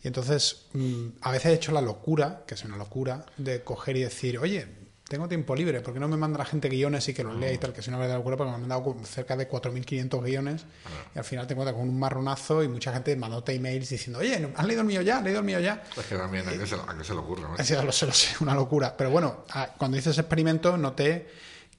[0.03, 3.95] Y entonces, mm, a veces he hecho la locura, que es una locura, de coger
[3.95, 4.67] y decir, oye,
[5.07, 7.53] tengo tiempo libre, ¿por qué no me manda la gente guiones y que los lea
[7.53, 7.71] y tal?
[7.73, 10.65] Que es una verdadera locura porque me han mandado cerca de 4.500 guiones
[11.13, 14.51] y al final te encuentras con un marronazo y mucha gente mandándote emails diciendo, oye,
[14.55, 15.17] ¿has leído el mío ya?
[15.17, 15.83] ¿Has leído el mío ya?
[15.95, 17.41] Es que también, ¿a qué se, a qué se le ocurre?
[17.43, 17.49] no?
[17.85, 18.95] Lo sé, lo sé, una locura.
[18.97, 21.27] Pero bueno, a- cuando hice ese experimento noté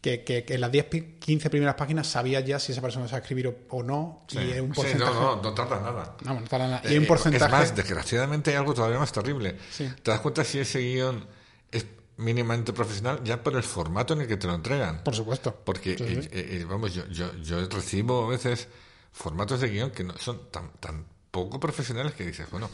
[0.01, 3.09] que, que- que en las 10, pi- 15 primeras páginas sabías ya si esa persona
[3.09, 4.39] sabe escribir o, no Sí.
[4.39, 5.15] y es un Sí, porcentaje...
[5.15, 6.17] no, no, no tarda nada.
[6.23, 6.81] Vamos, no tarda nada.
[6.85, 7.45] Y hay Eh, un porcentaje...
[7.45, 9.57] Es más, desgraciadamente hay algo todavía más terrible.
[9.73, 9.91] Sí.
[10.03, 11.27] Te das cuenta si ese guion
[11.73, 11.85] es
[12.19, 15.03] mínimamente profesional ya por el formato en el que te lo entregan.
[15.05, 15.55] Por supuesto.
[15.65, 16.29] Porque, Sí, sí.
[16.33, 18.69] eh, eh, vamos, yo, yo, yo recibo a veces
[19.13, 22.71] formatos de guion que no, son tan, tan poco profesionales que dices, bueno,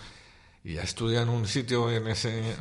[0.64, 2.54] y ya estudian un sitio en ese...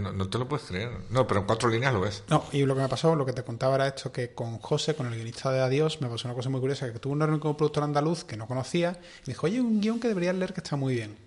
[0.00, 0.90] no, no te lo puedes creer.
[1.10, 2.22] No, pero en cuatro líneas lo ves.
[2.30, 4.94] No, y lo que me pasó, lo que te contaba era esto, que con José,
[4.94, 7.40] con el guionista de Adiós, me pasó una cosa muy curiosa, que tuve una reunión
[7.40, 8.92] con un productor andaluz que no conocía,
[9.26, 11.18] y me dijo, oye, un guion que deberías leer que está muy bien,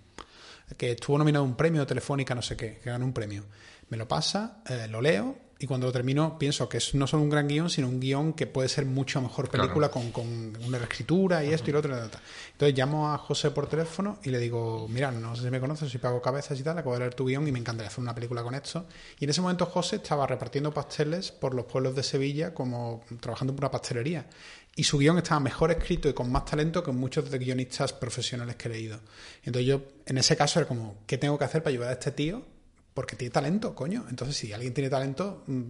[0.76, 3.44] que estuvo nominado a un premio de Telefónica, no sé qué, que ganó un premio.
[3.88, 7.22] Me lo pasa, eh, lo leo, y cuando lo termino pienso que es no solo
[7.22, 10.78] un gran guion, sino un guion que puede ser mucho mejor película con, con una
[10.78, 11.96] reescritura y esto y lo otro.
[11.96, 12.20] y tal.
[12.52, 15.90] Entonces llamo a José por teléfono y le digo, mira, no sé si me conoces,
[15.90, 18.14] si pago cabezas y tal, acabo de leer tu guion y me encantaría hacer una
[18.14, 18.86] película con esto.
[19.18, 23.54] Y en ese momento José estaba repartiendo pasteles por los pueblos de Sevilla como trabajando
[23.54, 24.26] en una pastelería.
[24.74, 28.56] Y su guion estaba mejor escrito y con más talento que muchos de guionistas profesionales
[28.56, 29.00] que he leído.
[29.42, 32.10] Entonces yo, en ese caso, era como, ¿qué tengo que hacer para ayudar a este
[32.10, 32.55] tío?
[32.96, 34.06] Porque tiene talento, coño.
[34.08, 35.62] Entonces, si alguien tiene talento, mm,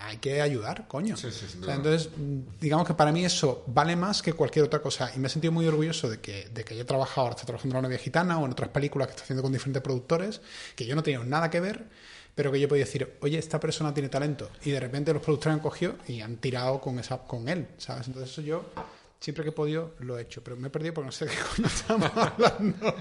[0.00, 1.16] hay que ayudar, coño.
[1.16, 4.34] Sí, sí, sin O sea, entonces, mm, digamos que para mí eso vale más que
[4.34, 5.10] cualquier otra cosa.
[5.16, 7.46] Y me he sentido muy orgulloso de que, de que yo he trabajado, ahora estoy
[7.46, 10.42] trabajando en La novia gitana o en otras películas que estoy haciendo con diferentes productores,
[10.76, 11.86] que yo no tenía nada que ver,
[12.34, 14.50] pero que yo podía decir, oye, esta persona tiene talento.
[14.62, 18.08] Y de repente los productores han cogido y han tirado con, esa, con él, ¿sabes?
[18.08, 18.66] Entonces eso yo,
[19.24, 20.42] siempre que he podido, lo he hecho.
[20.44, 22.94] Pero me he perdido porque no sé de qué coño estamos hablando.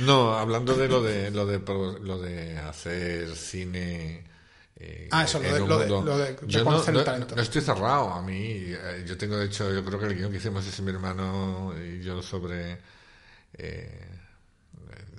[0.00, 1.58] No, hablando de lo de lo de
[2.00, 4.24] lo de hacer cine.
[4.76, 7.04] eh, Ah, eso, lo de- lo de- mundo- lo de- de Yo no, conocer el
[7.04, 7.34] talento.
[7.36, 8.40] no estoy cerrado a mí.
[8.56, 11.74] eh, Yo tengo, de hecho, yo creo que el guion que hicimos ese mi hermano
[11.78, 12.78] y yo sobre
[13.56, 14.08] eh,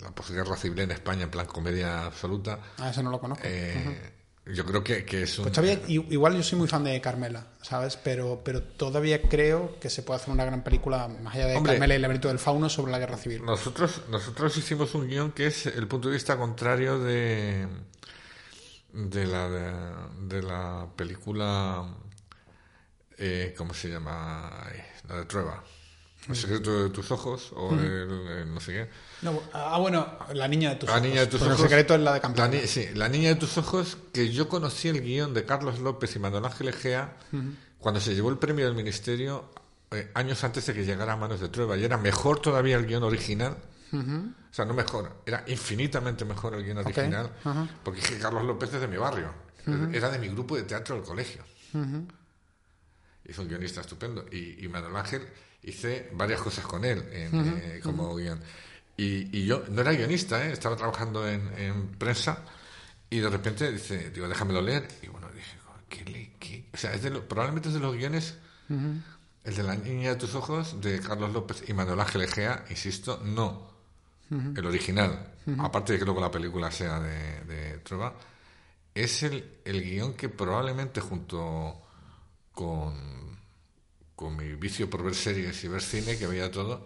[0.01, 2.59] la posguerra civil en España, en plan comedia absoluta.
[2.77, 3.43] Ah, eso no lo conozco.
[3.45, 4.13] eh,
[4.47, 5.45] Yo creo que, que es un.
[5.45, 7.97] Pues todavía, igual yo soy muy fan de Carmela, ¿sabes?
[7.97, 11.73] Pero, pero todavía creo que se puede hacer una gran película, más allá de Hombre.
[11.73, 13.43] Carmela y el laberinto del fauno, sobre la guerra civil.
[13.43, 17.67] Nosotros, nosotros hicimos un guion que es el punto de vista contrario de
[18.93, 21.85] de la de, de la película
[23.17, 24.67] eh, ¿cómo se llama?
[25.07, 25.63] La de Trueba.
[26.27, 28.89] El secreto de tus ojos o el, el no sé qué.
[29.21, 31.07] No, ah, bueno, la niña de tus La ojos.
[31.07, 31.59] niña de tus ojos.
[31.59, 32.47] El secreto es la de La Campana.
[32.47, 36.15] ni- sí, la niña de tus ojos, que yo conocí el guion de Carlos López
[36.15, 37.15] y Manuel Ángel Egea
[37.79, 39.49] cuando se llevó el premio del ministerio
[39.91, 41.77] eh, años antes de que llegara a manos de Trueba.
[41.77, 43.55] Y era mejor todavía el guion original.
[43.93, 47.31] O sea, no mejor, era infinitamente mejor el guion original.
[47.83, 49.29] Porque es que Carlos López es de mi barrio.
[49.93, 51.43] Era de mi grupo de teatro del colegio.
[51.71, 54.25] Fue un guionista estupendo.
[54.31, 55.21] Y, y Manuel Ángel
[55.65, 58.39] hice varias cosas con él en, eh, como guion.
[58.97, 60.51] Y, y yo no era guionista, ¿eh?
[60.53, 62.39] estaba trabajando en, en prensa
[63.09, 64.87] y de repente dice, digo, déjamelo leer.
[65.03, 65.57] Y bueno, dije,
[65.89, 66.65] ¿qué le- qué?
[66.73, 68.35] O sea, es de lo- probablemente es de los guiones,
[69.43, 73.21] el de La niña de tus ojos, de Carlos López y Manuel Ángel Egea, insisto,
[73.23, 73.73] no
[74.57, 78.15] el original, aparte de que luego la película sea de, de Trueba,
[78.95, 81.79] es el, el guion que probablemente junto
[82.53, 83.34] con,
[84.15, 86.85] con mi vicio por ver series y ver cine, que veía todo,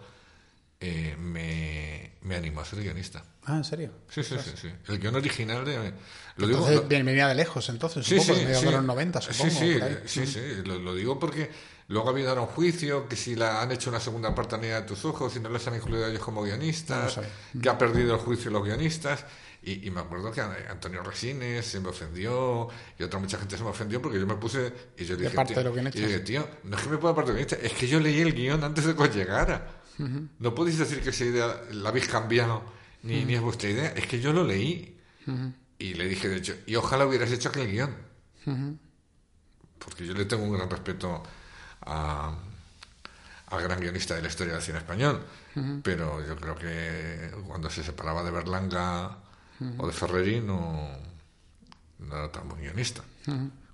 [0.80, 3.22] eh, me, me animó a ser guionista.
[3.44, 3.92] Ah, ¿en serio?
[4.08, 4.68] Sí, sí, sí, sí.
[4.88, 5.92] El guion original de...
[6.36, 8.66] Lo entonces, digo, bien, venía de lejos, entonces, Sí, supongo, sí, de medio sí.
[8.66, 9.50] de los 90, supongo.
[9.50, 10.40] Sí, sí, sí, sí.
[10.64, 11.50] Lo, lo digo porque
[11.88, 15.04] luego ha habido un juicio que si la han hecho una segunda parte a tus
[15.04, 17.30] ojos y no les han incluido a ellos como No guionistas, sabía.
[17.60, 19.24] que ha perdido el juicio los guionistas.
[19.62, 22.68] Y, y me acuerdo que Antonio Resines se me ofendió
[22.98, 25.52] y otra mucha gente se me ofendió porque yo me puse y yo dije, parte
[25.52, 26.00] tío, de los guionistas.
[26.00, 28.32] y yo dije, tío, no es que me pueda guionista, es que yo leí el
[28.32, 29.82] guion antes de que os llegara.
[30.38, 32.62] No podéis decir que esa idea la habéis cambiado
[33.02, 34.98] ni, ni es vuestra idea, es que yo lo leí.
[35.78, 37.94] Y le dije, de hecho, y ojalá hubieras hecho aquel guion.
[39.78, 41.22] Porque yo le tengo un gran respeto
[41.82, 42.34] a,
[43.46, 45.22] al gran guionista de la historia del cine español.
[45.82, 49.18] Pero yo creo que cuando se separaba de Berlanga
[49.78, 50.88] o de Ferreri no,
[51.98, 53.02] no era tan buen guionista.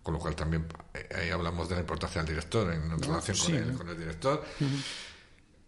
[0.02, 3.54] Con lo cual también eh, ahí hablamos de la importancia del director en relación con,
[3.54, 4.44] el, con el director.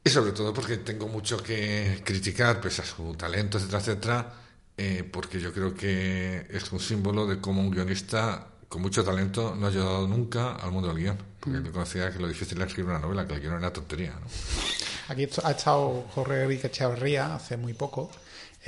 [0.05, 4.35] Y sobre todo porque tengo mucho que criticar, pese a su talento, etcétera, etcétera,
[4.77, 9.57] eh, porque yo creo que es un símbolo de cómo un guionista con mucho talento
[9.57, 11.19] no ha ayudado nunca al mundo del guion.
[11.41, 13.73] Porque yo conocía que lo difícil era escribir una novela, que el guion era una
[13.73, 14.13] tontería.
[14.13, 14.27] ¿no?
[15.09, 18.11] Aquí ha estado Jorge Enrique Echeverría hace muy poco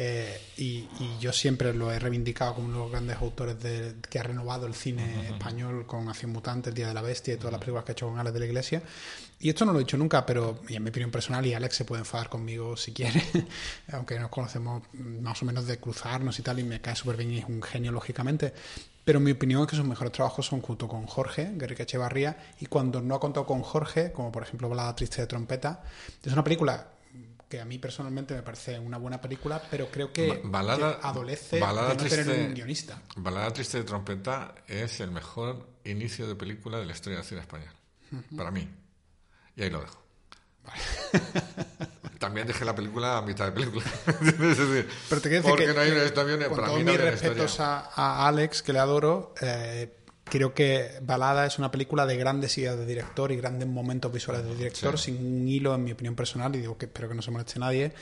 [0.02, 3.96] eh, y, y yo siempre lo he reivindicado como uno de los grandes autores de-
[4.08, 7.36] que ha renovado el cine español con Acción Mutante, El Día de la Bestia y
[7.36, 8.82] todas las películas que ha hecho con Alex de la Iglesia.
[9.40, 11.76] Y esto no lo he dicho nunca, pero y en mi opinión personal, y Alex
[11.76, 13.22] se puede enfadar conmigo si quiere,
[13.92, 17.32] aunque nos conocemos más o menos de cruzarnos y tal, y me cae súper bien
[17.32, 18.54] y es un genio, lógicamente.
[19.04, 22.66] Pero mi opinión es que sus mejores trabajos son junto con Jorge, Enrique Echevarría, y
[22.66, 25.82] cuando no ha contado con Jorge, como por ejemplo Balada Triste de Trompeta,
[26.24, 26.86] es una película
[27.50, 31.06] que a mí personalmente me parece una buena película, pero creo que, Ba- balada- que
[31.06, 33.02] adolece balada de no tener un guionista.
[33.16, 37.40] Balada Triste de Trompeta es el mejor inicio de película de la historia del cine
[37.40, 37.74] español.
[38.36, 38.68] Para mí.
[39.56, 40.00] Y ahí lo dejo.
[42.20, 43.84] También dejé la película a mitad de película.
[44.06, 46.78] es decir, Pero te quiero decir porque que, no hay una historia, con para todos
[46.78, 49.99] mí no mis respetos a Alex, que le adoro, eh,
[50.30, 54.44] creo que Balada es una película de grandes ideas de director y grandes momentos visuales
[54.44, 55.12] de director, Sí.
[55.16, 57.58] sin un hilo, en mi opinión personal, y digo que espero que no se moleste
[57.58, 57.92] nadie,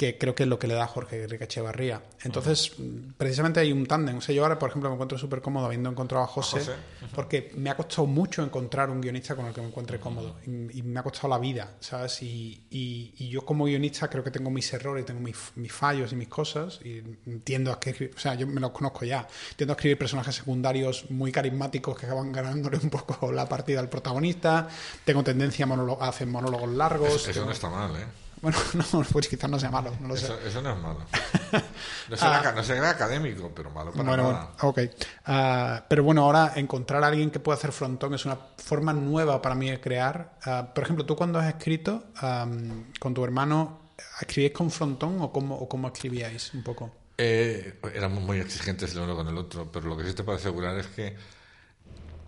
[0.00, 2.00] que creo que es lo que le da a Jorge Enrique Echevarría.
[2.22, 2.72] Entonces,
[3.18, 4.16] precisamente hay un tándem.
[4.16, 6.72] O sea, yo ahora, por ejemplo, me encuentro súper cómodo habiendo encontrado a José, José.
[7.14, 10.36] porque me ha costado mucho encontrar un guionista con el que me encuentre cómodo.
[10.46, 12.22] Y, y me ha costado la vida, ¿sabes?
[12.22, 16.12] Y, y- y yo como guionista creo que tengo mis errores, tengo mis, mis fallos
[16.14, 16.80] y mis cosas.
[16.82, 17.02] Y
[17.44, 19.28] tiendo a escribir, o sea, yo me los conozco ya.
[19.54, 23.90] Tiendo a escribir personajes secundarios muy carismáticos que acaban ganándole un poco la partida al
[23.90, 24.66] protagonista.
[25.04, 27.14] Tengo tendencia a, monólogo- a hacer monólogos largos.
[27.16, 28.06] Eso, eso no está mal, ¿eh?
[28.42, 28.58] Bueno,
[28.92, 30.24] no, pues quizás no sea malo, no lo sé.
[30.26, 30.98] Eso, eso no es malo.
[32.08, 32.52] No será, Ah.
[32.52, 34.50] no será académico, pero malo para Bueno, nada.
[34.60, 34.78] bueno, ok.
[35.26, 39.40] Ah, pero bueno, ahora encontrar a alguien que pueda hacer frontón es una forma nueva
[39.40, 40.32] para mí de crear.
[40.44, 43.80] Ah, por ejemplo, tú cuando has escrito am, con tu hermano,
[44.20, 46.90] ¿escribíais con frontón o cómo, o cómo escribíais un poco?
[47.18, 50.38] Eh, éramos muy exigentes el uno con el otro, pero lo que sí te puedo
[50.38, 51.16] asegurar es que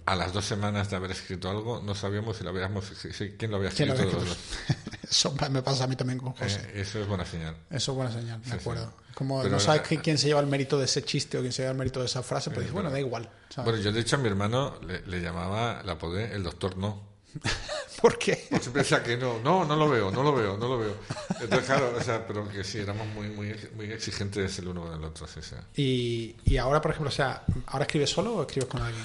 [0.07, 3.51] a las dos semanas de haber escrito algo no sabíamos si lo habíamos si- quién
[3.51, 4.13] lo había ¿Quién escrito.
[4.17, 4.33] lo había
[4.69, 4.99] escrito?
[5.11, 6.33] Eso me pasa a mí también con.
[6.33, 6.61] José.
[6.75, 7.55] Eh, eso es buena señal.
[7.71, 8.57] Eso es buena señal, de sí.
[8.57, 8.93] acuerdo.
[9.15, 11.41] Como Pero, no sabes eh, qui- quién se lleva el mérito de ese chiste o
[11.43, 13.29] quién se lleva el mérito de esa frase, pues dices, bueno, da igual.
[13.51, 13.71] ¿sabes?
[13.71, 17.13] Bueno, yo de hecho a mi hermano le, le llamaba, la apodé el doctor no.
[18.01, 18.47] ¿Por qué?
[18.51, 20.97] Porque siempre decía que no, no, no lo veo, no lo veo, no lo veo.
[21.41, 24.93] Entonces, claro, o sea, pero que sí, éramos muy, muy, muy exigentes el uno con
[24.99, 25.57] el otro, sí, sí.
[25.77, 29.05] Y, y ahora, por ejemplo, o sea, ¿ahora escribes solo o escribes con alguien?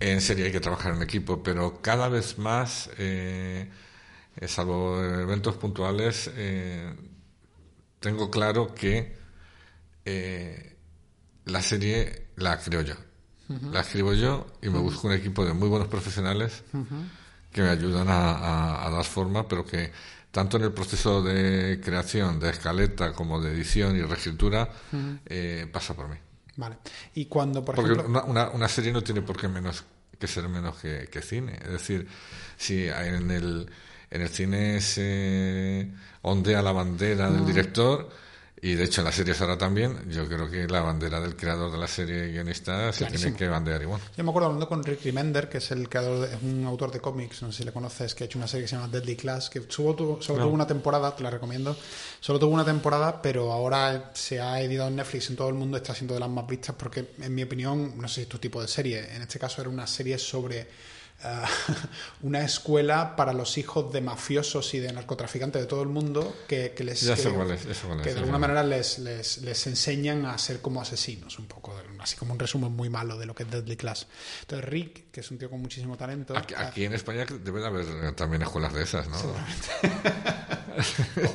[0.00, 3.68] En serio hay que trabajar en equipo, pero cada vez más, eh,
[4.36, 6.94] eh, salvo eventos puntuales, eh,
[8.00, 9.16] tengo claro que
[10.04, 10.76] eh,
[11.46, 12.94] la serie la creo yo.
[13.72, 16.62] La escribo yo y me busco un equipo de muy buenos profesionales
[17.50, 19.90] que me ayudan a, a- a dar forma, pero que
[20.30, 24.68] tanto en el proceso de creación, de escaleta, como de edición y reescritura,
[25.26, 26.16] eh, pasa por mí.
[26.58, 26.76] Vale.
[27.14, 28.10] Y cuando, por Porque ejemplo...
[28.10, 29.84] una, una, una serie no tiene por qué menos
[30.18, 31.56] que ser menos que, que cine.
[31.62, 32.08] Es decir,
[32.56, 33.70] si en el,
[34.10, 35.88] en el cine se
[36.22, 38.10] ondea la bandera del director,
[38.62, 41.70] y de hecho en las series ahora también, yo creo que la bandera del creador
[41.72, 43.22] de la serie guionista se Clarísimo.
[43.32, 44.00] tiene que bandear igual.
[44.16, 46.90] Yo me acuerdo hablando con Rick Remender, que es el creador, de- es un autor
[46.90, 48.88] de cómics, no sé si le conoces, que ha hecho una serie que se llama
[48.88, 50.44] Deadly Class, que solo tuvo, solo No.
[50.46, 51.76] tuvo una temporada, te la recomiendo,
[52.20, 55.76] solo tuvo una temporada, pero ahora se ha editado en Netflix en todo el mundo,
[55.76, 58.38] está siendo de las más vistas, porque en mi opinión, no sé si es tu
[58.38, 60.66] tipo de serie, en este caso era una serie sobre
[61.22, 61.48] ah,
[62.22, 66.72] una escuela para los hijos de mafiosos y de narcotraficantes de todo el mundo, que,
[66.72, 67.02] que les...
[67.16, 67.22] Que-
[68.02, 72.16] que de alguna manera les, les, les enseñan a ser como asesinos, un poco, así
[72.16, 74.06] como un resumen muy malo de lo que es Deadly Class.
[74.42, 77.66] Entonces Rick, que es un tío con muchísimo talento, Aquí, aquí en España debe de
[77.66, 79.16] haber también escuelas de esas, ¿no?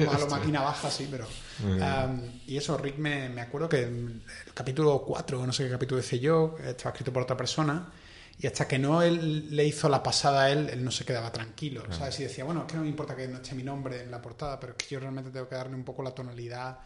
[0.10, 1.28] a lo máquina baja, sí, pero...
[1.64, 4.22] Um, y eso, Rick, me, me acuerdo que el
[4.54, 7.92] capítulo 4, no sé qué capítulo decía yo, estaba escrito por otra persona,
[8.40, 11.32] y hasta que no él le hizo la pasada a él, él no se quedaba
[11.32, 11.84] tranquilo.
[11.92, 12.20] ¿sabes?
[12.20, 14.22] Y decía, bueno, es que no me importa que no esté mi nombre en la
[14.22, 16.80] portada, pero es que yo realmente tengo que darle un poco la tonalidad,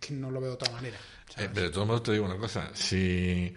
[0.00, 0.96] que no lo veo de otra manera.
[1.36, 3.54] Eh, pero de todos modos te digo una cosa, si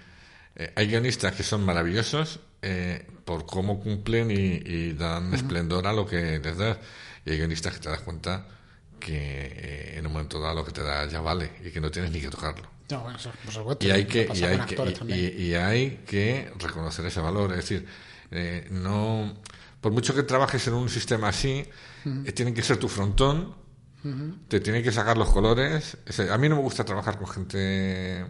[0.55, 6.05] eh, hay guionistas que son maravillosos eh, por cómo cumplen y, dan esplendor a lo
[6.05, 6.77] que les das,
[7.25, 8.45] y hay guionistas que te das cuenta
[8.99, 12.11] que en un momento dado lo que te da ya vale y que no tienes
[12.11, 12.78] ni que tocarlo.
[13.79, 17.87] Y hay que, y hay que, y, hay que reconocer ese valor, es decir,
[18.71, 19.33] no
[19.81, 21.63] por mucho que trabajes en un sistema así,
[22.33, 23.55] tienen que ser tu frontón
[24.47, 25.97] te tiene que sacar los colores.
[26.31, 28.25] A mí no me gusta trabajar con gente.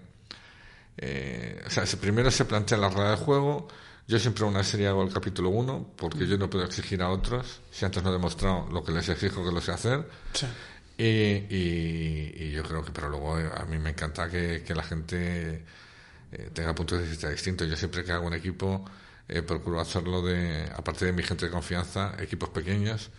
[0.98, 3.68] Eh, o sea, primero se plantea la regla del juego.
[4.08, 7.62] Yo siempre una serie hago el capítulo 1 porque yo no puedo exigir a otros
[7.70, 10.10] si antes no he demostrado lo que les exijo que lo sé hacer.
[11.02, 15.64] Y, yo creo que, pero luego eh, a mí me encanta que, la gente
[16.32, 17.70] eh, tenga puntos de vista distintos.
[17.70, 18.86] Yo siempre que hago un equipo
[19.46, 23.12] procuro hacerlo de, aparte de mi gente de confianza, equipos pequeños,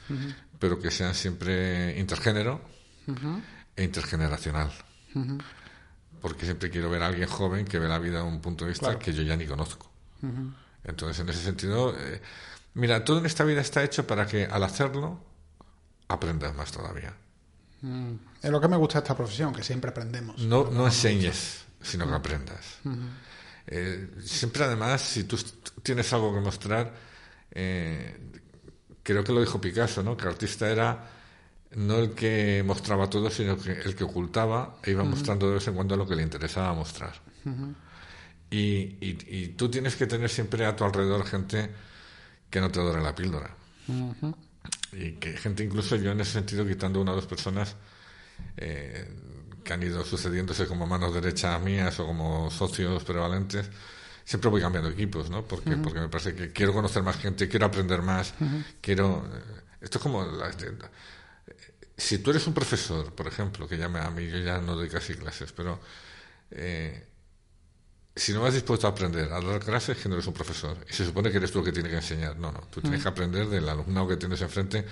[0.58, 2.60] pero que sean siempre intergénero
[3.76, 4.72] e intergeneracional.
[6.20, 8.72] Porque siempre quiero ver a alguien joven que ve la vida de un punto de
[8.72, 9.88] vista que yo ya ni conozco.
[10.84, 12.20] Entonces, en ese sentido, eh,
[12.74, 15.20] mira, todo en esta vida está hecho para que al hacerlo
[16.08, 17.14] aprendas más todavía.
[17.82, 18.12] Mm.
[18.42, 20.38] Es lo que me gusta de esta profesión, que siempre aprendemos.
[20.38, 22.78] No, no enseñes, sino que aprendas.
[23.66, 25.38] Eh, siempre, además, si tú
[25.82, 26.92] tienes algo que mostrar,
[27.50, 28.16] eh,
[29.02, 30.16] creo que lo dijo Picasso, ¿no?
[30.16, 31.10] Que el artista era
[31.72, 35.68] no el que mostraba todo, sino que el que ocultaba e iba mostrando de vez
[35.68, 37.12] en cuando lo que le interesaba mostrar.
[38.50, 41.70] y, y, tú tienes que tener siempre a tu alrededor gente
[42.50, 43.54] que no te adore la píldora.
[44.92, 47.76] Y que gente, incluso yo en ese sentido, quitando una o dos personas
[48.56, 49.08] eh,
[49.62, 53.70] que han ido sucediéndose como manos derechas mías o como socios prevalentes,
[54.24, 55.44] siempre voy cambiando equipos, ¿no?
[55.44, 58.34] Porque, porque me parece que quiero conocer más gente, quiero aprender más,
[58.80, 59.24] quiero...
[59.32, 60.24] Eh, esto es como...
[60.44, 60.72] Este,
[61.96, 64.88] si tú eres un profesor, por ejemplo, que llame a mí, yo ya no doy
[64.88, 65.80] casi clases, pero
[66.50, 67.09] eh,
[68.14, 70.76] si no vas dispuesto a aprender a dar clases, que no eres un profesor.
[70.88, 72.36] Y se supone que eres tú el que tiene que enseñar.
[72.36, 74.84] No, no, tú tienes que aprender del alumnado que tienes enfrente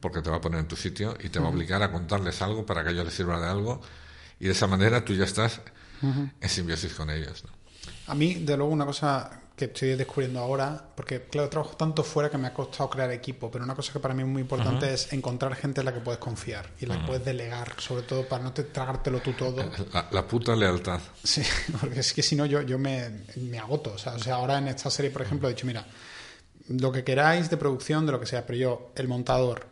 [0.00, 2.40] porque te va a poner en tu sitio y te va a obligar a contarles
[2.42, 3.80] algo para que ellos les sirva de algo
[4.38, 5.60] y de esa manera tú ya estás
[6.02, 7.44] en simbiosis con ellos.
[7.44, 7.50] ¿no?
[8.06, 12.30] A mí, de luego, una cosa que estoy descubriendo ahora, porque claro, trabajo tanto fuera
[12.30, 14.94] que me ha costado crear equipo, pero una cosa que para mí es muy importante
[14.94, 18.26] es encontrar gente en la que puedes confiar y la que puedes delegar, sobre todo
[18.26, 19.62] para no te tragártelo tú todo.
[20.12, 21.00] La, puta lealtad.
[21.22, 21.42] Sí,
[21.80, 23.92] porque es que si no yo, yo me, me agoto.
[23.92, 25.86] O sea, o sea, ahora en esta serie, por ejemplo, he dicho, mira,
[26.68, 29.66] lo que queráis de producción, de lo que sea, pero yo, el montador,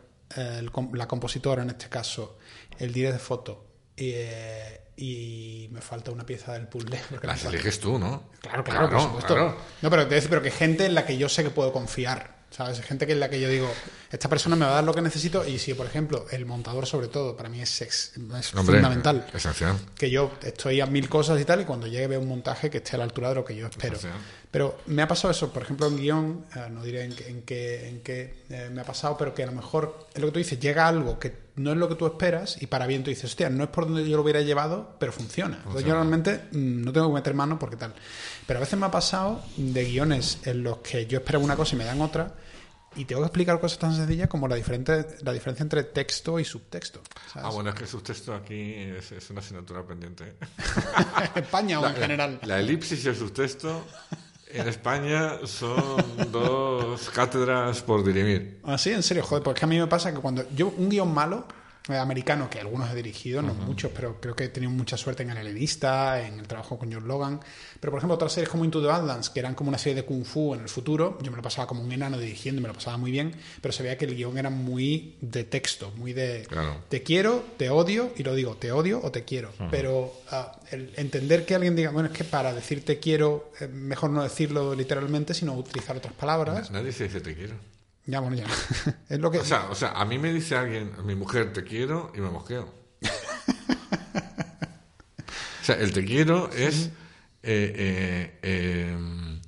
[0.93, 2.37] la compositora en este caso,
[2.77, 3.65] el director de foto,
[3.97, 6.99] eh, y me falta una pieza del puzzle.
[7.23, 8.29] Las eliges tú, ¿no?
[8.41, 9.57] Claro, claro, por supuesto.
[9.81, 12.38] No, pero, pero que gente en la que yo sé que puedo confiar.
[12.49, 12.81] ¿Sabes?
[12.81, 13.71] Gente que en la que yo digo,
[14.11, 16.87] esta persona me va a dar lo que necesito y si, por ejemplo, el montador
[16.87, 18.13] sobre todo, para mí es, es,
[18.51, 19.27] fundamental.
[19.33, 19.77] Esencial.
[19.95, 22.77] Que yo estoy a mil cosas y tal y cuando llegue veo un montaje que
[22.77, 23.99] esté a la altura de lo que yo espero.
[24.51, 28.01] Pero me ha pasado eso, por ejemplo, en guion, eh, no diré en, qué, en
[28.01, 30.59] qué eh, me ha pasado, pero que a lo mejor es lo que tú dices,
[30.59, 33.49] llega algo que no es lo que tú esperas y para bien tú dices, hostia,
[33.49, 35.61] no es por donde yo lo hubiera llevado, pero funciona.
[35.85, 37.93] yo realmente mm, no tengo que meter mano porque tal.
[38.49, 41.75] Pero a veces me ha pasado de guiones en los que yo espero una cosa
[41.75, 42.33] y me dan otra
[42.95, 46.45] y tengo que explicar cosas tan sencillas como la, diferente, la diferencia entre texto y
[46.45, 46.99] subtexto.
[47.35, 50.33] Ah, bueno, es que el subtexto aquí es, una asignatura pendiente.
[51.35, 52.39] España o en general.
[52.41, 53.85] La elipsis y el subtexto
[54.47, 58.61] en España son dos cátedras por dirimir.
[58.63, 61.13] Ah, sí, en serio, joder, porque a mí me pasa que cuando yo un guion
[61.13, 64.97] malo eh, americano, que algunos he dirigido, no muchos, pero creo que he tenido mucha
[64.97, 67.39] suerte en El Helenista, en el trabajo con John Logan.
[67.79, 70.05] Pero, por ejemplo, otras series como Into the Badlands, que eran como una serie de
[70.05, 72.73] Kung Fu en el futuro, yo me lo pasaba como un enano dirigiendo, me lo
[72.73, 76.47] pasaba muy bien, pero se veía que el guion era muy de texto, muy de
[76.89, 79.51] te quiero, te odio, y lo digo, te odio o te quiero.
[79.71, 83.69] Pero ah, el entender que alguien diga, bueno, es que para decir te quiero, es
[83.69, 86.69] mejor no decirlo literalmente, sino utilizar otras palabras.
[86.71, 87.55] Nadie se dice te quiero.
[88.09, 88.45] Ya, bueno, ya.
[89.09, 89.37] es lo que...
[89.37, 92.31] O sea, o sea, a mí me dice alguien, mi mujer, te quiero, y me
[92.31, 92.73] mosqueo.
[95.61, 96.89] o sea, el te quiero es
[97.43, 99.39] eh, eh, em,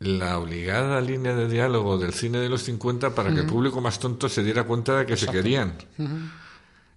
[0.00, 4.00] la obligada línea de diálogo del cine de los 50 para que el público más
[4.00, 5.74] tonto se diera cuenta de que se querían.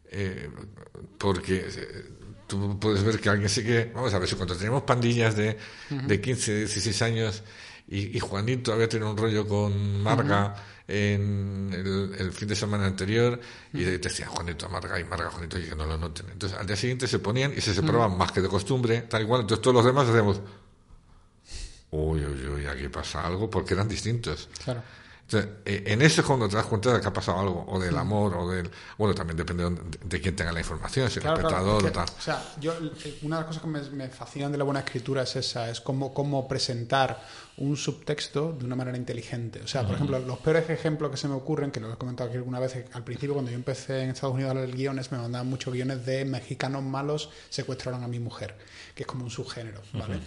[0.10, 0.50] Eh,
[1.20, 1.68] porque
[2.48, 3.92] tú puedes ver que alguien sí que...
[3.94, 5.58] Vamos a ver, si cuando teníamos pandillas de,
[5.90, 7.44] de 15, 16 años
[7.94, 10.56] y, Juanito había tenido un rollo con Marga
[10.88, 11.70] en
[12.18, 13.38] el, fin de semana anterior
[13.74, 16.28] y te decían Juanito, Marga y Marga, Juanito, y que no lo noten.
[16.32, 19.42] Entonces al día siguiente se ponían y se separaban más que de costumbre, tal igual.
[19.42, 20.40] Entonces todos los demás hacíamos,
[21.92, 24.48] uy, uy, uy, aquí pasa algo, porque eran distintos.
[24.64, 24.82] Claro.
[25.34, 27.98] Eh, en ese es cuando te das cuenta de que ha pasado algo, o del
[27.98, 28.70] amor, o del.
[28.98, 29.70] Bueno, también depende
[30.04, 32.08] de, quién tenga la información, si el espectador o tal.
[32.08, 34.82] O sea, yo, eh, una de las cosas que me, me, fascinan de la buena
[34.82, 37.22] escritura es esa: es cómo, cómo presentar
[37.58, 39.62] un subtexto de una manera inteligente.
[39.64, 42.30] O sea, por ejemplo, los peores ejemplos que se me ocurren, que lo he comentado
[42.30, 45.18] aquí alguna vez, al principio cuando yo empecé en Estados Unidos a leer guiones, me
[45.18, 48.56] mandaban muchos guiones de mexicanos malos secuestraron a mi mujer,
[48.96, 50.20] que es como un subgénero, ¿vale?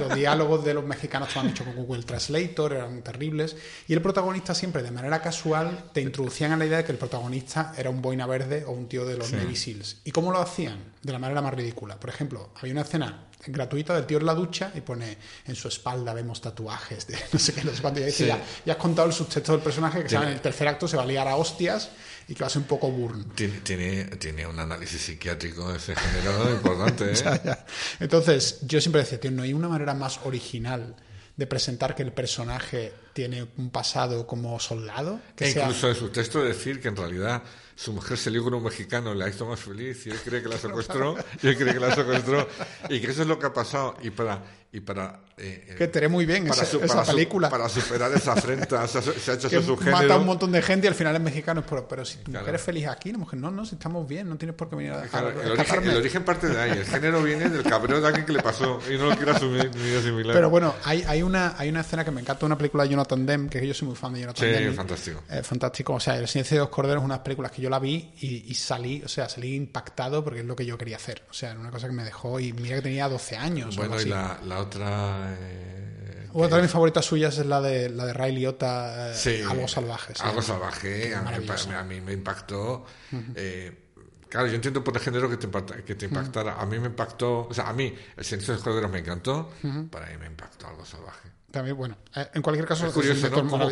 [0.00, 3.56] los, diálogos de los mexicanos estaban hechos con Google Translator, eran terribles,
[3.86, 6.98] y el protagonista siempre, de manera casual, te introducían a la idea de que el
[6.98, 9.98] protagonista era un boina verde o un tío de los Navy Seals.
[10.04, 10.78] ¿Y cómo lo hacían?
[11.02, 11.98] De la manera más ridícula.
[11.98, 15.68] Por ejemplo, había una escena gratuita del tío en la ducha y pone en su
[15.68, 18.00] espalda vemos tatuajes de no sé qué, no sé cuánto.
[18.00, 20.88] Y dice, ya, ya, has contado el subtexto del personaje que en el tercer acto
[20.88, 21.90] se va a liar a hostias
[22.28, 23.30] y que va a ser un poco burn.
[23.34, 27.12] Tiene, tiene, tiene un análisis psiquiátrico ese género importante.
[27.12, 27.56] ¿eh?
[28.00, 30.96] Entonces, yo siempre decía, tío, no hay una manera más original
[31.36, 35.18] de presentar que el personaje tiene un pasado como soldado.
[35.34, 37.42] Que e incluso en su texto decir que en realidad
[37.74, 40.50] su mujer se lió con un mexicano, la hizo más feliz y él cree que
[40.50, 42.46] la secuestró, y él cree que la secuestró,
[42.90, 43.96] y que eso es lo que ha pasado.
[44.02, 44.42] Y para
[44.76, 48.98] y para eh, que te muy bien para esa, película para superar esa afrenta se,
[49.30, 51.22] ha hecho que su género mata a un montón de gente y al final es
[51.22, 54.06] mexicano pero, pero si tu mujer es feliz aquí la mujer no no si estamos
[54.06, 56.72] bien no tienes por qué venir a, claro, el, origen, el, origen, parte de ahí
[56.72, 59.70] el género viene del cabreo de alguien que le pasó y no lo quiero asumir
[59.74, 62.82] ni asimilar pero bueno hay, hay una hay una escena que me encanta una película
[62.82, 64.72] de Jonathan Demme que yo soy muy fan de Jonathan sí, Demme.
[64.72, 65.22] fantástico.
[65.42, 65.94] Fantástico.
[65.94, 68.50] O sea El silencio de los corderos es una película que yo la vi y,
[68.50, 71.24] y, salí o sea salí impactado porque es lo que yo quería hacer.
[71.30, 74.00] O sea era una cosa que me dejó y mira que tenía 12 años bueno
[74.00, 75.86] y la, la otra eh,
[76.36, 80.12] una de mis favoritas suyas es la de la de Ray Liotta, eh, Algo Salvaje.
[80.20, 82.84] Algo Salvaje, a mí, me impactó.
[83.34, 83.88] Eh,
[84.28, 85.48] claro, yo entiendo por el género que te,
[85.82, 86.60] que te impactara.
[86.60, 89.50] A mí me impactó, o sea, a mí el silencio de los corderos me encantó,
[89.90, 91.30] para mí me impactó Algo Salvaje.
[91.50, 92.86] También, bueno, eh, en cualquier caso...
[92.86, 93.48] Es curioso, ¿no?
[93.48, 93.68] Cómo,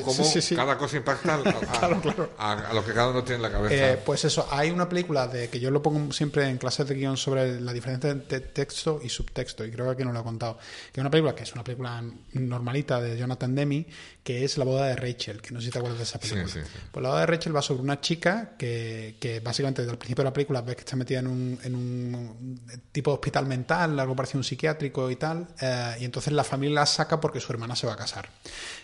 [0.55, 1.35] cada cosa impacta
[2.39, 3.93] a, lo que cada uno tiene en la cabeza.
[3.93, 6.95] Eh, pues eso, hay una película de que yo lo pongo siempre en clases de
[6.95, 10.23] guion sobre la diferencia entre texto y subtexto, y creo que aquí no lo he
[10.23, 10.59] contado,
[10.93, 12.05] que es una película que es una película
[12.35, 13.87] normalita de Jonathan Demi,
[14.23, 16.45] que es La boda de Rachel, que no sé si te acuerdas de esa película.
[16.93, 20.23] Pues La boda de Rachel va sobre una chica que, que básicamente desde el principio
[20.23, 22.61] de la película ves que está metida en un, en un
[22.93, 26.45] tipo de hospital mental, algo parecido a un psiquiátrico y tal, eh, y entonces la
[26.45, 28.34] familia la saca porque su hermana se va a casar.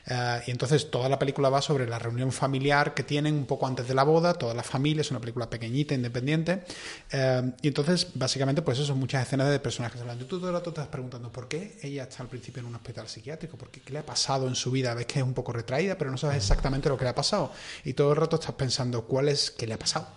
[0.06, 3.66] Eh, y entonces toda la película va sobre la reunión familiar que tienen un poco
[3.66, 6.64] antes de la boda, toda la familia, es una película pequeñita, independiente.
[7.10, 10.24] Eh, y entonces, básicamente, pues eso, son muchas escenas de personajes hablando.
[10.24, 12.66] Y tú todo el rato te estás preguntando por qué ella está al principio en
[12.66, 14.94] un hospital psiquiátrico, ¿Por qué, qué le ha pasado en su vida.
[14.94, 17.52] Ves que es un poco retraída, pero no sabes exactamente lo que le ha pasado.
[17.84, 20.08] Y todo el rato estás pensando cuál es, qué le ha pasado.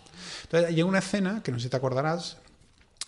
[0.43, 2.37] Entonces llega una escena, que no sé si te acordarás,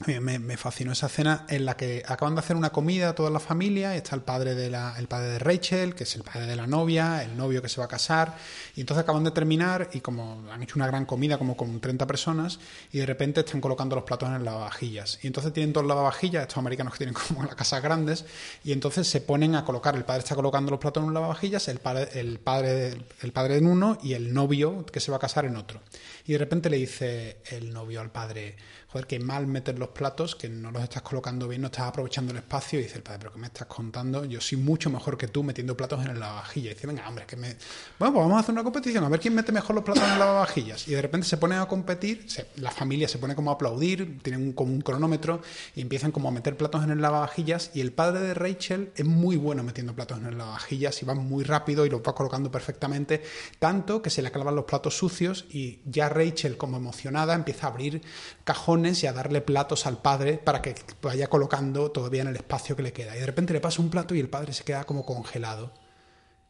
[0.06, 3.96] me, fascinó esa escena en la que acaban de hacer una comida toda la familia,
[3.96, 6.68] está el padre de la, el padre de Rachel, que es el padre de la
[6.68, 8.36] novia, el novio que se va a casar,
[8.76, 12.06] y entonces acaban de terminar y como han hecho una gran comida como con 30
[12.08, 12.60] personas
[12.92, 15.20] y de repente están colocando los platos en las lavavajillas.
[15.24, 18.26] Y entonces tienen dos lavavajillas, estos americanos que tienen como las casas grandes,
[18.66, 21.80] y entonces se ponen a colocar, el padre está colocando los platos en lavavajillas, el
[21.80, 25.46] padre, el padre, el padre en uno y el novio que se va a casar
[25.46, 25.80] en otro.
[26.28, 28.58] Y de repente le dice el novio al padre,
[28.96, 32.32] joder, que mal meter los platos, que no los estás colocando bien, no estás aprovechando
[32.32, 32.80] el espacio.
[32.80, 34.24] Y dice el padre, pero ¿qué me estás contando?
[34.24, 36.72] Yo soy mucho mejor que tú metiendo platos en el lavavajillas.
[36.72, 37.58] Y dice, venga, hombre, que me...
[38.00, 40.14] Bueno, pues vamos a hacer una competición, a ver quién mete mejor los platos en
[40.14, 40.88] el lavavajillas.
[40.88, 44.54] Y de repente se ponen a competir, la familia se pone como a aplaudir, tienen
[44.54, 45.42] como un cronómetro
[45.76, 47.72] y empiezan como a meter platos en el lavavajillas.
[47.74, 51.16] Y el padre de Rachel es muy bueno metiendo platos en el lavavajillas y va
[51.16, 53.22] muy rápido y los va colocando perfectamente,
[53.60, 57.72] tanto que se le clavan los platos sucios y ya Rachel, como emocionada, empieza a
[57.72, 58.02] abrir
[58.46, 62.76] cajones y a darle platos al padre para que vaya colocando todavía en el espacio
[62.76, 63.16] que le queda.
[63.16, 65.74] Y de repente le pasa un plato y el padre se queda como congelado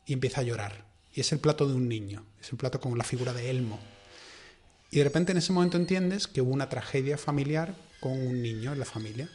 [0.06, 0.86] y empieza a llorar.
[1.14, 3.80] Y es el plato de un niño, es el plato con la figura de Elmo.
[4.92, 8.74] Y de repente en ese momento entiendes que hubo una tragedia familiar con un niño
[8.74, 9.30] en la familia.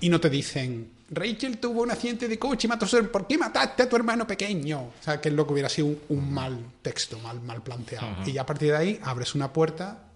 [0.00, 3.12] Y no te dicen, Rachel tuvo un accidente de coche y mató a su hermano.
[3.12, 4.80] ¿Por qué mataste a tu hermano pequeño?
[4.80, 8.08] O sea, que es lo que hubiera sido un, mal texto, mal, mal planteado.
[8.26, 10.09] Y ya a partir de ahí abres una puerta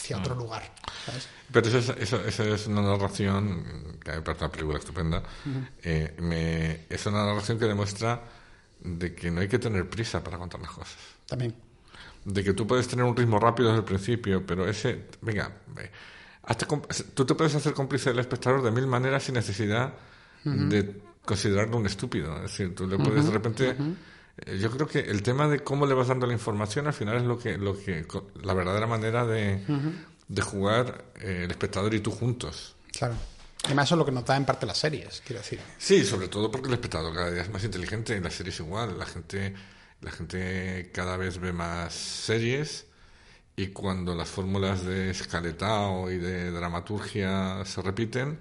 [0.00, 0.62] hacia otro lugar.
[1.52, 5.22] Pero eso es, eso, es, una narración, que me parece una película estupenda,
[5.82, 8.22] eh, me, es una narración que demuestra
[8.80, 10.96] de que no hay que tener prisa para contar las cosas.
[11.26, 11.54] También.
[12.24, 15.50] De que tú puedes tener un ritmo rápido desde el principio, pero ese, venga,
[17.14, 19.94] tú te puedes hacer cómplice del espectador de mil maneras sin necesidad
[20.44, 22.36] de considerarlo un estúpido.
[22.36, 23.76] Es decir, tú le puedes de repente...
[24.60, 27.22] Yo creo que el tema de cómo le vas dando la información al final es
[27.24, 28.06] lo que, lo que
[28.42, 29.60] la verdadera manera de,
[30.28, 32.76] de jugar eh, el espectador y tú juntos.
[32.92, 33.14] Claro.
[33.64, 35.60] Además, eso es lo que nos da en parte las series, quiero decir.
[35.78, 38.60] Sí, sobre todo porque el espectador cada día es más inteligente y la serie es
[38.60, 38.98] igual.
[38.98, 39.54] La gente,
[40.00, 42.86] la gente cada vez ve más series
[43.56, 48.38] y cuando las fórmulas de escaletao y de dramaturgia se repiten,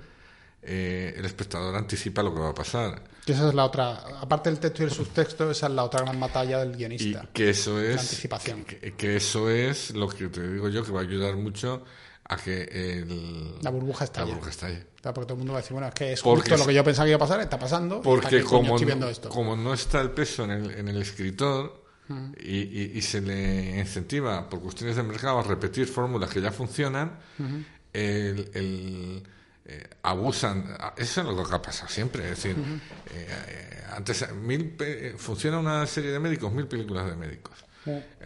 [0.61, 3.03] eh, el espectador anticipa lo que va a pasar.
[3.29, 3.91] Que esa es la otra,
[4.21, 7.25] aparte del texto y el subtexto, esa es la otra gran batalla del guionista.
[7.25, 7.93] Y que eso es.
[7.93, 8.65] La anticipación.
[8.65, 11.83] Que, eso es lo que te digo yo que va a ayudar mucho
[12.23, 14.25] a que el, la burbuja estalle.
[14.25, 14.83] La burbuja estalle.
[15.03, 16.83] porque todo el mundo va a decir, bueno, es que es justo lo que yo
[16.83, 18.01] pensaba que iba a pasar, está pasando.
[18.01, 21.83] Porque como, no, como no está el peso en el, en el escritor
[22.39, 27.19] y, y, se le incentiva por cuestiones de mercado a repetir fórmulas que ya funcionan,
[27.93, 29.23] el, el
[29.71, 30.65] eh, abusan.
[30.97, 32.23] Eso es lo que ha pasado siempre.
[32.23, 32.55] Es decir,
[33.13, 34.75] eh, eh, antes mil
[35.17, 37.53] funciona una serie de médicos, mil películas de médicos.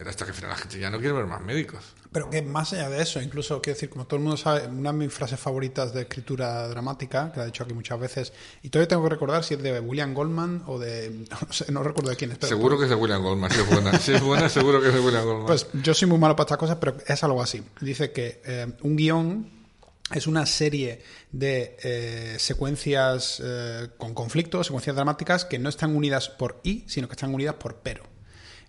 [0.06, 1.84] Hasta que al final la gente ya no quiere ver más médicos.
[2.12, 4.92] Pero que más allá de eso, incluso quiero decir, como todo el mundo sabe, una
[4.92, 8.68] de mis frases favoritas de escritura dramática, que la he dicho aquí muchas veces, y
[8.68, 11.26] todavía tengo que recordar si es de William Goldman o de.
[11.72, 12.38] No, recuerdo de quién es.
[12.48, 13.98] seguro que es de William Goldman, si es buena.
[13.98, 15.46] si es buena, seguro que es de William Goldman.
[15.46, 17.62] Pues yo soy muy malo para estas cosas, pero es algo así.
[17.80, 19.63] Dice que un guion
[20.12, 21.02] es una serie
[21.32, 27.08] de eh, secuencias eh, con conflictos, secuencias dramáticas que no están unidas por y, sino
[27.08, 28.04] que están unidas por pero.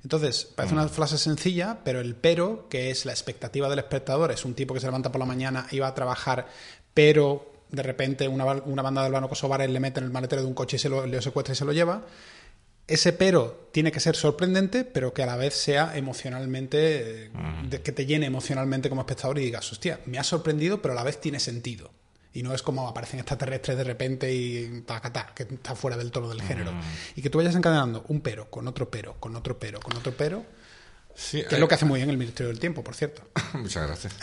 [0.03, 0.89] Entonces, parece una mm.
[0.89, 4.79] frase sencilla, pero el pero, que es la expectativa del espectador, es un tipo que
[4.79, 6.47] se levanta por la mañana y va a trabajar,
[6.93, 10.53] pero de repente una, banda de albanos kosovares le mete en el maletero de un
[10.53, 12.03] coche y se lo, le secuestra y se lo lleva
[12.87, 17.69] ese pero tiene que ser sorprendente, pero que a la vez sea emocionalmente, mm.
[17.69, 21.03] que te llene emocionalmente como espectador y digas, hostia, me ha sorprendido, pero a la
[21.03, 21.91] vez tiene sentido.
[22.31, 26.29] Y no es como aparecen extraterrestres de repente y tacatá, que está fuera del tono
[26.29, 26.73] del género.
[26.73, 26.81] Mm.
[27.15, 30.13] Y que tú vayas encadenando un pero, con otro pero, con otro pero, con otro
[30.15, 30.45] pero.
[31.31, 33.23] que es lo que hace muy bien el Ministerio del Tiempo, por cierto.
[33.53, 34.13] Muchas gracias.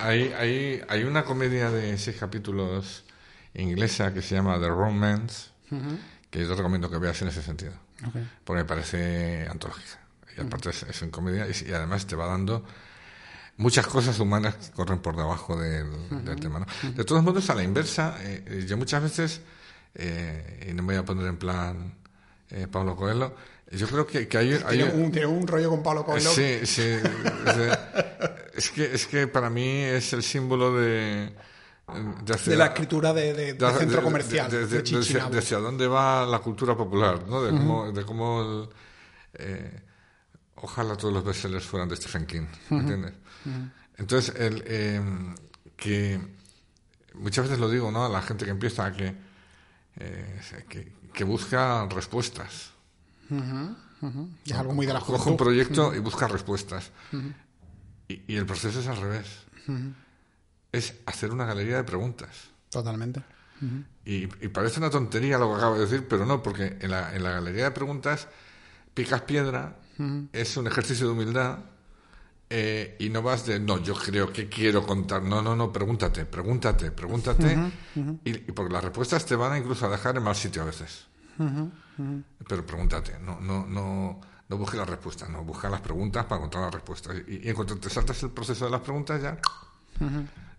[0.00, 3.04] hay, hay, hay, una comedia de seis capítulos
[3.52, 5.54] inglesa que se llama The Romance
[6.34, 7.72] que yo te recomiendo que veas en ese sentido.
[8.42, 10.00] Porque me parece antológica.
[10.36, 12.64] Y aparte es, en comedia y, además te va dando
[13.56, 15.92] muchas cosas humanas que corren por debajo del,
[16.40, 16.66] tema.
[16.82, 19.42] De todos modos, a la inversa, eh, eh, yo muchas veces,
[19.94, 21.94] eh, y no me voy a poner en plan
[22.72, 23.36] Pablo Coelho,
[23.70, 26.30] yo creo que, hay, hay un, tiene un rollo con Pablo Coelho.
[26.30, 26.96] Sí, sí.
[28.56, 31.32] es, que, es que para mí es el símbolo de
[31.86, 34.50] de la escritura de, centro comercial.
[34.50, 37.42] De, hacia dónde va la cultura popular, ¿no?
[37.92, 38.68] de cómo,
[39.34, 39.82] eh,
[40.56, 43.14] ojalá todos los bestsellers fueran de Stephen King, ¿entiendes?
[43.98, 45.34] Entonces, el, em,
[45.76, 46.18] que
[47.14, 48.06] muchas veces lo digo ¿no?
[48.06, 49.14] a la gente que empieza a que,
[49.96, 50.40] eh,
[51.12, 52.72] que, busca respuestas.
[54.44, 56.90] Es algo muy de la Coge un proyecto y busca respuestas.
[58.08, 59.44] Y, y, el proceso es al revés
[60.74, 62.50] es hacer una galería de preguntas.
[62.68, 63.22] Totalmente.
[64.04, 67.22] y, parece una tontería lo que acabo de decir, pero no, porque en la, en
[67.22, 68.28] la galería de preguntas
[68.92, 69.76] picas piedra,
[70.32, 71.58] es un ejercicio de humildad
[72.50, 76.26] eh, y no vas de, no, yo creo que quiero contar, no, no, no, pregúntate,
[76.26, 77.56] pregúntate, pregúntate,
[78.24, 81.06] y, porque las respuestas te van a incluso a dejar en mal sitio a veces.
[82.48, 86.64] Pero pregúntate, no, no, no, no busques las respuestas, no, busca las preguntas para encontrar
[86.64, 87.16] las respuestas.
[87.28, 89.38] Y, en cuanto te saltas el proceso de las preguntas, ya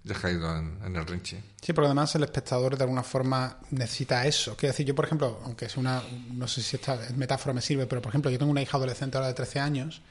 [0.05, 1.41] ya ha caído en, el rinche.
[1.61, 4.55] Sí, pero además el espectador de alguna forma necesita eso.
[4.55, 7.87] Quiero decir, yo, por ejemplo, aunque es una, no sé si esta metáfora me sirve,
[7.87, 10.01] pero por ejemplo, yo tengo una hija adolescente ahora de 13 años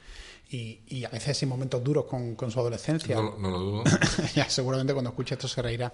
[0.47, 3.15] y, a veces hay momentos duros con, su adolescencia.
[3.15, 3.83] No, lo dudo.
[4.35, 5.91] ya, seguramente cuando escuche esto se reirá.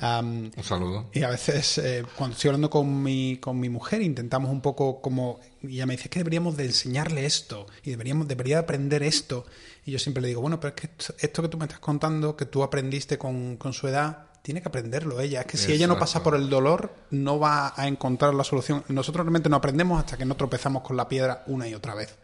[0.00, 1.06] un saludo.
[1.12, 5.00] Y a veces, eh, cuando estoy hablando con mi, con mi mujer, intentamos un poco
[5.00, 5.40] como.
[5.62, 9.46] Y ella me dice que deberíamos de enseñarle esto y deberíamos, debería aprender esto.
[9.84, 12.36] Y yo siempre le digo, bueno, pero es que esto, que tú me estás contando,
[12.36, 15.40] que tú aprendiste con, con su edad, tiene que aprenderlo ella.
[15.40, 18.84] Es que si ella no pasa por el dolor, no va a encontrar la solución.
[18.88, 22.16] Nosotros realmente no aprendemos hasta que no tropezamos con la piedra una y otra vez.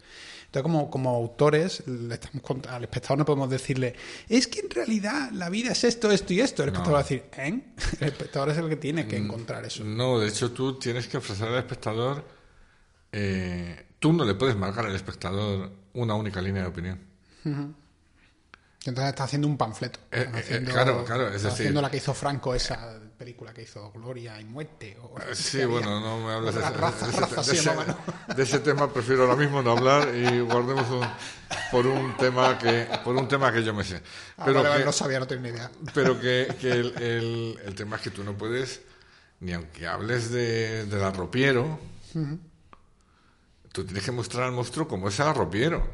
[0.47, 3.95] Entonces, como, como autores, le estamos al espectador no podemos decirle,
[4.31, 6.63] es que en realidad la vida es esto, esto y esto.
[6.63, 7.61] El espectador va a decir, ¿eh?
[8.01, 9.85] El espectador es el que tiene que mm, encontrar eso.
[9.85, 12.25] No, de hecho tú tienes que ofrecer al espectador,
[13.13, 17.08] eh, tú no le puedes marcar al espectador una única línea de opinión.
[17.45, 19.99] Entonces está haciendo un panfleto.
[20.11, 23.91] Eh, eh, claro, claro, es decir, haciendo la que hizo Franco, esa película que hizo
[23.93, 24.97] Gloria y Muerte.
[25.29, 27.71] Eh, sí, bueno, no me hables de, ese,
[28.35, 30.87] de, ese, tema, prefiero ahora mismo no hablar y guardemos
[31.71, 34.01] por un tema que por un tema que yo me sé.
[34.37, 35.71] Ah, pero que, no sabía, no tengo ni idea.
[35.93, 38.81] Pero que, que el, el, tema es que tú no puedes
[39.41, 41.79] ni aunque hables de, del arropiero,
[43.73, 45.87] tú tienes que mostrar al monstruo como es el arropiero.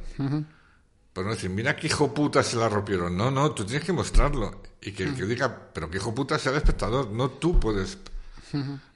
[1.15, 3.09] Pero no decir, mira qué hijo puta es el arropiero.
[3.09, 4.63] No, no, tú tienes que mostrarlo.
[4.83, 7.09] Y que el que diga, pero qué hijo puta sea el espectador.
[7.11, 7.97] No tú puedes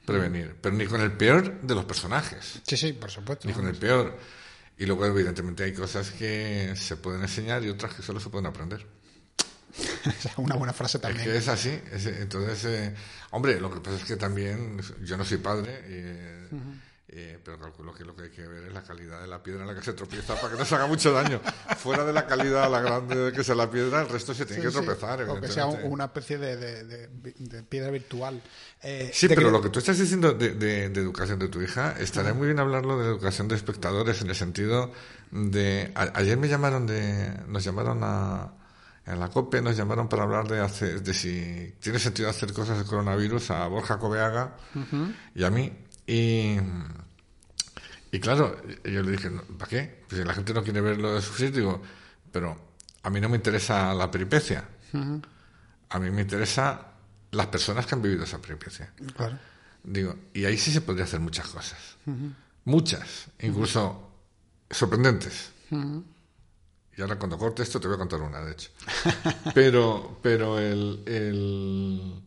[0.05, 0.55] prevenir.
[0.61, 2.59] Pero ni con el peor de los personajes.
[2.67, 3.47] Sí, sí, por supuesto.
[3.47, 4.19] Ni con el peor.
[4.77, 8.47] Y luego, evidentemente, hay cosas que se pueden enseñar y otras que solo se pueden
[8.47, 8.85] aprender.
[10.37, 11.21] Una buena frase también.
[11.21, 11.81] Es que es así.
[12.19, 12.95] entonces, eh,
[13.31, 15.81] hombre, lo que pasa es que también yo no soy padre.
[15.85, 16.49] Eh,
[17.11, 19.61] eh, pero calculo que lo que hay que ver es la calidad de la piedra
[19.61, 21.41] en la que se tropieza para que no se haga mucho daño.
[21.77, 24.69] Fuera de la calidad, la grande que sea la piedra, el resto se tiene que
[24.69, 25.23] tropezar.
[25.23, 27.09] O que sea una especie de,
[27.67, 28.39] piedra virtual.
[28.83, 32.45] Eh, sí, pero lo que tú estás diciendo de, educación de tu hija, estaría muy
[32.45, 34.91] bien hablarlo de educación de espectadores en el sentido
[35.31, 35.91] de.
[35.95, 37.33] ayer me llamaron de.
[37.47, 38.53] Nos llamaron a.
[39.07, 42.77] En la COPE nos llamaron para hablar de, hacer, de si tiene sentido hacer cosas
[42.77, 44.57] de coronavirus a Borja Cobeaga
[45.33, 45.73] y a mí.
[46.09, 46.57] Y,
[48.11, 50.03] y claro, yo le dije, ¿para qué?
[50.07, 51.83] Pues si la gente no quiere verlo de sufrir, digo,
[52.31, 52.57] pero
[53.03, 54.67] a mí no me interesa la peripecia.
[55.89, 56.93] A mí me interesa
[57.29, 58.91] las personas que han vivido esa peripecia.
[59.83, 61.97] Digo, y ahí sí se podría hacer muchas cosas.
[62.65, 64.09] Muchas, incluso
[64.67, 65.51] sorprendentes.
[66.97, 68.71] Y ahora cuando corte esto te voy a contar una, de hecho.
[69.53, 72.23] pero, pero el, el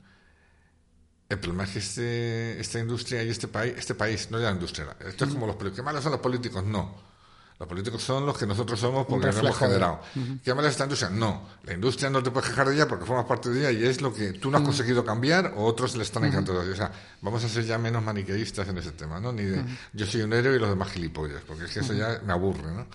[1.34, 4.52] el problema es que este, esta industria y este país, este país, no ya la
[4.52, 5.76] industria, esto es como los políticos.
[5.76, 6.64] ¿Qué malos son los políticos?
[6.64, 7.12] No.
[7.58, 10.00] Los políticos son los que nosotros somos porque nos hemos generado.
[10.44, 11.10] ¿Qué mala es esta industria?
[11.10, 11.48] No.
[11.62, 14.00] La industria no te puede quejar de ella porque formas parte de ella y es
[14.00, 16.60] lo que tú no has conseguido cambiar o otros le están encantando.
[16.60, 16.90] O sea,
[17.20, 19.32] vamos a ser ya menos maniqueístas en ese tema, ¿no?
[19.32, 22.20] Ni de yo soy un héroe y los demás gilipollas, porque es que eso ya
[22.26, 22.86] me aburre, ¿no?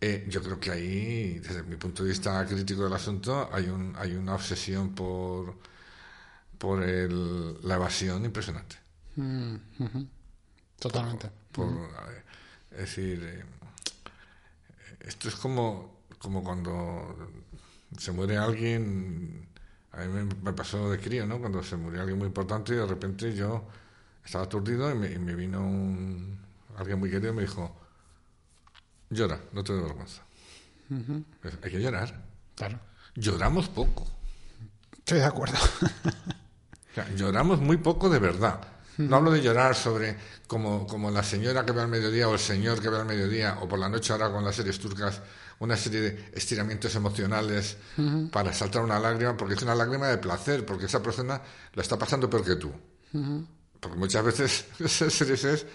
[0.00, 3.96] Eh, yo creo que ahí, desde mi punto de vista crítico del asunto, hay, un,
[3.98, 5.56] hay una obsesión por
[6.58, 8.76] por el, la evasión impresionante.
[9.16, 9.56] Mm,
[10.78, 11.30] Totalmente.
[12.70, 13.44] es decir, eh,
[15.00, 17.32] esto es como, como cuando
[17.98, 19.48] se muere alguien,
[19.92, 21.38] a mí me, pasó de crío, ¿no?
[21.38, 23.64] Cuando se murió alguien muy importante y de repente yo
[24.24, 26.40] estaba aturdido y me, vino un,
[26.76, 27.74] alguien muy querido y me dijo,
[29.10, 30.22] llora, no te dé vergüenza.
[31.62, 32.24] Hay que llorar.
[32.54, 32.78] Claro.
[33.14, 34.06] Lloramos poco.
[34.98, 35.56] Estoy de acuerdo.
[37.16, 38.60] lloramos muy poco de verdad.
[38.96, 40.16] No hablo de llorar sobre
[40.46, 43.58] como, como la señora que ve al mediodía o el señor que ve al mediodía
[43.60, 45.20] o por la noche ahora con las series turcas
[45.58, 47.76] una serie de estiramientos emocionales
[48.30, 51.40] para saltar una lágrima porque es una lágrima de placer porque esa persona
[51.72, 52.72] lo está pasando peor que tú.
[53.80, 55.66] Porque muchas veces esas series es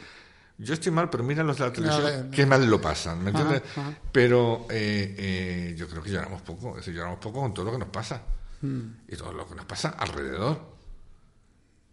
[0.57, 3.61] yo estoy mal, pero mira los de la televisión, qué mal lo pasan, ¿me entiendes?
[4.11, 7.71] Pero eh, eh, yo creo que lloramos poco, es decir, lloramos poco con todo lo
[7.71, 8.21] que nos pasa
[8.61, 10.78] y todo lo que nos pasa alrededor.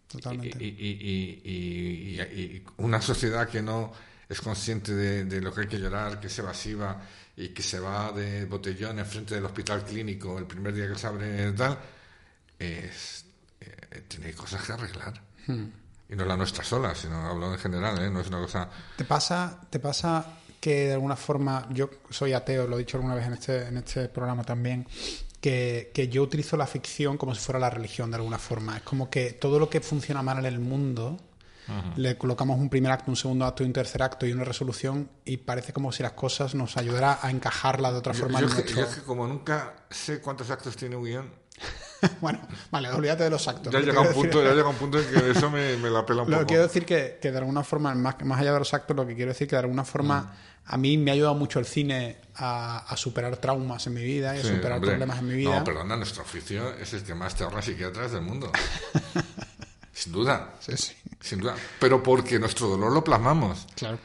[0.07, 0.63] Totalmente.
[0.63, 3.91] Y, una sociedad que no
[4.27, 7.01] es consciente de, lo que hay que llorar, que es evasiva
[7.35, 11.07] y que se va de botellón enfrente del hospital clínico el primer día que se
[11.07, 11.77] abre tal,
[12.57, 13.25] es,
[13.59, 15.21] eh, tiene cosas que arreglar.
[15.45, 15.65] Hmm.
[16.09, 18.09] Y no la nuestra sola, sino hablo en general, ¿eh?
[18.09, 18.69] no es una cosa...
[18.95, 23.15] ¿Te pasa, ¿Te pasa que de alguna forma, yo soy ateo, lo he dicho alguna
[23.15, 24.87] vez en este, en este programa también,
[25.41, 28.77] que, yo utilizo la ficción como si fuera la religión de alguna forma.
[28.77, 31.17] Es como que todo lo que funciona mal en el mundo,
[31.97, 35.09] le colocamos un primer acto, un segundo acto y un tercer acto y una resolución
[35.25, 38.39] y parece como si las cosas nos ayudara a encajarla de otra forma.
[38.39, 41.29] Yo, que, como nunca sé cuántos actos tiene un guion.
[42.21, 42.39] bueno,
[42.71, 43.73] vale, olvídate de los actos.
[43.73, 46.31] Ya llega, un punto, ya llega un punto en que eso me, la pela un
[46.31, 46.39] lo poco.
[46.39, 49.05] Que quiero decir que, que de alguna forma, más, más allá de los actos, lo
[49.05, 50.37] que quiero decir que de alguna forma
[50.67, 54.39] a mí me ha ayudado mucho el cine a, superar traumas en mi vida y
[54.39, 55.57] a superar problemas en mi vida.
[55.57, 58.51] No, perdona, nuestro oficio es el que más te ahorra psiquiatras del mundo.
[59.93, 60.53] Sin duda.
[60.59, 60.93] Sí, sí.
[61.19, 61.55] Sin duda.
[61.79, 63.65] Pero porque nuestro dolor lo plasmamos.
[63.75, 63.97] Claro.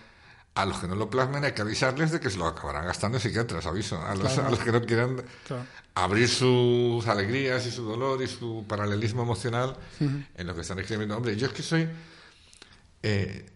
[0.55, 3.19] A los que no lo plasmen hay que avisarles de que se lo acabarán gastando
[3.19, 4.01] en psiquiatras, aviso.
[4.01, 5.23] A los, a los que no quieran
[5.95, 11.17] abrir sus alegrías y su dolor y su paralelismo emocional en lo que están escribiendo.
[11.17, 11.89] Hombre, yo es que soy...
[13.03, 13.51] Eh,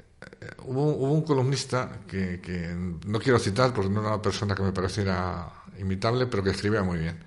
[0.64, 2.74] hubo, un columnista que,
[3.06, 6.82] no quiero citar porque no era una persona que me pareciera imitable, pero que escribía
[6.82, 7.18] muy bien.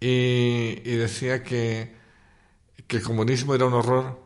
[0.00, 1.94] Y, decía que,
[2.86, 4.20] que, el comunismo era un horror,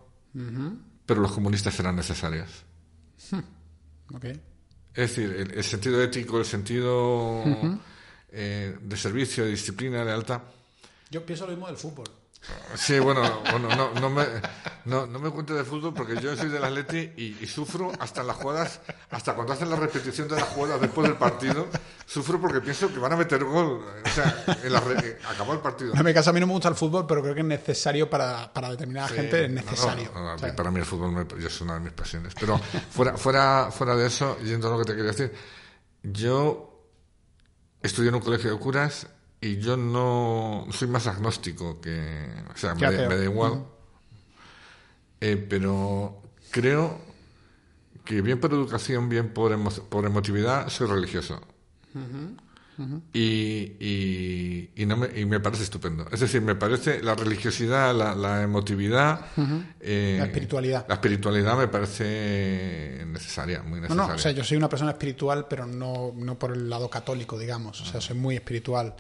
[1.05, 2.65] pero los comunistas eran necesarios.
[4.95, 7.43] Es decir, el, sentido ético, el sentido
[8.31, 10.43] eh, de servicio, de disciplina, de alta.
[11.11, 12.07] Yo pienso lo mismo del fútbol.
[12.75, 14.25] Sí, bueno, bueno no, no, me,
[14.85, 18.21] no, no me cuentes de fútbol porque yo soy del Atleti y, y sufro hasta
[18.21, 21.67] en las jugadas, hasta cuando hacen la repetición de las jugadas después del partido,
[22.07, 23.85] sufro porque pienso que van a meter gol.
[24.05, 25.95] O sea, en la re- eh, acabó el partido.
[25.95, 28.09] En mi caso a mí no me gusta el fútbol, pero creo que es necesario
[28.11, 30.11] para, para determinada gente, es No, no, necesario.
[30.15, 32.35] no, a mí- O sea, para mí el fútbol me- es una de mis pasiones.
[32.39, 32.59] Pero
[32.91, 35.33] fuera, fuera, fuera de eso, yendo a lo que te quería decir,
[36.03, 36.85] yo
[37.83, 39.07] estudié en un colegio de curas
[39.41, 42.27] y yo no soy más agnóstico que...
[42.55, 43.65] O sea, me, me da igual.
[45.21, 47.01] Eh, pero creo
[48.05, 51.41] que bien por educación, bien por, emo- por emotividad, soy religioso.
[53.13, 53.21] Y,
[53.81, 56.07] y, y no me, y me parece estupendo.
[56.13, 59.27] Es decir, me parece la religiosidad, la, la emotividad,
[59.81, 60.85] eh, La espiritualidad.
[60.89, 64.09] La espiritualidad me parece necesaria, muy No, necesaria.
[64.09, 67.39] no, o sea, yo soy una persona espiritual, pero no, no por el lado católico,
[67.39, 67.81] digamos.
[67.81, 68.95] O sea, soy muy espiritual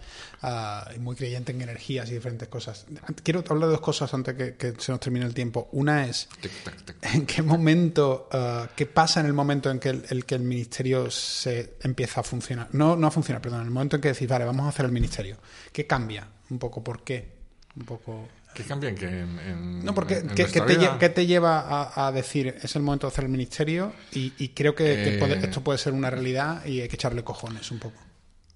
[0.94, 2.86] y muy creyente en energías y diferentes cosas.
[3.22, 5.68] Quiero hablar de dos cosas antes que, que se nos termine el tiempo.
[5.72, 6.96] Una es, Tic, tac, tic.
[7.14, 10.42] ¿en qué momento, ah, qué pasa en el momento en que el, el que el
[10.42, 12.68] ministerio se empieza a funcionar?
[12.72, 14.84] No, no a funcionar, perdón, en el momento en que decís, vale, vamos a hacer
[14.86, 15.36] el ministerio.
[15.72, 16.28] ¿Qué cambia?
[16.50, 17.28] Un poco, ¿por qué?
[17.76, 18.28] Un poco...
[18.54, 18.94] ¿Qué cambian?
[18.94, 20.94] que en, en- No, porque en ¿qué, qué te, vida?
[20.94, 23.92] lle- qué te lleva a, a decir es el momento de hacer el ministerio?
[24.12, 25.18] Y, y creo que, que Eh.
[25.18, 28.00] puede- esto puede ser una realidad y hay que echarle cojones un poco.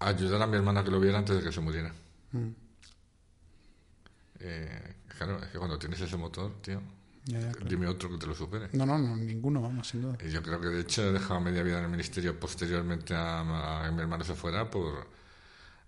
[0.00, 1.92] Ayudar a mi hermana que lo viera antes de que se muriera.
[2.32, 2.48] Mm.
[4.40, 6.80] Eh, claro, es que cuando tienes ese motor, tío,
[7.26, 7.66] Ya, ya, claro.
[7.68, 8.68] dime otro que te lo supere.
[8.72, 10.16] No, no, no, ninguno, vamos, sin duda.
[10.24, 13.82] Y yo creo que de hecho he dejado media vida en el ministerio posteriormente a,
[13.82, 15.06] a que mi hermano se fuera por,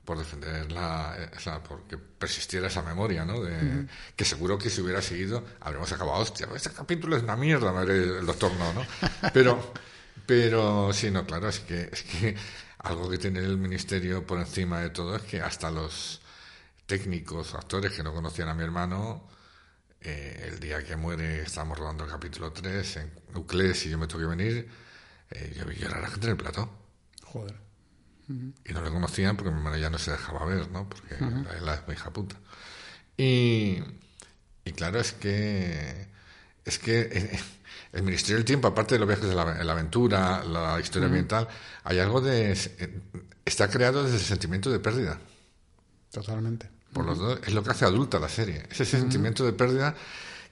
[0.05, 3.41] por defender la, eh, o sea, porque persistiera esa memoria, ¿no?
[3.41, 7.73] De, Que seguro que si hubiera seguido habríamos acabado, hostia, este capítulo es una mierda,
[7.73, 8.83] madre, el doctor no, ¿no?
[9.33, 9.73] Pero,
[10.27, 12.37] pero sí, no, claro, es que, es que
[12.83, 16.21] algo que tiene el ministerio por encima de todo es que hasta los
[16.87, 19.29] técnicos, actores que no conocían a mi hermano,
[20.01, 24.07] eh, el día que muere, estábamos rodando el capítulo 3 en Euclés y yo me
[24.07, 24.69] tuve que venir,
[25.31, 26.71] eh, yo vi llorar a la gente en el plató.
[27.25, 27.55] Joder.
[28.65, 30.89] Y no le conocían porque mi hermano ya no se dejaba ver, ¿no?
[30.89, 32.37] Porque la, la es mi hija puta.
[33.17, 33.79] Y,
[34.65, 36.09] y claro, es que
[36.65, 37.41] es que eh,
[37.93, 41.07] el Ministerio del Tiempo, aparte de los viajes de la, en la aventura, la historia
[41.07, 41.47] ambiental,
[41.85, 42.53] hay algo de...
[42.53, 43.01] eh,
[43.45, 45.19] Está creado desde el sentimiento de pérdida.
[46.13, 46.71] Totalmente.
[46.93, 48.63] Por los dos, es lo que hace adulta la serie.
[48.71, 49.95] Ese sentimiento de pérdida,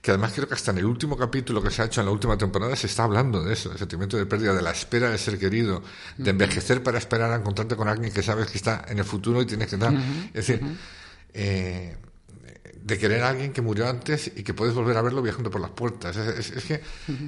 [0.01, 2.11] que además creo que hasta en el último capítulo que se ha hecho en la
[2.11, 5.17] última temporada se está hablando de eso, el sentimiento de pérdida, de la espera de
[5.17, 5.83] ser querido,
[6.17, 9.41] de envejecer para esperar a encontrarte con alguien que sabes que está en el futuro
[9.41, 9.93] y tienes que dar.
[10.33, 10.61] Es decir,
[11.33, 11.95] eh,
[12.83, 15.61] de querer a alguien que murió antes y que puedes volver a verlo viajando por
[15.61, 16.15] las puertas.
[16.17, 16.81] Es, es- es que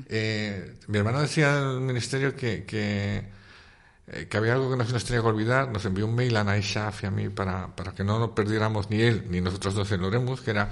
[0.09, 3.23] eh, mi hermano decía al ministerio que, que,
[4.07, 5.69] eh, que había algo que no se nos tenía que olvidar.
[5.71, 8.89] Nos envió un mail a Naishaf y a mí para, para que no nos perdiéramos
[8.89, 10.69] ni él ni nosotros dos en Loremus, que era,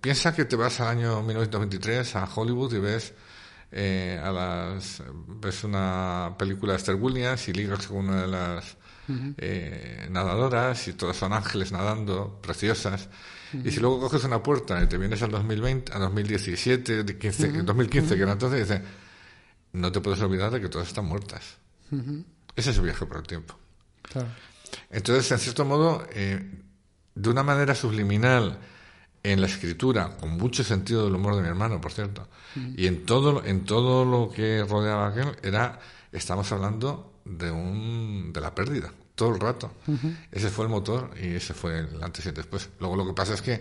[0.00, 3.12] piensa que te vas al año 1923 a Hollywood y ves
[3.72, 8.76] eh, a las ves una película de Esther Williams y ligas con una de las
[9.38, 13.08] eh, nadadoras y todas son ángeles nadando, preciosas.
[13.62, 17.62] Y si luego coges una puerta y te vienes al 2020, a 2017, de 15,
[17.62, 18.82] 2015, que era entonces, dice,
[19.72, 21.58] no te puedes olvidar de que todas están muertas.
[22.56, 23.56] Ese es el viaje por el tiempo.
[24.02, 24.28] Claro.
[24.90, 26.40] Entonces, en cierto modo, eh,
[27.14, 28.58] de una manera subliminal
[29.22, 32.28] en la escritura, con mucho sentido del humor de mi hermano, por cierto,
[32.76, 35.80] y en todo, en todo lo que rodeaba aquel, era,
[36.12, 39.72] estamos hablando de un, de la pérdida, todo el rato.
[40.32, 42.68] Ese fue el motor y ese fue el antes y el después.
[42.80, 43.60] Luego lo que pasa es que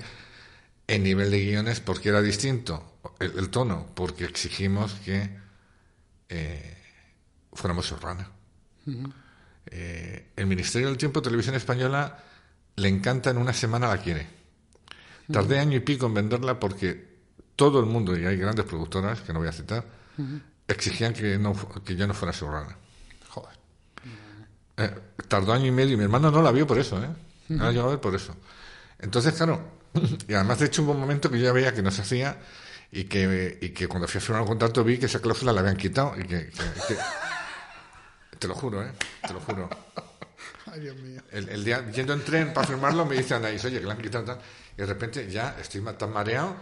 [0.87, 5.29] en nivel de guiones, porque era distinto el, el tono, porque exigimos que
[6.29, 6.77] eh,
[7.53, 8.29] fuéramos Serrana.
[9.67, 12.23] Eh, el Ministerio del Tiempo Televisión Española
[12.75, 14.27] le encanta en una semana la quiere.
[15.31, 17.13] Tardé año y pico en venderla porque
[17.55, 19.85] todo el mundo, y hay grandes productoras que no voy a citar,
[20.67, 21.53] exigían que, no,
[21.83, 22.77] que yo no fuera Serrana.
[24.77, 24.91] Eh,
[25.27, 27.09] tardó año y medio y mi hermano no la vio por eso, ¿eh?
[27.49, 28.35] No la llegó a ver por eso.
[28.99, 29.61] Entonces, claro,
[30.27, 32.37] y además de hecho hubo un momento que yo ya veía que no se hacía
[32.91, 35.61] y que, y que cuando fui a firmar un contrato vi que esa cláusula la
[35.61, 36.49] habían quitado y que...
[36.49, 36.51] que-
[36.87, 36.97] que-
[38.39, 38.91] te lo juro, ¿eh?
[39.25, 39.69] Te lo juro.
[40.71, 41.21] Ay, Dios mío.
[41.31, 44.01] El, el día, yendo en tren para firmarlo, me dice Anaís, oye, que la han
[44.01, 44.39] quitado tal.
[44.75, 46.55] Y de repente ya estoy tan mareado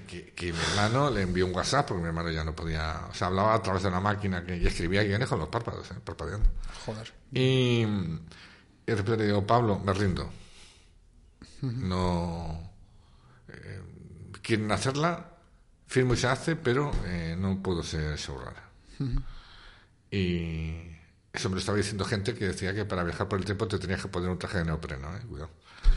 [0.00, 3.06] que, que, que mi hermano le envió un WhatsApp porque mi hermano ya no podía.
[3.10, 5.90] O sea, hablaba a través de una máquina que, y escribía guiones con los párpados,
[5.90, 5.94] ¿eh?
[6.04, 6.48] parpadeando.
[6.86, 7.12] Joder.
[7.32, 10.30] Y, y de repente le digo, Pablo, me rindo.
[11.62, 12.70] No.
[13.48, 13.82] eh,
[14.42, 15.28] quieren hacerla,
[15.86, 18.62] firmo y se hace, pero eh, no puedo ser showrunner.
[20.10, 20.90] Y
[21.32, 23.78] eso me lo estaba diciendo gente que decía que para viajar por el tiempo te
[23.78, 25.20] tenías que poner un traje de neopreno, ¿eh?
[25.28, 25.50] Cuidado.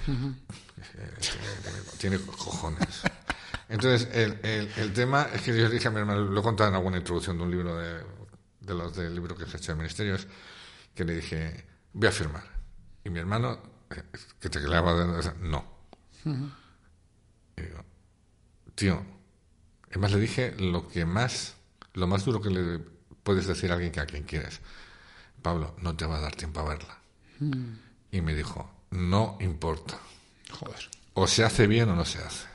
[0.98, 1.14] Eh,
[2.00, 3.02] tiene, tiene cojones.
[3.68, 6.70] Entonces, el, el, el, tema es que yo dije a mi hermano, lo he contado
[6.70, 8.04] en alguna introducción de un libro de,
[8.62, 10.28] de los del libro que se ha hecho de ministerios,
[10.94, 12.44] que le dije, voy a firmar.
[13.04, 13.60] Y mi hermano,
[13.90, 14.04] eh,
[14.40, 15.66] que te quedaba de no.
[16.26, 17.84] y digo,
[18.74, 19.04] tío,
[19.90, 21.56] además le dije lo que más,
[21.94, 22.80] lo más duro que le
[23.24, 24.62] puedes decir a alguien que a quien quieres.
[25.42, 26.98] Pablo, no te va a dar tiempo a verla.
[28.12, 30.00] Y me dijo, no importa.
[30.52, 30.90] Joder.
[31.14, 32.48] O se hace bien o no se hace.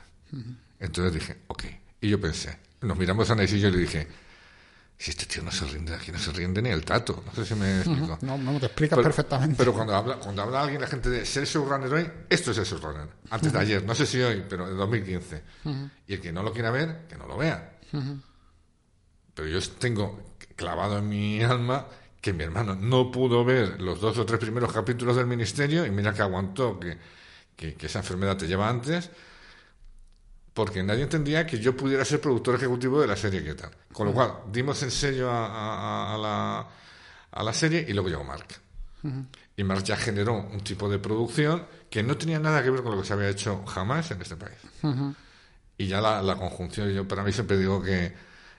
[0.81, 1.63] Entonces dije, ok.
[2.01, 4.07] Y yo pensé, nos miramos a Nes y yo le dije,
[4.97, 7.23] si este tío no se rinde aquí, no se rinde ni el tato.
[7.23, 8.17] No sé si me explico.
[8.21, 9.55] No, no, te explicas perfectamente.
[9.57, 12.65] Pero cuando habla, cuando habla alguien, la gente de ser showrunner hoy, esto es el
[12.65, 13.07] showrunner.
[13.29, 15.43] Antes de ayer, no sé si hoy, pero de 2015.
[16.07, 17.77] Y el que no lo quiera ver, que no lo vea.
[19.35, 21.85] Pero yo tengo clavado en mi alma
[22.19, 25.91] que mi hermano no pudo ver los dos o tres primeros capítulos del ministerio y
[25.91, 26.97] mira que aguantó que,
[27.55, 29.09] que, que esa enfermedad te lleva antes
[30.53, 33.71] porque nadie entendía que yo pudiera ser productor ejecutivo de la serie que tal.
[33.93, 36.67] Con lo cual, dimos el sello a, la,
[37.31, 38.47] a la, serie y luego llegó Mark.
[39.55, 42.91] Y Mark ya generó un tipo de producción que no tenía nada que ver con
[42.91, 44.57] lo que se había hecho jamás en este país.
[45.77, 48.13] Y ya la, la, conjunción, yo para mí siempre digo que,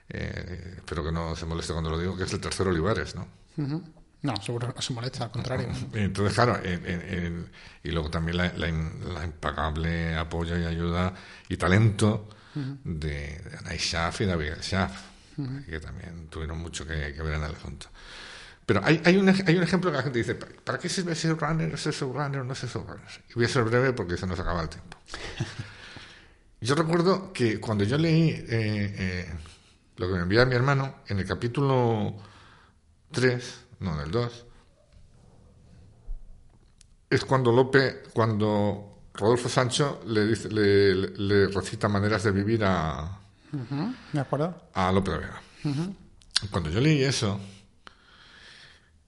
[0.09, 3.29] eh, espero que no se moleste cuando lo digo, que es el tercer Olivares, ¿no?
[4.23, 5.69] No, seguro no se molesta, al contrario.
[5.93, 6.61] Entonces, claro,
[7.83, 11.13] y luego también la, la, impagable apoyo y ayuda
[11.49, 14.93] y talento de, de Anay Schaff y Abigail Schaff,
[15.67, 17.87] que también tuvieron mucho que, ver en el asunto.
[18.65, 21.37] Pero hay, hay, un, hay un ejemplo que la gente dice, ¿para qué sirve ser
[21.37, 23.25] runner, ser runner, no ser runner?
[23.31, 24.97] Y voy a ser breve porque se nos acaba el tiempo.
[26.63, 29.33] Yo recuerdo que cuando yo leí eh, eh,
[29.97, 32.17] lo que me enviaba mi hermano, en el capítulo
[33.11, 34.47] 3, no en el 2,
[37.11, 43.21] es cuando Lope, cuando Rodolfo Sancho le, dice, le, recita maneras de vivir a,
[44.13, 44.69] ¿De acuerdo?
[44.73, 45.43] a Lope de Vega.
[46.51, 47.39] Cuando yo leí eso,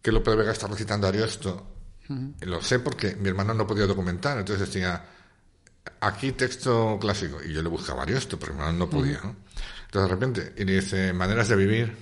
[0.02, 1.66] que Lope de Vega está recitando a Ariosto,
[2.40, 5.02] lo sé porque mi hermano no podía documentar, entonces decía,
[6.00, 9.20] aquí texto clásico, y yo le buscaba Ariosto, pero mi hermano no podía.
[9.86, 11.96] Entonces de repente, y le dice, maneras de vivir.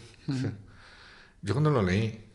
[1.42, 2.31] Yo cuando lo leí,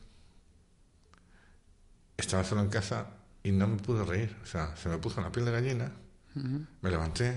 [2.17, 3.07] estaba solo en casa
[3.43, 4.35] y no me pude reír.
[4.43, 5.91] O sea, se me puso la piel de gallina,
[6.81, 7.33] me levanté.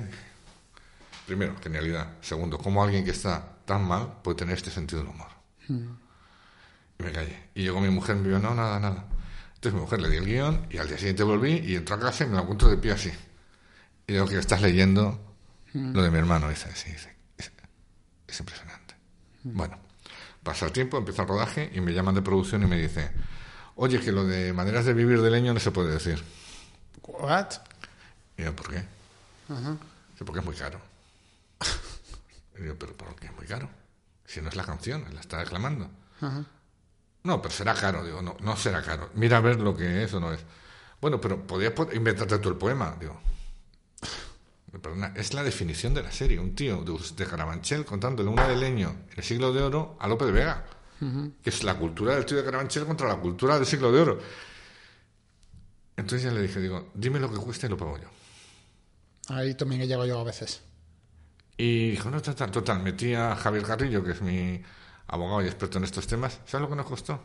[1.27, 2.17] Primero, genialidad.
[2.21, 5.29] Segundo, cómo alguien que está tan mal puede tener este sentido del humor.
[5.69, 7.51] Y me callé.
[7.55, 9.05] Y llegó mi mujer y me dijo, no, nada, nada.
[9.55, 12.01] Entonces mi mujer le di el guion y al día siguiente volví y entró a
[12.01, 13.13] casa y me la encuentro de pie así.
[14.07, 15.37] Y digo, que estás leyendo
[15.73, 16.49] lo de mi hermano.
[16.49, 17.09] dice, sí, es,
[18.27, 18.95] es impresionante.
[19.45, 19.79] Bueno,
[20.43, 23.11] pasa el tiempo, empieza el rodaje y me llaman de producción y me dice,
[23.83, 26.23] Oye, que lo de maneras de vivir de leño no se puede decir.
[27.03, 27.47] ¿What?
[28.37, 28.85] Y yo, ¿por qué?
[30.23, 30.79] porque es muy caro.
[32.61, 33.71] y yo, ¿pero por qué es muy caro?
[34.27, 35.89] Si no es la canción, la está declamando.
[37.23, 38.05] No, pero será caro.
[38.05, 39.09] Digo, no, no será caro.
[39.15, 40.41] Mira a ver lo que es o no es.
[41.01, 42.95] Bueno, pero podías inventarte tú el poema.
[43.01, 43.19] Digo,
[44.83, 46.39] perdona, es la definición de la serie.
[46.39, 50.07] Un tío de, de Carabanchel contándole una de leño en el siglo de oro a
[50.07, 50.67] Lope de Vega
[51.43, 54.19] que es la cultura del tío de Carabanchel contra la cultura del siglo de oro.
[55.97, 58.09] Entonces ya le dije, digo, dime lo que cuesta y lo pago yo.
[59.29, 60.63] Ahí también he llegado yo a veces.
[61.57, 62.83] Y dijo, no, total, total.
[62.83, 64.63] Metí a Javier Carrillo, que es mi
[65.09, 66.41] abogado y experto en estos temas.
[66.47, 67.23] ¿Sabes lo que nos costó?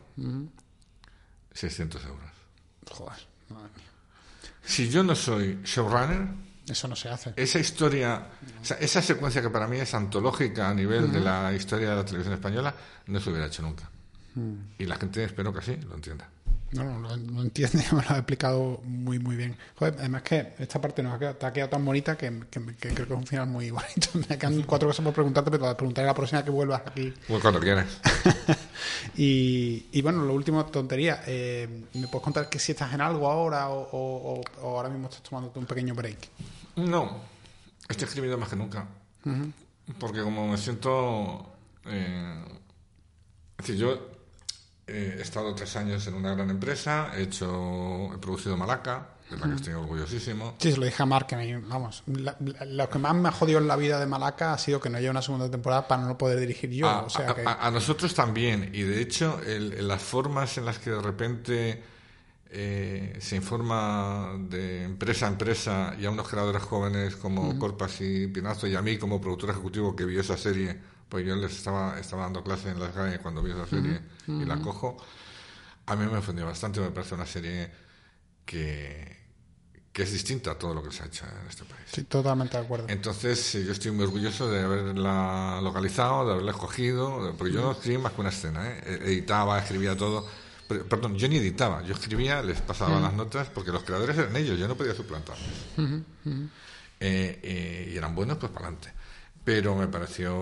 [1.54, 2.32] 600 euros.
[2.92, 3.86] Joder, madre mía.
[4.64, 6.28] Si yo no soy showrunner,
[6.68, 7.34] eso no se hace.
[7.36, 8.28] Esa historia,
[8.80, 12.34] esa secuencia que para mí es antológica a nivel de la historia de la televisión
[12.34, 12.74] española,
[13.08, 13.90] no se hubiera hecho nunca.
[14.36, 14.56] Mm.
[14.80, 16.30] Y la gente espero que así lo entienda.
[16.72, 19.56] No, no, lo, entiende, me lo ha explicado muy, muy bien.
[19.76, 22.80] Joder, además que esta parte nos ha quedado, te ha quedado tan bonita que, creo
[22.80, 24.10] que es un final muy bonito.
[24.28, 27.14] Me quedan cuatro cosas por preguntarte, pero te preguntaré la próxima que vuelvas aquí.
[27.28, 27.88] Pues cuando quieras.
[29.18, 31.24] y, y, bueno, lo último, tontería.
[31.28, 35.60] Eh, ¿Me puedes contar que si estás en algo ahora o, ahora mismo estás tomándote
[35.60, 36.18] un pequeño break?
[36.76, 37.22] No,
[37.88, 38.88] estoy escribiendo más que nunca.
[40.00, 41.54] Porque como me siento...
[41.86, 42.44] Eh,
[43.58, 44.16] es decir, yo
[44.88, 49.48] he estado tres años en una gran empresa, he hecho, he producido Malaca, de la
[49.48, 50.56] que estoy orgullosísimo.
[50.60, 53.68] Sí, se lo dije a Mark, que vamos, lo que más me ha jodido en
[53.68, 56.40] la vida de Malaca ha sido que no haya una segunda temporada para no poder
[56.40, 56.88] dirigir yo.
[56.88, 57.08] A,
[57.60, 61.84] a, nosotros también, y de hecho, las formas en las que de repente
[62.58, 68.28] eh, se informa de empresa a empresa y a unos creadores jóvenes como Corpas y
[68.28, 70.80] Pinazo y a mí como productor ejecutivo que vio esa serie
[71.10, 74.46] pues yo les estaba, estaba dando clase en las GAE cuando vi esa serie y
[74.46, 74.96] la cojo,
[75.86, 77.70] a mí me ofendió bastante, me parece una serie
[78.46, 79.18] que,
[79.92, 81.84] que es distinta a todo lo que se ha hecho en este país.
[81.92, 82.86] Sí, totalmente de acuerdo.
[82.88, 87.98] Entonces, yo estoy muy orgulloso de haberla localizado, de haberla escogido, porque yo no escribí
[87.98, 89.00] más que una escena, ¿eh?
[89.04, 90.26] editaba, escribía todo.
[90.68, 94.58] Perdón, yo ni editaba, yo escribía, les pasaba las notas, porque los creadores eran ellos,
[94.60, 95.48] yo no podía suplantarlos.
[97.00, 98.92] Eh, eh, y eran buenos, pues para adelante.
[99.44, 100.34] Pero me pareció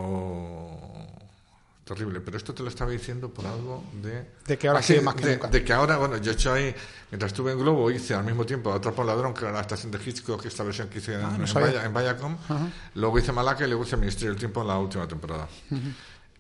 [1.83, 2.21] terrible.
[2.21, 4.25] Pero esto te lo estaba diciendo por algo de...
[4.47, 5.47] De que ahora Ah, sí, sí, más que de, nunca.
[5.49, 6.73] de que ahora, bueno, yo he hecho ahí,
[7.11, 9.91] mientras estuve en Globo, hice al mismo tiempo Atrapa un ladrón, que era la estación
[9.91, 11.53] de Hitchcock, esta versión que hice en, Ah, no en.
[11.53, 12.37] Vaya- en Viacom.
[12.95, 15.49] Luego hice Malaca y luego hice Ministerio del Tiempo en la última temporada.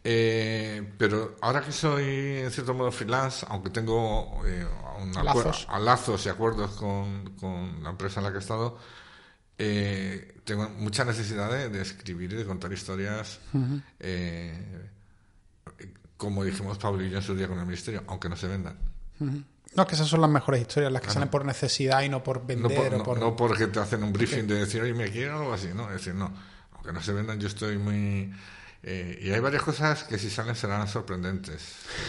[0.05, 2.03] Eh, pero ahora que soy
[2.43, 4.67] en cierto modo freelance, aunque tengo eh,
[5.23, 5.65] Lazos.
[5.69, 8.77] a lazos y acuerdos con, con la empresa en la que he estado,
[9.57, 13.39] eh, tengo mucha necesidad de, de escribir y de contar historias,
[13.99, 14.89] eh,
[16.17, 18.77] como dijimos Pablo y yo en su día con el Ministerio, aunque no se vendan.
[19.75, 22.41] No, que esas son las mejores historias, las que salen por necesidad y no por
[22.41, 23.19] No, vender por- o no- por...
[23.19, 25.87] no porque te hacen un briefing de decir, oye, me quiero algo así, ¿no?
[25.87, 26.31] Es decir, no,
[26.73, 28.33] aunque no se vendan, yo estoy muy...
[28.83, 31.61] eh, y hay varias cosas que si salen serán sorprendentes.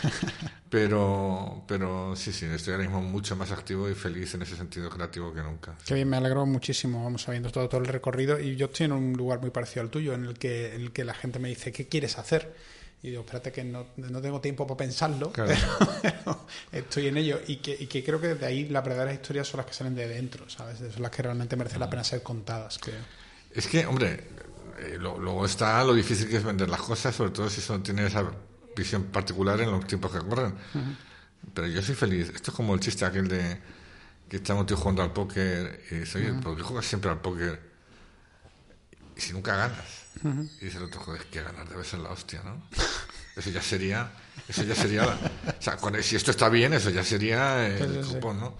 [0.68, 4.90] pero, pero sí, sí, estoy ahora mismo mucho más activo y feliz en ese sentido
[4.90, 5.76] creativo que nunca.
[5.86, 8.92] Qué bien, me alegro muchísimo, vamos sabiendo todo, todo el recorrido y yo estoy en
[8.92, 11.48] un lugar muy parecido al tuyo, en el que, en el que la gente me
[11.48, 12.54] dice, ¿qué quieres hacer?
[13.02, 15.52] Y digo, espérate que no, no tengo tiempo para pensarlo, Claro.
[15.52, 19.14] pero, pero estoy en ello y que, y que creo que desde ahí las verdaderas
[19.14, 20.78] historias son las que salen de dentro, ¿sabes?
[20.78, 23.00] Son las que realmente merecen la pena ser contadas, creo.
[23.54, 24.24] Es que, hombre,
[24.78, 27.78] eh, lo- luego está lo difícil que es vender las cosas, sobre todo si eso
[27.80, 28.24] tiene esa
[28.76, 30.54] visión particular en los tiempos que corren.
[31.52, 32.30] Pero yo soy feliz.
[32.34, 33.60] Esto es como el chiste aquel de
[34.28, 37.60] que un tío jugando al póker y dice, oye, ¿por qué juegas siempre al póker?
[39.16, 40.04] Y si nunca ganas.
[40.60, 42.62] Y dice el otro, joder, que ganar debe ser la hostia, ¿no?
[43.36, 44.10] Eso ya sería,
[44.48, 45.18] eso ya sería, la-
[45.58, 48.10] o sea, con- si esto está bien, eso ya sería el sí.
[48.14, 48.56] cupón, ¿no?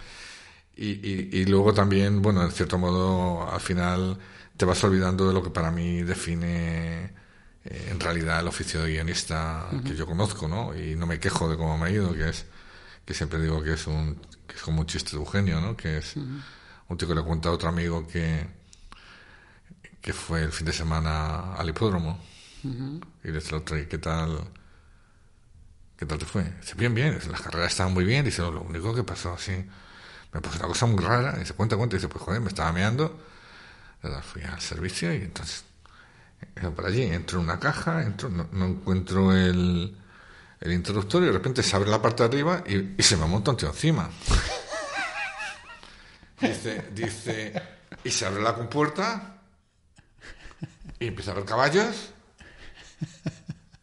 [0.77, 4.19] Y, y, y luego también, bueno, en cierto modo, al final
[4.57, 7.05] te vas olvidando de lo que para mí define
[7.65, 10.77] eh, en realidad el oficio de guionista que yo conozco, ¿no?
[10.77, 12.47] Y no me quejo de cómo me ha ido, que es
[13.05, 15.77] que siempre digo que es un que es como un chiste de Eugenio, ¿no?
[15.77, 18.47] Que es un tío que le cuenta a otro amigo que
[20.01, 22.19] que fue el fin de semana al hipódromo
[23.23, 24.39] y le dice el otro, ¿y qué tal?
[25.97, 26.45] ¿Qué tal te fue?
[26.61, 28.25] Dice, bien, bien, las carreras estaban muy bien.
[28.25, 29.53] Dice, lo único que pasó así,
[30.33, 31.33] me pasó una cosa muy rara.
[31.39, 31.97] Dice, cuenta, cuenta.
[31.97, 33.21] Dice, pues joder, me estaba meando.
[34.23, 35.65] Fui al servicio y entonces,
[36.57, 39.97] eh, por allí, entro en una caja, entro, no, no encuentro el,
[40.61, 43.51] el interruptor y de repente se abre la parte de arriba y, se me monta
[43.51, 44.09] un tío encima.
[46.41, 47.63] dice, dice,
[48.03, 49.39] y se abre la compuerta
[50.99, 52.11] y empieza a ver caballos.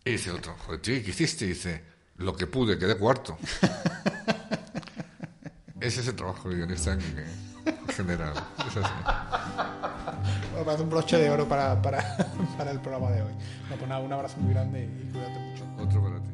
[0.03, 1.45] Y dice otro, joder, tío, ¿y ¿qué hiciste?
[1.45, 1.84] Dice,
[2.18, 3.38] lo que pude, quedé cuarto.
[5.80, 7.50] Ese es el trabajo de guionista en
[7.95, 8.33] general.
[8.67, 8.93] Es así.
[10.57, 12.03] Me parece un broche de oro para, para,
[12.57, 13.31] para el programa de hoy.
[13.61, 15.63] Bueno, pues nada, un abrazo muy grande y cuídate mucho.
[15.77, 16.30] Otro para ti.